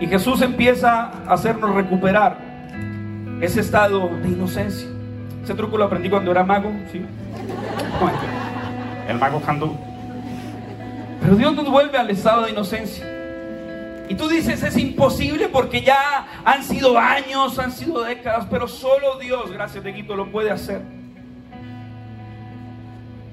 Y 0.00 0.06
Jesús 0.06 0.40
empieza 0.40 1.10
a 1.26 1.34
hacernos 1.34 1.74
recuperar 1.74 2.38
ese 3.42 3.60
estado 3.60 4.08
de 4.22 4.28
inocencia. 4.28 4.88
Ese 5.44 5.54
truco 5.54 5.76
lo 5.76 5.84
aprendí 5.84 6.08
cuando 6.08 6.30
era 6.30 6.42
mago, 6.42 6.72
¿sí? 6.90 7.04
El 9.08 9.18
mago 9.18 9.40
Jandú. 9.44 9.76
Pero 11.20 11.36
Dios 11.36 11.54
nos 11.54 11.70
vuelve 11.70 11.98
al 11.98 12.08
estado 12.08 12.44
de 12.44 12.52
inocencia. 12.52 13.06
Y 14.08 14.14
tú 14.14 14.26
dices, 14.28 14.62
es 14.62 14.76
imposible 14.76 15.48
porque 15.48 15.82
ya 15.82 16.26
han 16.44 16.64
sido 16.64 16.98
años, 16.98 17.58
han 17.58 17.70
sido 17.70 18.02
décadas, 18.02 18.46
pero 18.50 18.66
solo 18.66 19.18
Dios, 19.18 19.52
gracias 19.52 19.84
de 19.84 19.94
Quito, 19.94 20.16
lo 20.16 20.32
puede 20.32 20.50
hacer. 20.50 20.82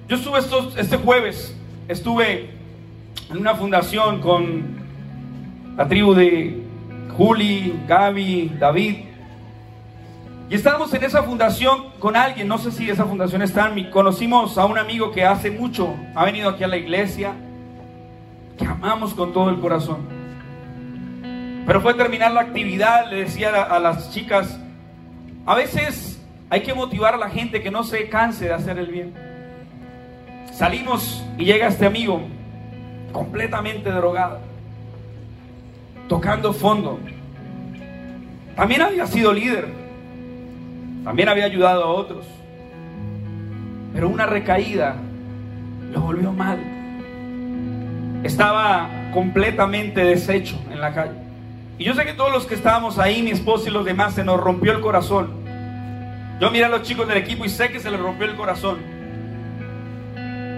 Yo 0.08 0.18
estuve 0.18 0.40
estos, 0.40 0.78
este 0.78 0.98
jueves, 0.98 1.56
estuve 1.88 2.52
en 3.30 3.38
una 3.38 3.56
fundación 3.56 4.22
con 4.22 4.87
la 5.78 5.88
tribu 5.88 6.16
de 6.16 6.64
Juli, 7.16 7.80
Gaby, 7.88 8.58
David. 8.60 8.96
Y 10.50 10.56
estábamos 10.56 10.94
en 10.94 11.04
esa 11.04 11.22
fundación 11.22 11.92
con 12.00 12.16
alguien, 12.16 12.48
no 12.48 12.58
sé 12.58 12.72
si 12.72 12.90
esa 12.90 13.06
fundación 13.06 13.44
está 13.44 13.68
en 13.68 13.76
mi. 13.76 13.90
Conocimos 13.90 14.58
a 14.58 14.66
un 14.66 14.78
amigo 14.78 15.12
que 15.12 15.24
hace 15.24 15.52
mucho 15.52 15.96
ha 16.16 16.26
venido 16.26 16.50
aquí 16.50 16.64
a 16.64 16.68
la 16.68 16.78
iglesia, 16.78 17.34
que 18.58 18.66
amamos 18.66 19.14
con 19.14 19.34
todo 19.34 19.52
el 19.52 19.60
corazón. 19.60 20.00
Pero 21.66 21.82
fue 21.82 21.94
terminar 21.94 22.32
la 22.32 22.42
actividad, 22.42 23.10
le 23.12 23.18
decía 23.18 23.50
a, 23.50 23.76
a 23.76 23.80
las 23.80 24.12
chicas, 24.12 24.60
a 25.46 25.54
veces 25.54 26.20
hay 26.50 26.62
que 26.62 26.74
motivar 26.74 27.14
a 27.14 27.18
la 27.18 27.30
gente 27.30 27.62
que 27.62 27.70
no 27.70 27.84
se 27.84 28.10
canse 28.10 28.46
de 28.46 28.54
hacer 28.54 28.80
el 28.80 28.88
bien. 28.88 29.14
Salimos 30.54 31.24
y 31.38 31.46
llega 31.46 31.68
este 31.68 31.86
amigo 31.86 32.22
completamente 33.12 33.92
drogado, 33.92 34.40
tocando 36.08 36.54
fondo. 36.54 37.00
También 38.56 38.82
había 38.82 39.06
sido 39.06 39.34
líder, 39.34 39.68
también 41.04 41.30
había 41.30 41.46
ayudado 41.46 41.84
a 41.84 41.88
otros, 41.88 42.26
pero 43.94 44.10
una 44.10 44.26
recaída 44.26 44.96
lo 45.92 46.02
volvió 46.02 46.32
mal. 46.32 46.60
Estaba 48.24 48.90
completamente 49.14 50.04
deshecho 50.04 50.60
en 50.72 50.82
la 50.82 50.94
calle. 50.94 51.14
Y 51.78 51.84
yo 51.84 51.94
sé 51.94 52.06
que 52.06 52.14
todos 52.14 52.32
los 52.32 52.46
que 52.46 52.56
estábamos 52.56 52.98
ahí, 52.98 53.22
mi 53.22 53.30
esposo 53.30 53.70
y 53.70 53.72
los 53.72 53.86
demás, 53.86 54.16
se 54.16 54.24
nos 54.24 54.40
rompió 54.40 54.72
el 54.72 54.82
corazón. 54.82 55.30
Yo 56.42 56.50
miré 56.52 56.66
a 56.66 56.70
los 56.70 56.82
chicos 56.82 57.08
del 57.08 57.18
equipo 57.18 57.46
y 57.46 57.50
sé 57.50 57.70
que 57.70 57.80
se 57.80 57.92
les 57.92 58.00
rompió 58.00 58.26
el 58.26 58.36
corazón. 58.36 58.80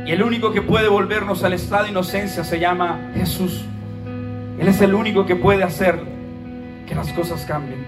Y 0.05 0.11
el 0.11 0.23
único 0.23 0.51
que 0.51 0.61
puede 0.61 0.87
volvernos 0.87 1.43
al 1.43 1.53
estado 1.53 1.83
de 1.83 1.89
inocencia 1.89 2.43
se 2.43 2.59
llama 2.59 3.11
Jesús. 3.13 3.65
Él 4.59 4.67
es 4.67 4.81
el 4.81 4.93
único 4.93 5.25
que 5.25 5.37
puede 5.37 5.63
hacer 5.63 6.01
que 6.85 6.93
las 6.93 7.13
cosas 7.13 7.45
cambien. 7.45 7.85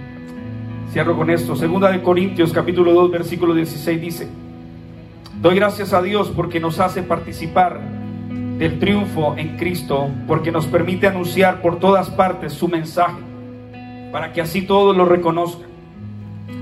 Cierro 0.92 1.18
con 1.18 1.30
esto. 1.30 1.56
Segunda 1.58 1.92
de 1.92 2.02
Corintios 2.02 2.54
capítulo 2.54 2.94
2 2.94 3.12
versículo 3.12 3.54
16 3.54 4.00
dice, 4.02 4.30
doy 5.42 5.56
gracias 5.56 5.92
a 5.92 6.02
Dios 6.02 6.32
porque 6.34 6.62
nos 6.62 6.80
hace 6.80 7.04
participar 7.04 7.82
del 8.58 8.80
triunfo 8.80 9.36
en 9.38 9.58
Cristo, 9.58 10.10
porque 10.28 10.52
nos 10.52 10.66
permite 10.68 11.08
anunciar 11.08 11.62
por 11.62 11.80
todas 11.80 12.10
partes 12.10 12.54
su 12.54 12.68
mensaje, 12.68 13.20
para 14.12 14.32
que 14.32 14.40
así 14.40 14.62
todos 14.62 14.96
lo 14.96 15.06
reconozcan. 15.06 15.68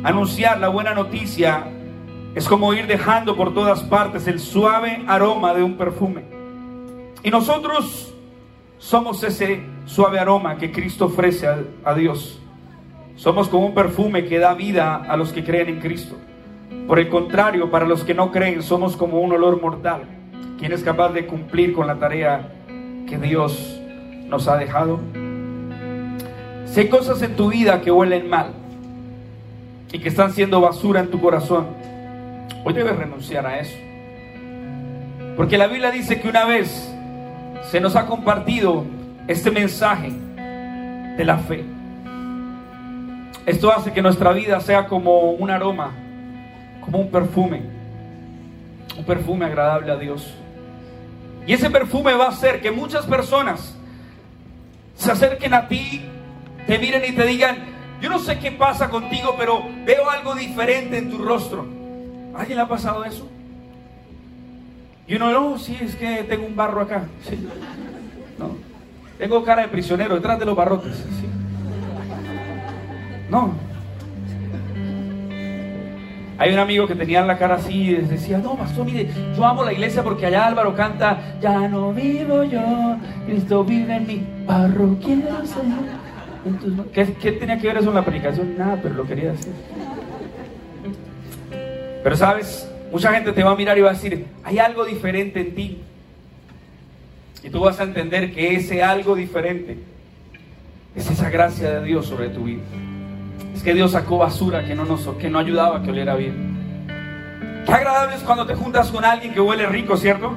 Anunciar 0.04 0.60
la 0.60 0.70
buena 0.70 0.96
noticia 0.96 1.68
es 2.34 2.48
como 2.48 2.74
ir 2.74 2.88
dejando 2.88 3.36
por 3.36 3.54
todas 3.54 3.84
partes 3.84 4.28
el 4.28 4.40
suave 4.40 5.04
aroma 5.08 5.54
de 5.54 5.62
un 5.62 5.76
perfume. 5.76 6.24
Y 7.22 7.30
nosotros 7.30 8.14
somos 8.78 9.24
ese 9.24 9.62
suave 9.90 10.20
aroma 10.20 10.58
que 10.58 10.72
Cristo 10.72 11.06
ofrece 11.06 11.48
a, 11.84 11.94
Dios. 11.96 12.40
Somos 13.16 13.50
como 13.50 13.66
un 13.66 13.74
perfume 13.74 14.26
que 14.26 14.38
da 14.38 14.54
vida 14.54 14.96
a 14.96 15.18
los 15.18 15.34
que 15.34 15.44
creen 15.44 15.70
en 15.70 15.80
Cristo. 15.80 16.16
Por 16.88 17.00
el 17.00 17.10
contrario, 17.10 17.72
para 17.72 17.88
los 17.88 18.04
que 18.04 18.14
no 18.14 18.32
creen, 18.32 18.62
somos 18.62 18.96
como 18.96 19.20
un 19.20 19.32
olor 19.32 19.60
mortal. 19.60 20.04
¿Quién 20.60 20.72
es 20.72 20.84
capaz 20.84 21.10
de 21.10 21.26
cumplir 21.26 21.74
con 21.74 21.88
la 21.88 21.96
tarea 21.96 22.54
que 23.08 23.18
Dios 23.18 23.82
nos 24.28 24.48
ha 24.48 24.58
dejado? 24.58 25.00
Si 26.66 26.82
hay 26.82 26.88
cosas 26.90 27.22
en 27.24 27.36
tu 27.36 27.50
vida 27.50 27.82
que 27.82 27.92
huelen 27.92 28.30
mal 28.30 28.52
y 29.92 29.98
que 29.98 30.10
están 30.10 30.32
siendo 30.34 30.62
basura 30.62 31.00
en 31.00 31.10
tu 31.10 31.20
corazón, 31.20 31.66
Hoy 32.66 32.74
debes 32.74 32.98
renunciar 32.98 33.46
a 33.46 33.60
eso. 33.60 33.78
Porque 35.38 35.58
la 35.58 35.68
Biblia 35.68 35.92
dice 35.92 36.20
que 36.20 36.28
una 36.28 36.46
vez 36.46 36.94
se 37.72 37.80
nos 37.80 37.96
ha 37.96 38.06
compartido 38.06 38.84
este 39.30 39.52
mensaje 39.52 40.12
de 41.16 41.24
la 41.24 41.38
fe. 41.38 41.64
Esto 43.46 43.72
hace 43.72 43.94
que 43.94 44.02
nuestra 44.02 44.34
vida 44.34 44.60
sea 44.60 44.88
como 44.88 45.30
un 45.34 45.52
aroma, 45.52 45.92
como 46.82 46.98
un 46.98 47.12
perfume, 47.12 47.62
un 48.98 49.06
perfume 49.06 49.46
agradable 49.46 49.92
a 49.92 49.98
Dios. 49.98 50.34
Y 51.46 51.54
ese 51.54 51.70
perfume 51.70 52.14
va 52.14 52.26
a 52.26 52.30
hacer 52.30 52.60
que 52.60 52.72
muchas 52.72 53.06
personas 53.06 53.76
se 54.96 55.12
acerquen 55.12 55.54
a 55.54 55.68
ti, 55.68 56.02
te 56.66 56.80
miren 56.80 57.04
y 57.06 57.16
te 57.16 57.28
digan, 57.28 57.58
yo 58.02 58.10
no 58.10 58.18
sé 58.18 58.40
qué 58.40 58.52
pasa 58.52 58.90
contigo, 58.90 59.36
pero 59.38 59.64
veo 59.86 60.10
algo 60.10 60.34
diferente 60.34 60.98
en 60.98 61.12
tu 61.12 61.20
rostro. 61.20 61.68
¿A 62.34 62.40
alguien 62.40 62.58
le 62.58 62.64
ha 62.64 62.68
pasado 62.68 63.06
eso? 63.06 63.30
Y 65.08 65.16
uno, 65.16 65.32
no, 65.32 65.60
sí, 65.60 65.78
es 65.80 65.96
que 65.96 66.24
tengo 66.24 66.48
un 66.48 66.56
barro 66.56 66.82
acá. 66.82 67.04
tengo 69.20 69.44
cara 69.44 69.64
de 69.64 69.68
prisionero 69.68 70.16
detrás 70.16 70.40
de 70.40 70.46
los 70.46 70.56
barrotes. 70.56 71.06
No. 73.30 73.54
Hay 76.38 76.54
un 76.54 76.60
amigo 76.60 76.88
que 76.88 76.96
tenía 76.96 77.22
la 77.26 77.38
cara 77.38 77.56
así 77.56 77.90
y 77.90 77.96
decía, 77.96 78.38
no, 78.38 78.56
pastor, 78.56 78.86
mire, 78.86 79.10
yo 79.36 79.46
amo 79.46 79.66
la 79.66 79.74
iglesia 79.74 80.04
porque 80.04 80.26
allá 80.26 80.48
Álvaro 80.48 80.74
canta, 80.74 81.36
ya 81.42 81.68
no 81.68 81.92
vivo 81.92 82.46
yo, 82.46 82.96
Cristo 83.26 83.66
vive 83.66 83.98
en 83.98 84.08
mi 84.08 84.26
parroquia. 84.48 85.18
¿Qué, 86.94 87.14
¿Qué 87.16 87.34
tenía 87.34 87.60
que 87.60 87.68
ver 87.68 87.78
eso 87.78 87.90
en 87.90 87.96
la 87.96 88.06
predicación? 88.06 88.58
Nada, 88.58 88.80
pero 88.82 88.96
lo 88.96 89.06
quería 89.06 89.34
decir. 89.34 89.52
Pero 92.02 92.16
sabes, 92.16 92.72
mucha 92.90 93.12
gente 93.12 93.34
te 93.34 93.44
va 93.44 93.52
a 93.52 93.56
mirar 93.56 93.78
y 93.78 93.82
va 93.82 93.90
a 93.90 93.94
decir, 93.94 94.26
hay 94.46 94.60
algo 94.60 94.86
diferente 94.86 95.42
en 95.42 95.56
ti. 95.56 95.84
Y 97.44 97.50
tú 97.50 97.62
vas 97.62 97.80
a 97.80 97.84
entender 97.84 98.34
que 98.34 98.56
ese 98.56 98.84
algo 98.84 99.16
diferente 99.16 99.78
es 100.96 101.10
esa 101.10 101.30
gracia 101.30 101.80
de 101.80 101.86
Dios 101.86 102.06
sobre 102.06 102.30
tu 102.30 102.44
vida. 102.44 102.64
Es 103.56 103.64
que 103.64 103.74
Dios 103.74 103.92
sacó 103.92 104.18
basura 104.18 104.66
que 104.66 104.76
no, 104.76 104.86
nos, 104.86 105.08
que 105.18 105.30
no 105.30 105.40
ayudaba 105.40 105.78
a 105.78 105.84
que 105.84 105.92
oliera 105.92 106.16
bien. 106.16 106.86
Qué 107.66 107.74
agradable 107.74 108.16
es 108.16 108.24
cuando 108.24 108.46
te 108.46 108.56
juntas 108.56 108.90
con 108.90 109.06
alguien 109.06 109.34
que 109.34 109.40
huele 109.40 109.66
rico, 109.68 109.96
¿cierto? 109.96 110.34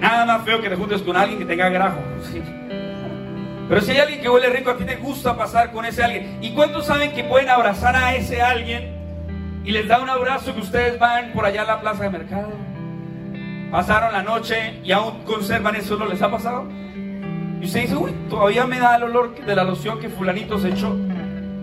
Nada 0.00 0.26
más 0.26 0.44
feo 0.44 0.60
que 0.60 0.68
te 0.68 0.76
juntes 0.76 1.02
con 1.02 1.16
alguien 1.16 1.38
que 1.38 1.44
tenga 1.44 1.68
grajo. 1.68 1.98
Pero 3.68 3.80
si 3.80 3.92
hay 3.92 3.98
alguien 3.98 4.20
que 4.20 4.28
huele 4.28 4.50
rico, 4.50 4.70
a 4.70 4.76
ti 4.76 4.84
te 4.84 4.96
gusta 4.96 5.36
pasar 5.36 5.72
con 5.72 5.84
ese 5.84 6.04
alguien. 6.04 6.38
¿Y 6.40 6.52
cuántos 6.52 6.86
saben 6.86 7.12
que 7.12 7.24
pueden 7.24 7.48
abrazar 7.48 7.96
a 7.96 8.14
ese 8.14 8.40
alguien 8.40 8.94
y 9.64 9.72
les 9.72 9.88
da 9.88 10.00
un 10.00 10.08
abrazo 10.08 10.54
que 10.54 10.60
ustedes 10.60 10.98
van 10.98 11.32
por 11.32 11.44
allá 11.46 11.62
a 11.62 11.66
la 11.66 11.80
plaza 11.80 12.04
de 12.04 12.10
mercado? 12.10 12.75
Pasaron 13.70 14.12
la 14.12 14.22
noche 14.22 14.80
y 14.84 14.92
aún 14.92 15.24
conservan 15.24 15.76
eso, 15.76 15.96
¿no 15.96 16.06
les 16.06 16.22
ha 16.22 16.30
pasado? 16.30 16.66
Y 17.60 17.64
usted 17.64 17.82
dice, 17.82 17.96
uy, 17.96 18.12
todavía 18.30 18.66
me 18.66 18.78
da 18.78 18.96
el 18.96 19.04
olor 19.04 19.34
de 19.34 19.56
la 19.56 19.64
loción 19.64 19.98
que 19.98 20.08
fulanito 20.08 20.58
se 20.58 20.68
echó. 20.68 20.96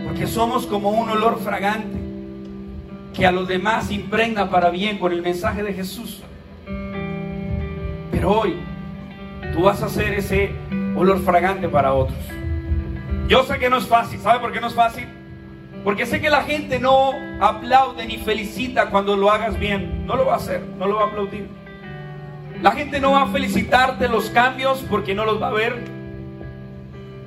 Porque 0.03 0.27
somos 0.27 0.67
como 0.67 0.89
un 0.89 1.09
olor 1.09 1.39
fragante 1.39 1.97
que 3.13 3.25
a 3.25 3.31
los 3.31 3.47
demás 3.47 3.91
impregna 3.91 4.49
para 4.49 4.69
bien 4.69 4.97
con 4.97 5.11
el 5.11 5.21
mensaje 5.21 5.63
de 5.63 5.73
Jesús. 5.73 6.21
Pero 8.11 8.31
hoy 8.31 8.55
tú 9.53 9.63
vas 9.63 9.81
a 9.81 9.89
ser 9.89 10.13
ese 10.13 10.51
olor 10.95 11.21
fragante 11.21 11.69
para 11.69 11.93
otros. 11.93 12.17
Yo 13.27 13.43
sé 13.43 13.59
que 13.59 13.69
no 13.69 13.77
es 13.77 13.87
fácil. 13.87 14.19
¿Sabe 14.19 14.39
por 14.39 14.51
qué 14.51 14.59
no 14.59 14.67
es 14.67 14.73
fácil? 14.73 15.07
Porque 15.83 16.05
sé 16.05 16.19
que 16.19 16.29
la 16.29 16.43
gente 16.43 16.79
no 16.79 17.11
aplaude 17.39 18.05
ni 18.05 18.17
felicita 18.17 18.89
cuando 18.89 19.15
lo 19.15 19.31
hagas 19.31 19.57
bien. 19.57 20.05
No 20.05 20.15
lo 20.15 20.25
va 20.25 20.33
a 20.33 20.37
hacer, 20.37 20.61
no 20.77 20.87
lo 20.87 20.95
va 20.95 21.03
a 21.03 21.07
aplaudir. 21.07 21.62
La 22.63 22.71
gente 22.71 23.01
no 23.01 23.11
va 23.11 23.23
a 23.23 23.27
felicitarte 23.27 24.07
los 24.07 24.29
cambios 24.29 24.79
porque 24.89 25.13
no 25.13 25.25
los 25.25 25.41
va 25.41 25.49
a 25.49 25.51
ver. 25.51 25.83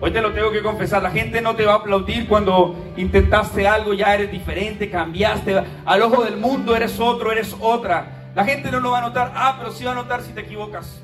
Hoy 0.00 0.10
te 0.10 0.22
lo 0.22 0.32
tengo 0.32 0.50
que 0.50 0.62
confesar, 0.62 1.02
la 1.02 1.10
gente 1.10 1.42
no 1.42 1.54
te 1.54 1.66
va 1.66 1.74
a 1.74 1.76
aplaudir 1.76 2.26
cuando 2.26 2.74
intentaste 2.96 3.68
algo, 3.68 3.92
ya 3.92 4.14
eres 4.14 4.32
diferente, 4.32 4.88
cambiaste. 4.88 5.62
Al 5.84 6.00
ojo 6.00 6.24
del 6.24 6.38
mundo 6.38 6.74
eres 6.74 6.98
otro, 6.98 7.32
eres 7.32 7.54
otra. 7.60 8.30
La 8.34 8.46
gente 8.46 8.70
no 8.70 8.80
lo 8.80 8.92
va 8.92 8.98
a 9.00 9.02
notar, 9.02 9.30
ah, 9.36 9.56
pero 9.58 9.72
sí 9.72 9.84
va 9.84 9.92
a 9.92 9.96
notar 9.96 10.22
si 10.22 10.32
te 10.32 10.40
equivocas. 10.40 11.02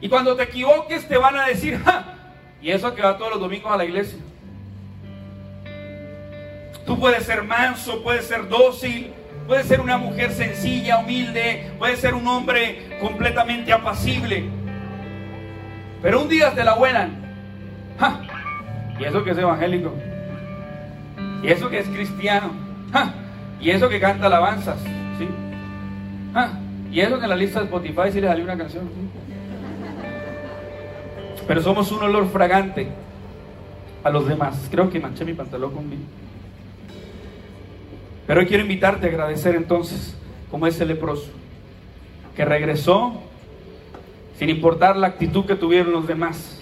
Y 0.00 0.08
cuando 0.08 0.36
te 0.36 0.44
equivoques 0.44 1.08
te 1.08 1.18
van 1.18 1.36
a 1.36 1.46
decir, 1.46 1.82
¡Ja! 1.84 2.04
y 2.62 2.70
eso 2.70 2.94
que 2.94 3.02
va 3.02 3.18
todos 3.18 3.32
los 3.32 3.40
domingos 3.40 3.72
a 3.72 3.76
la 3.76 3.86
iglesia. 3.86 4.20
Tú 6.86 7.00
puedes 7.00 7.24
ser 7.24 7.42
manso, 7.42 8.04
puedes 8.04 8.24
ser 8.24 8.48
dócil, 8.48 9.12
puedes 9.46 9.66
ser 9.66 9.80
una 9.80 9.98
mujer 9.98 10.32
sencilla, 10.32 10.98
humilde, 10.98 11.72
puedes 11.78 11.98
ser 11.98 12.14
un 12.14 12.26
hombre 12.26 12.98
completamente 13.00 13.72
apacible. 13.72 14.44
Pero 16.02 16.22
un 16.22 16.28
día 16.28 16.54
te 16.54 16.64
la 16.64 16.74
vuelan. 16.74 17.10
Y 18.98 19.04
eso 19.04 19.24
que 19.24 19.30
es 19.30 19.38
evangélico. 19.38 19.92
Y 21.42 21.48
eso 21.48 21.68
que 21.68 21.78
es 21.78 21.88
cristiano. 21.88 22.50
Y 23.60 23.70
eso 23.70 23.88
que 23.88 23.98
canta 23.98 24.26
alabanzas. 24.26 24.78
¿sí? 25.18 25.28
Y 26.90 27.00
eso 27.00 27.18
que 27.18 27.24
en 27.24 27.30
la 27.30 27.36
lista 27.36 27.60
de 27.60 27.64
Spotify 27.66 28.12
sí 28.12 28.20
le 28.20 28.28
salió 28.28 28.44
una 28.44 28.56
canción. 28.56 28.88
Pero 31.46 31.62
somos 31.62 31.90
un 31.92 32.02
olor 32.02 32.28
fragante 32.28 32.88
a 34.02 34.10
los 34.10 34.26
demás. 34.26 34.68
Creo 34.70 34.90
que 34.90 35.00
manché 35.00 35.24
mi 35.24 35.34
pantalón 35.34 35.74
con 35.74 35.90
vino. 35.90 36.23
Pero 38.26 38.40
hoy 38.40 38.46
quiero 38.46 38.62
invitarte 38.62 39.06
a 39.06 39.10
agradecer 39.10 39.54
entonces, 39.54 40.16
como 40.50 40.66
ese 40.66 40.86
leproso, 40.86 41.30
que 42.34 42.44
regresó 42.44 43.20
sin 44.38 44.48
importar 44.48 44.96
la 44.96 45.08
actitud 45.08 45.44
que 45.44 45.56
tuvieron 45.56 45.92
los 45.92 46.06
demás. 46.06 46.60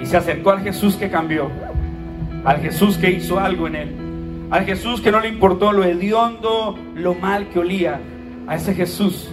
Y 0.00 0.06
se 0.06 0.16
acercó 0.16 0.50
al 0.50 0.62
Jesús 0.62 0.96
que 0.96 1.10
cambió, 1.10 1.48
al 2.44 2.58
Jesús 2.60 2.96
que 2.96 3.10
hizo 3.10 3.38
algo 3.38 3.66
en 3.66 3.76
él, 3.76 3.94
al 4.50 4.64
Jesús 4.64 5.00
que 5.00 5.12
no 5.12 5.20
le 5.20 5.28
importó 5.28 5.72
lo 5.72 5.84
hediondo, 5.84 6.78
lo 6.94 7.14
mal 7.14 7.48
que 7.50 7.58
olía, 7.58 8.00
a 8.46 8.56
ese 8.56 8.74
Jesús. 8.74 9.30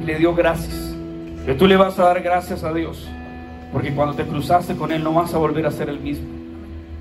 Y 0.00 0.04
le 0.04 0.18
dio 0.18 0.34
gracias. 0.34 0.94
Que 1.44 1.54
tú 1.54 1.66
le 1.66 1.76
vas 1.76 1.98
a 1.98 2.04
dar 2.04 2.22
gracias 2.22 2.64
a 2.64 2.72
Dios. 2.72 3.08
Porque 3.72 3.92
cuando 3.92 4.14
te 4.14 4.24
cruzaste 4.24 4.76
con 4.76 4.92
Él 4.92 5.02
no 5.02 5.12
vas 5.12 5.34
a 5.34 5.38
volver 5.38 5.66
a 5.66 5.70
ser 5.70 5.88
el 5.88 6.00
mismo. 6.00 6.28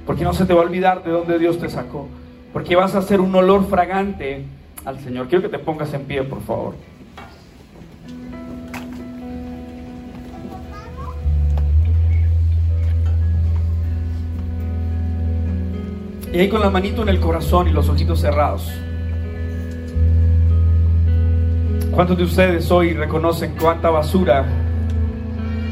Porque 0.05 0.23
no 0.23 0.33
se 0.33 0.45
te 0.45 0.53
va 0.53 0.61
a 0.61 0.65
olvidar 0.65 1.03
de 1.03 1.11
dónde 1.11 1.39
Dios 1.39 1.59
te 1.59 1.69
sacó 1.69 2.09
porque 2.55 2.77
vas 2.77 2.95
a 2.95 2.99
hacer 2.99 3.19
un 3.19 3.35
olor 3.35 3.67
fragante 3.67 4.45
al 4.85 4.97
Señor. 5.01 5.27
Quiero 5.27 5.41
que 5.41 5.49
te 5.49 5.59
pongas 5.59 5.93
en 5.93 6.05
pie, 6.05 6.23
por 6.23 6.41
favor. 6.41 6.73
Y 16.31 16.39
ahí 16.39 16.47
con 16.47 16.61
la 16.61 16.69
manito 16.69 17.01
en 17.01 17.09
el 17.09 17.19
corazón 17.19 17.67
y 17.67 17.71
los 17.71 17.89
ojitos 17.89 18.21
cerrados. 18.21 18.71
¿Cuántos 21.91 22.17
de 22.17 22.23
ustedes 22.23 22.71
hoy 22.71 22.93
reconocen 22.93 23.53
cuánta 23.59 23.89
basura 23.89 24.45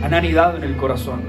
han 0.03 0.13
anidado 0.13 0.57
en 0.57 0.65
el 0.65 0.75
corazón? 0.75 1.21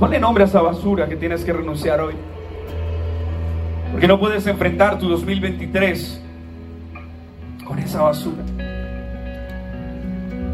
Ponle 0.00 0.18
nombre 0.18 0.42
a 0.42 0.48
esa 0.48 0.60
basura 0.60 1.08
que 1.08 1.14
tienes 1.14 1.44
que 1.44 1.52
renunciar 1.52 2.00
hoy. 2.00 2.14
Porque 3.92 4.08
no 4.08 4.18
puedes 4.18 4.46
enfrentar 4.46 4.98
tu 4.98 5.08
2023 5.08 6.20
con 7.64 7.78
esa 7.78 8.02
basura. 8.02 8.42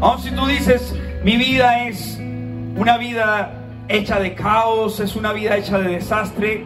Aun 0.01 0.19
si 0.19 0.29
tú 0.31 0.45
dices, 0.45 0.93
mi 1.23 1.37
vida 1.37 1.87
es 1.87 2.19
una 2.75 2.97
vida 2.97 3.53
hecha 3.87 4.19
de 4.19 4.35
caos, 4.35 4.99
es 4.99 5.15
una 5.15 5.33
vida 5.33 5.55
hecha 5.57 5.79
de 5.79 5.89
desastre. 5.89 6.65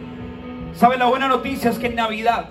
¿Sabe 0.74 0.98
la 0.98 1.06
buena 1.06 1.28
noticia 1.28 1.70
es 1.70 1.78
que 1.78 1.86
en 1.86 1.94
Navidad 1.94 2.46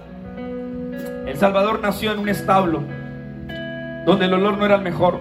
El 1.27 1.37
Salvador 1.37 1.81
nació 1.81 2.13
en 2.13 2.19
un 2.19 2.29
establo 2.29 2.81
donde 4.05 4.25
el 4.25 4.33
olor 4.33 4.57
no 4.57 4.65
era 4.65 4.75
el 4.75 4.81
mejor, 4.81 5.19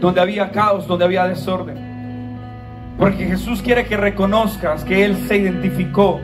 donde 0.00 0.20
había 0.20 0.50
caos, 0.50 0.86
donde 0.86 1.04
había 1.04 1.26
desorden. 1.26 1.76
Porque 2.98 3.26
Jesús 3.26 3.62
quiere 3.62 3.86
que 3.86 3.96
reconozcas 3.96 4.84
que 4.84 5.04
Él 5.04 5.16
se 5.26 5.38
identificó 5.38 6.20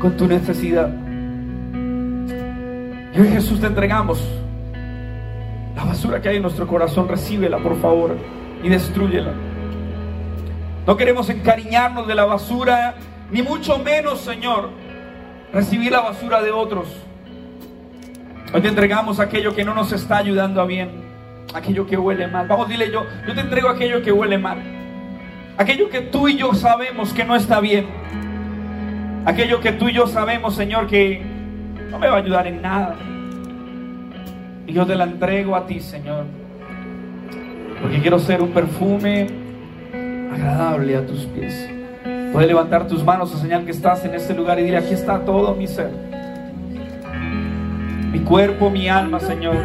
con 0.00 0.16
tu 0.16 0.26
necesidad. 0.26 0.90
Y 3.14 3.20
hoy 3.20 3.28
Jesús 3.28 3.60
te 3.60 3.66
entregamos 3.66 4.20
la 5.76 5.84
basura 5.84 6.20
que 6.20 6.30
hay 6.30 6.36
en 6.36 6.42
nuestro 6.42 6.66
corazón, 6.66 7.06
recíbela 7.06 7.58
por 7.58 7.80
favor 7.80 8.16
y 8.62 8.68
destruyela. 8.68 9.32
No 10.86 10.96
queremos 10.96 11.28
encariñarnos 11.28 12.08
de 12.08 12.14
la 12.14 12.24
basura, 12.24 12.94
ni 13.30 13.42
mucho 13.42 13.78
menos, 13.78 14.20
Señor, 14.20 14.70
recibir 15.52 15.92
la 15.92 16.00
basura 16.00 16.42
de 16.42 16.50
otros. 16.50 16.88
Hoy 18.52 18.62
te 18.62 18.68
entregamos 18.68 19.20
aquello 19.20 19.54
que 19.54 19.64
no 19.64 19.74
nos 19.74 19.92
está 19.92 20.16
ayudando 20.16 20.60
a 20.60 20.64
bien, 20.64 20.90
aquello 21.54 21.86
que 21.86 21.96
huele 21.96 22.26
mal. 22.26 22.48
Vamos, 22.48 22.68
dile 22.68 22.90
yo, 22.90 23.04
yo 23.28 23.34
te 23.34 23.40
entrego 23.40 23.68
aquello 23.68 24.02
que 24.02 24.10
huele 24.10 24.38
mal. 24.38 24.58
Aquello 25.58 25.90
que 25.90 26.00
tú 26.00 26.26
y 26.26 26.36
yo 26.36 26.54
sabemos 26.54 27.12
que 27.12 27.24
no 27.24 27.36
está 27.36 27.60
bien. 27.60 27.86
Aquello 29.24 29.60
que 29.60 29.72
tú 29.72 29.88
y 29.88 29.92
yo 29.92 30.06
sabemos, 30.06 30.56
Señor, 30.56 30.86
que 30.86 31.22
no 31.90 31.98
me 31.98 32.08
va 32.08 32.16
a 32.16 32.18
ayudar 32.20 32.46
en 32.46 32.62
nada. 32.62 32.96
Y 34.66 34.72
yo 34.72 34.86
te 34.86 34.94
la 34.94 35.04
entrego 35.04 35.56
a 35.56 35.66
ti, 35.66 35.80
Señor. 35.80 36.24
Porque 37.80 38.00
quiero 38.00 38.18
ser 38.18 38.42
un 38.42 38.50
perfume 38.50 39.26
agradable 40.32 40.96
a 40.96 41.06
tus 41.06 41.26
pies. 41.26 41.68
Puedes 42.32 42.48
levantar 42.48 42.86
tus 42.86 43.04
manos 43.04 43.34
a 43.34 43.38
señal 43.38 43.64
que 43.64 43.72
estás 43.72 44.04
en 44.04 44.14
este 44.14 44.34
lugar 44.34 44.60
y 44.60 44.64
dile, 44.64 44.76
aquí 44.76 44.94
está 44.94 45.18
todo 45.24 45.54
mi 45.54 45.66
ser. 45.66 45.90
Mi 48.12 48.20
cuerpo, 48.20 48.70
mi 48.70 48.88
alma, 48.88 49.20
Señor. 49.20 49.56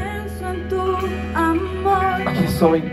Aquí 2.25 2.43
estoy. 2.45 2.83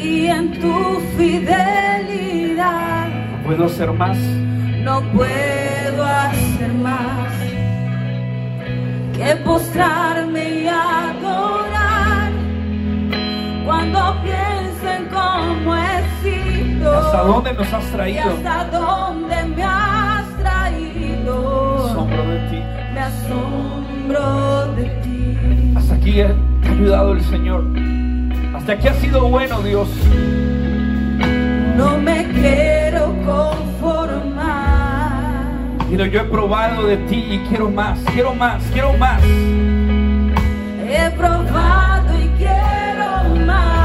y 0.00 0.26
en 0.26 0.60
tu 0.60 1.00
fidelidad. 1.16 3.08
No 3.08 3.42
puedo 3.44 3.64
hacer 3.64 3.90
más. 3.92 4.18
No 4.82 5.02
puedo 5.12 6.04
hacer 6.04 6.72
más 6.74 7.32
que 9.16 9.36
postrarme 9.44 10.62
y 10.62 10.68
adorar 10.68 12.30
cuando 13.66 14.16
pienso 14.22 14.88
en 14.88 15.06
cómo 15.06 15.76
he 15.76 16.22
sido. 16.22 16.96
¿Hasta 16.96 17.22
dónde 17.22 17.52
nos 17.54 17.72
has 17.72 17.84
y 17.84 17.90
traído? 17.92 18.30
hasta 18.30 18.64
dónde 18.70 19.44
me 19.56 19.62
has 19.64 20.28
traído. 20.38 21.86
Asombro 21.90 22.28
de 22.28 22.38
ti. 22.48 22.62
Me 22.94 23.00
asombro 23.00 24.66
de 24.74 24.84
ti. 25.02 25.72
Hasta 25.76 25.94
aquí 25.94 26.20
ha 26.22 26.34
ayudado 26.70 27.12
el 27.12 27.22
Señor. 27.24 27.64
Hasta 28.56 28.72
aquí 28.72 28.88
ha 28.88 28.94
sido 28.94 29.28
bueno 29.28 29.60
Dios. 29.62 29.88
No 31.76 31.98
me 31.98 32.24
quiero 32.28 33.06
conformar. 33.26 33.67
Pero 35.90 36.04
yo 36.06 36.20
he 36.20 36.24
probado 36.24 36.86
de 36.86 36.96
ti 37.08 37.16
y 37.30 37.38
quiero 37.48 37.70
más, 37.70 37.98
quiero 38.12 38.34
más, 38.34 38.62
quiero 38.72 38.92
más. 38.94 39.22
He 39.24 41.10
probado 41.16 42.18
y 42.18 42.28
quiero 42.38 43.44
más. 43.46 43.78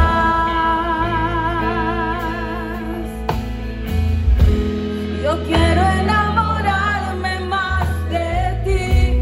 Yo 5.24 5.43
quiero 5.47 5.82
enamorarme 6.01 7.39
más 7.47 7.88
de 8.10 8.62
ti. 8.66 9.18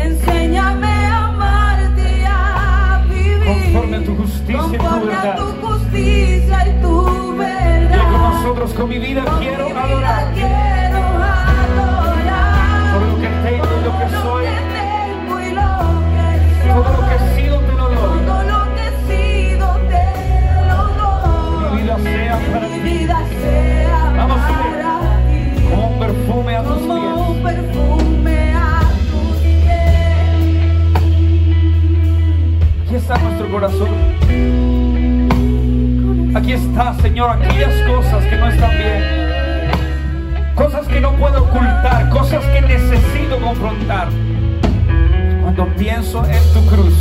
Enséñame 0.00 0.86
a 0.88 1.26
amarte 1.26 2.02
y 2.18 2.24
a 2.26 3.04
vivir. 3.08 3.72
Conforme 3.72 3.96
a 3.96 4.04
tu 4.04 4.16
justicia 4.16 4.54
y 4.56 4.56
tu 4.56 4.76
Conforme 4.78 5.12
a 5.14 5.22
verdad. 5.22 5.36
tu 5.38 5.66
justicia 5.66 6.66
y 6.68 6.82
tu 6.82 7.36
verdad. 7.36 8.02
Con 8.10 8.22
nosotros, 8.22 8.72
con 8.74 8.88
mi 8.88 8.98
vida, 8.98 9.24
Con 9.24 9.38
quiero 9.38 9.64
mi 9.66 9.72
vida 9.72 9.82
adorar. 9.84 10.15
Está 33.06 33.18
nuestro 33.18 33.48
corazón. 33.48 33.88
Aquí 36.34 36.52
está, 36.54 36.92
Señor, 36.94 37.30
aquellas 37.30 37.88
cosas 37.88 38.24
que 38.24 38.36
no 38.36 38.48
están 38.48 38.70
bien. 38.70 39.04
Cosas 40.56 40.88
que 40.88 41.00
no 41.00 41.12
puedo 41.12 41.44
ocultar, 41.44 42.08
cosas 42.10 42.44
que 42.46 42.62
necesito 42.62 43.38
confrontar. 43.40 44.08
Cuando 45.40 45.66
pienso 45.76 46.24
en 46.24 46.52
tu 46.52 46.66
cruz, 46.68 46.94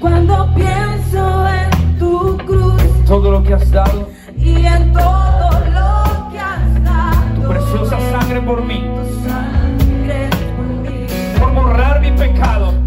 Cuando 0.00 0.48
pienso 0.54 1.46
en 1.48 1.98
tu 1.98 2.38
cruz 2.38 2.82
todo 3.04 3.32
lo 3.32 3.42
que 3.42 3.52
has 3.52 3.70
dado, 3.70 4.08
y 4.38 4.64
en 4.64 4.94
todo 4.94 5.50
lo 5.50 6.30
que 6.32 6.38
has 6.38 6.84
dado. 6.84 7.34
tu 7.34 7.48
preciosa 7.50 7.98
sangre 8.12 8.40
por 8.40 8.64
mí, 8.64 8.82
Tu 8.82 9.28
sangre 9.28 10.30
por 10.56 10.90
mí. 10.90 11.06
por 11.38 11.52
borrar 11.52 12.00
mi 12.00 12.12
pecado, 12.12 12.79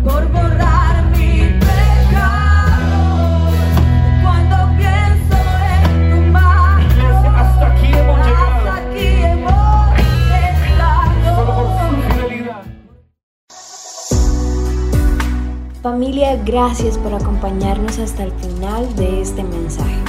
Familia, 15.84 16.42
gracias 16.46 16.98
por 16.98 17.14
acompañarnos 17.14 18.00
hasta 18.00 18.24
el 18.24 18.32
final 18.32 18.96
de 18.96 19.20
este 19.20 19.44
mensaje. 19.44 20.00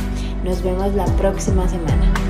Nos 0.44 0.62
vemos 0.62 0.94
la 0.94 1.04
próxima 1.16 1.68
semana. 1.68 2.23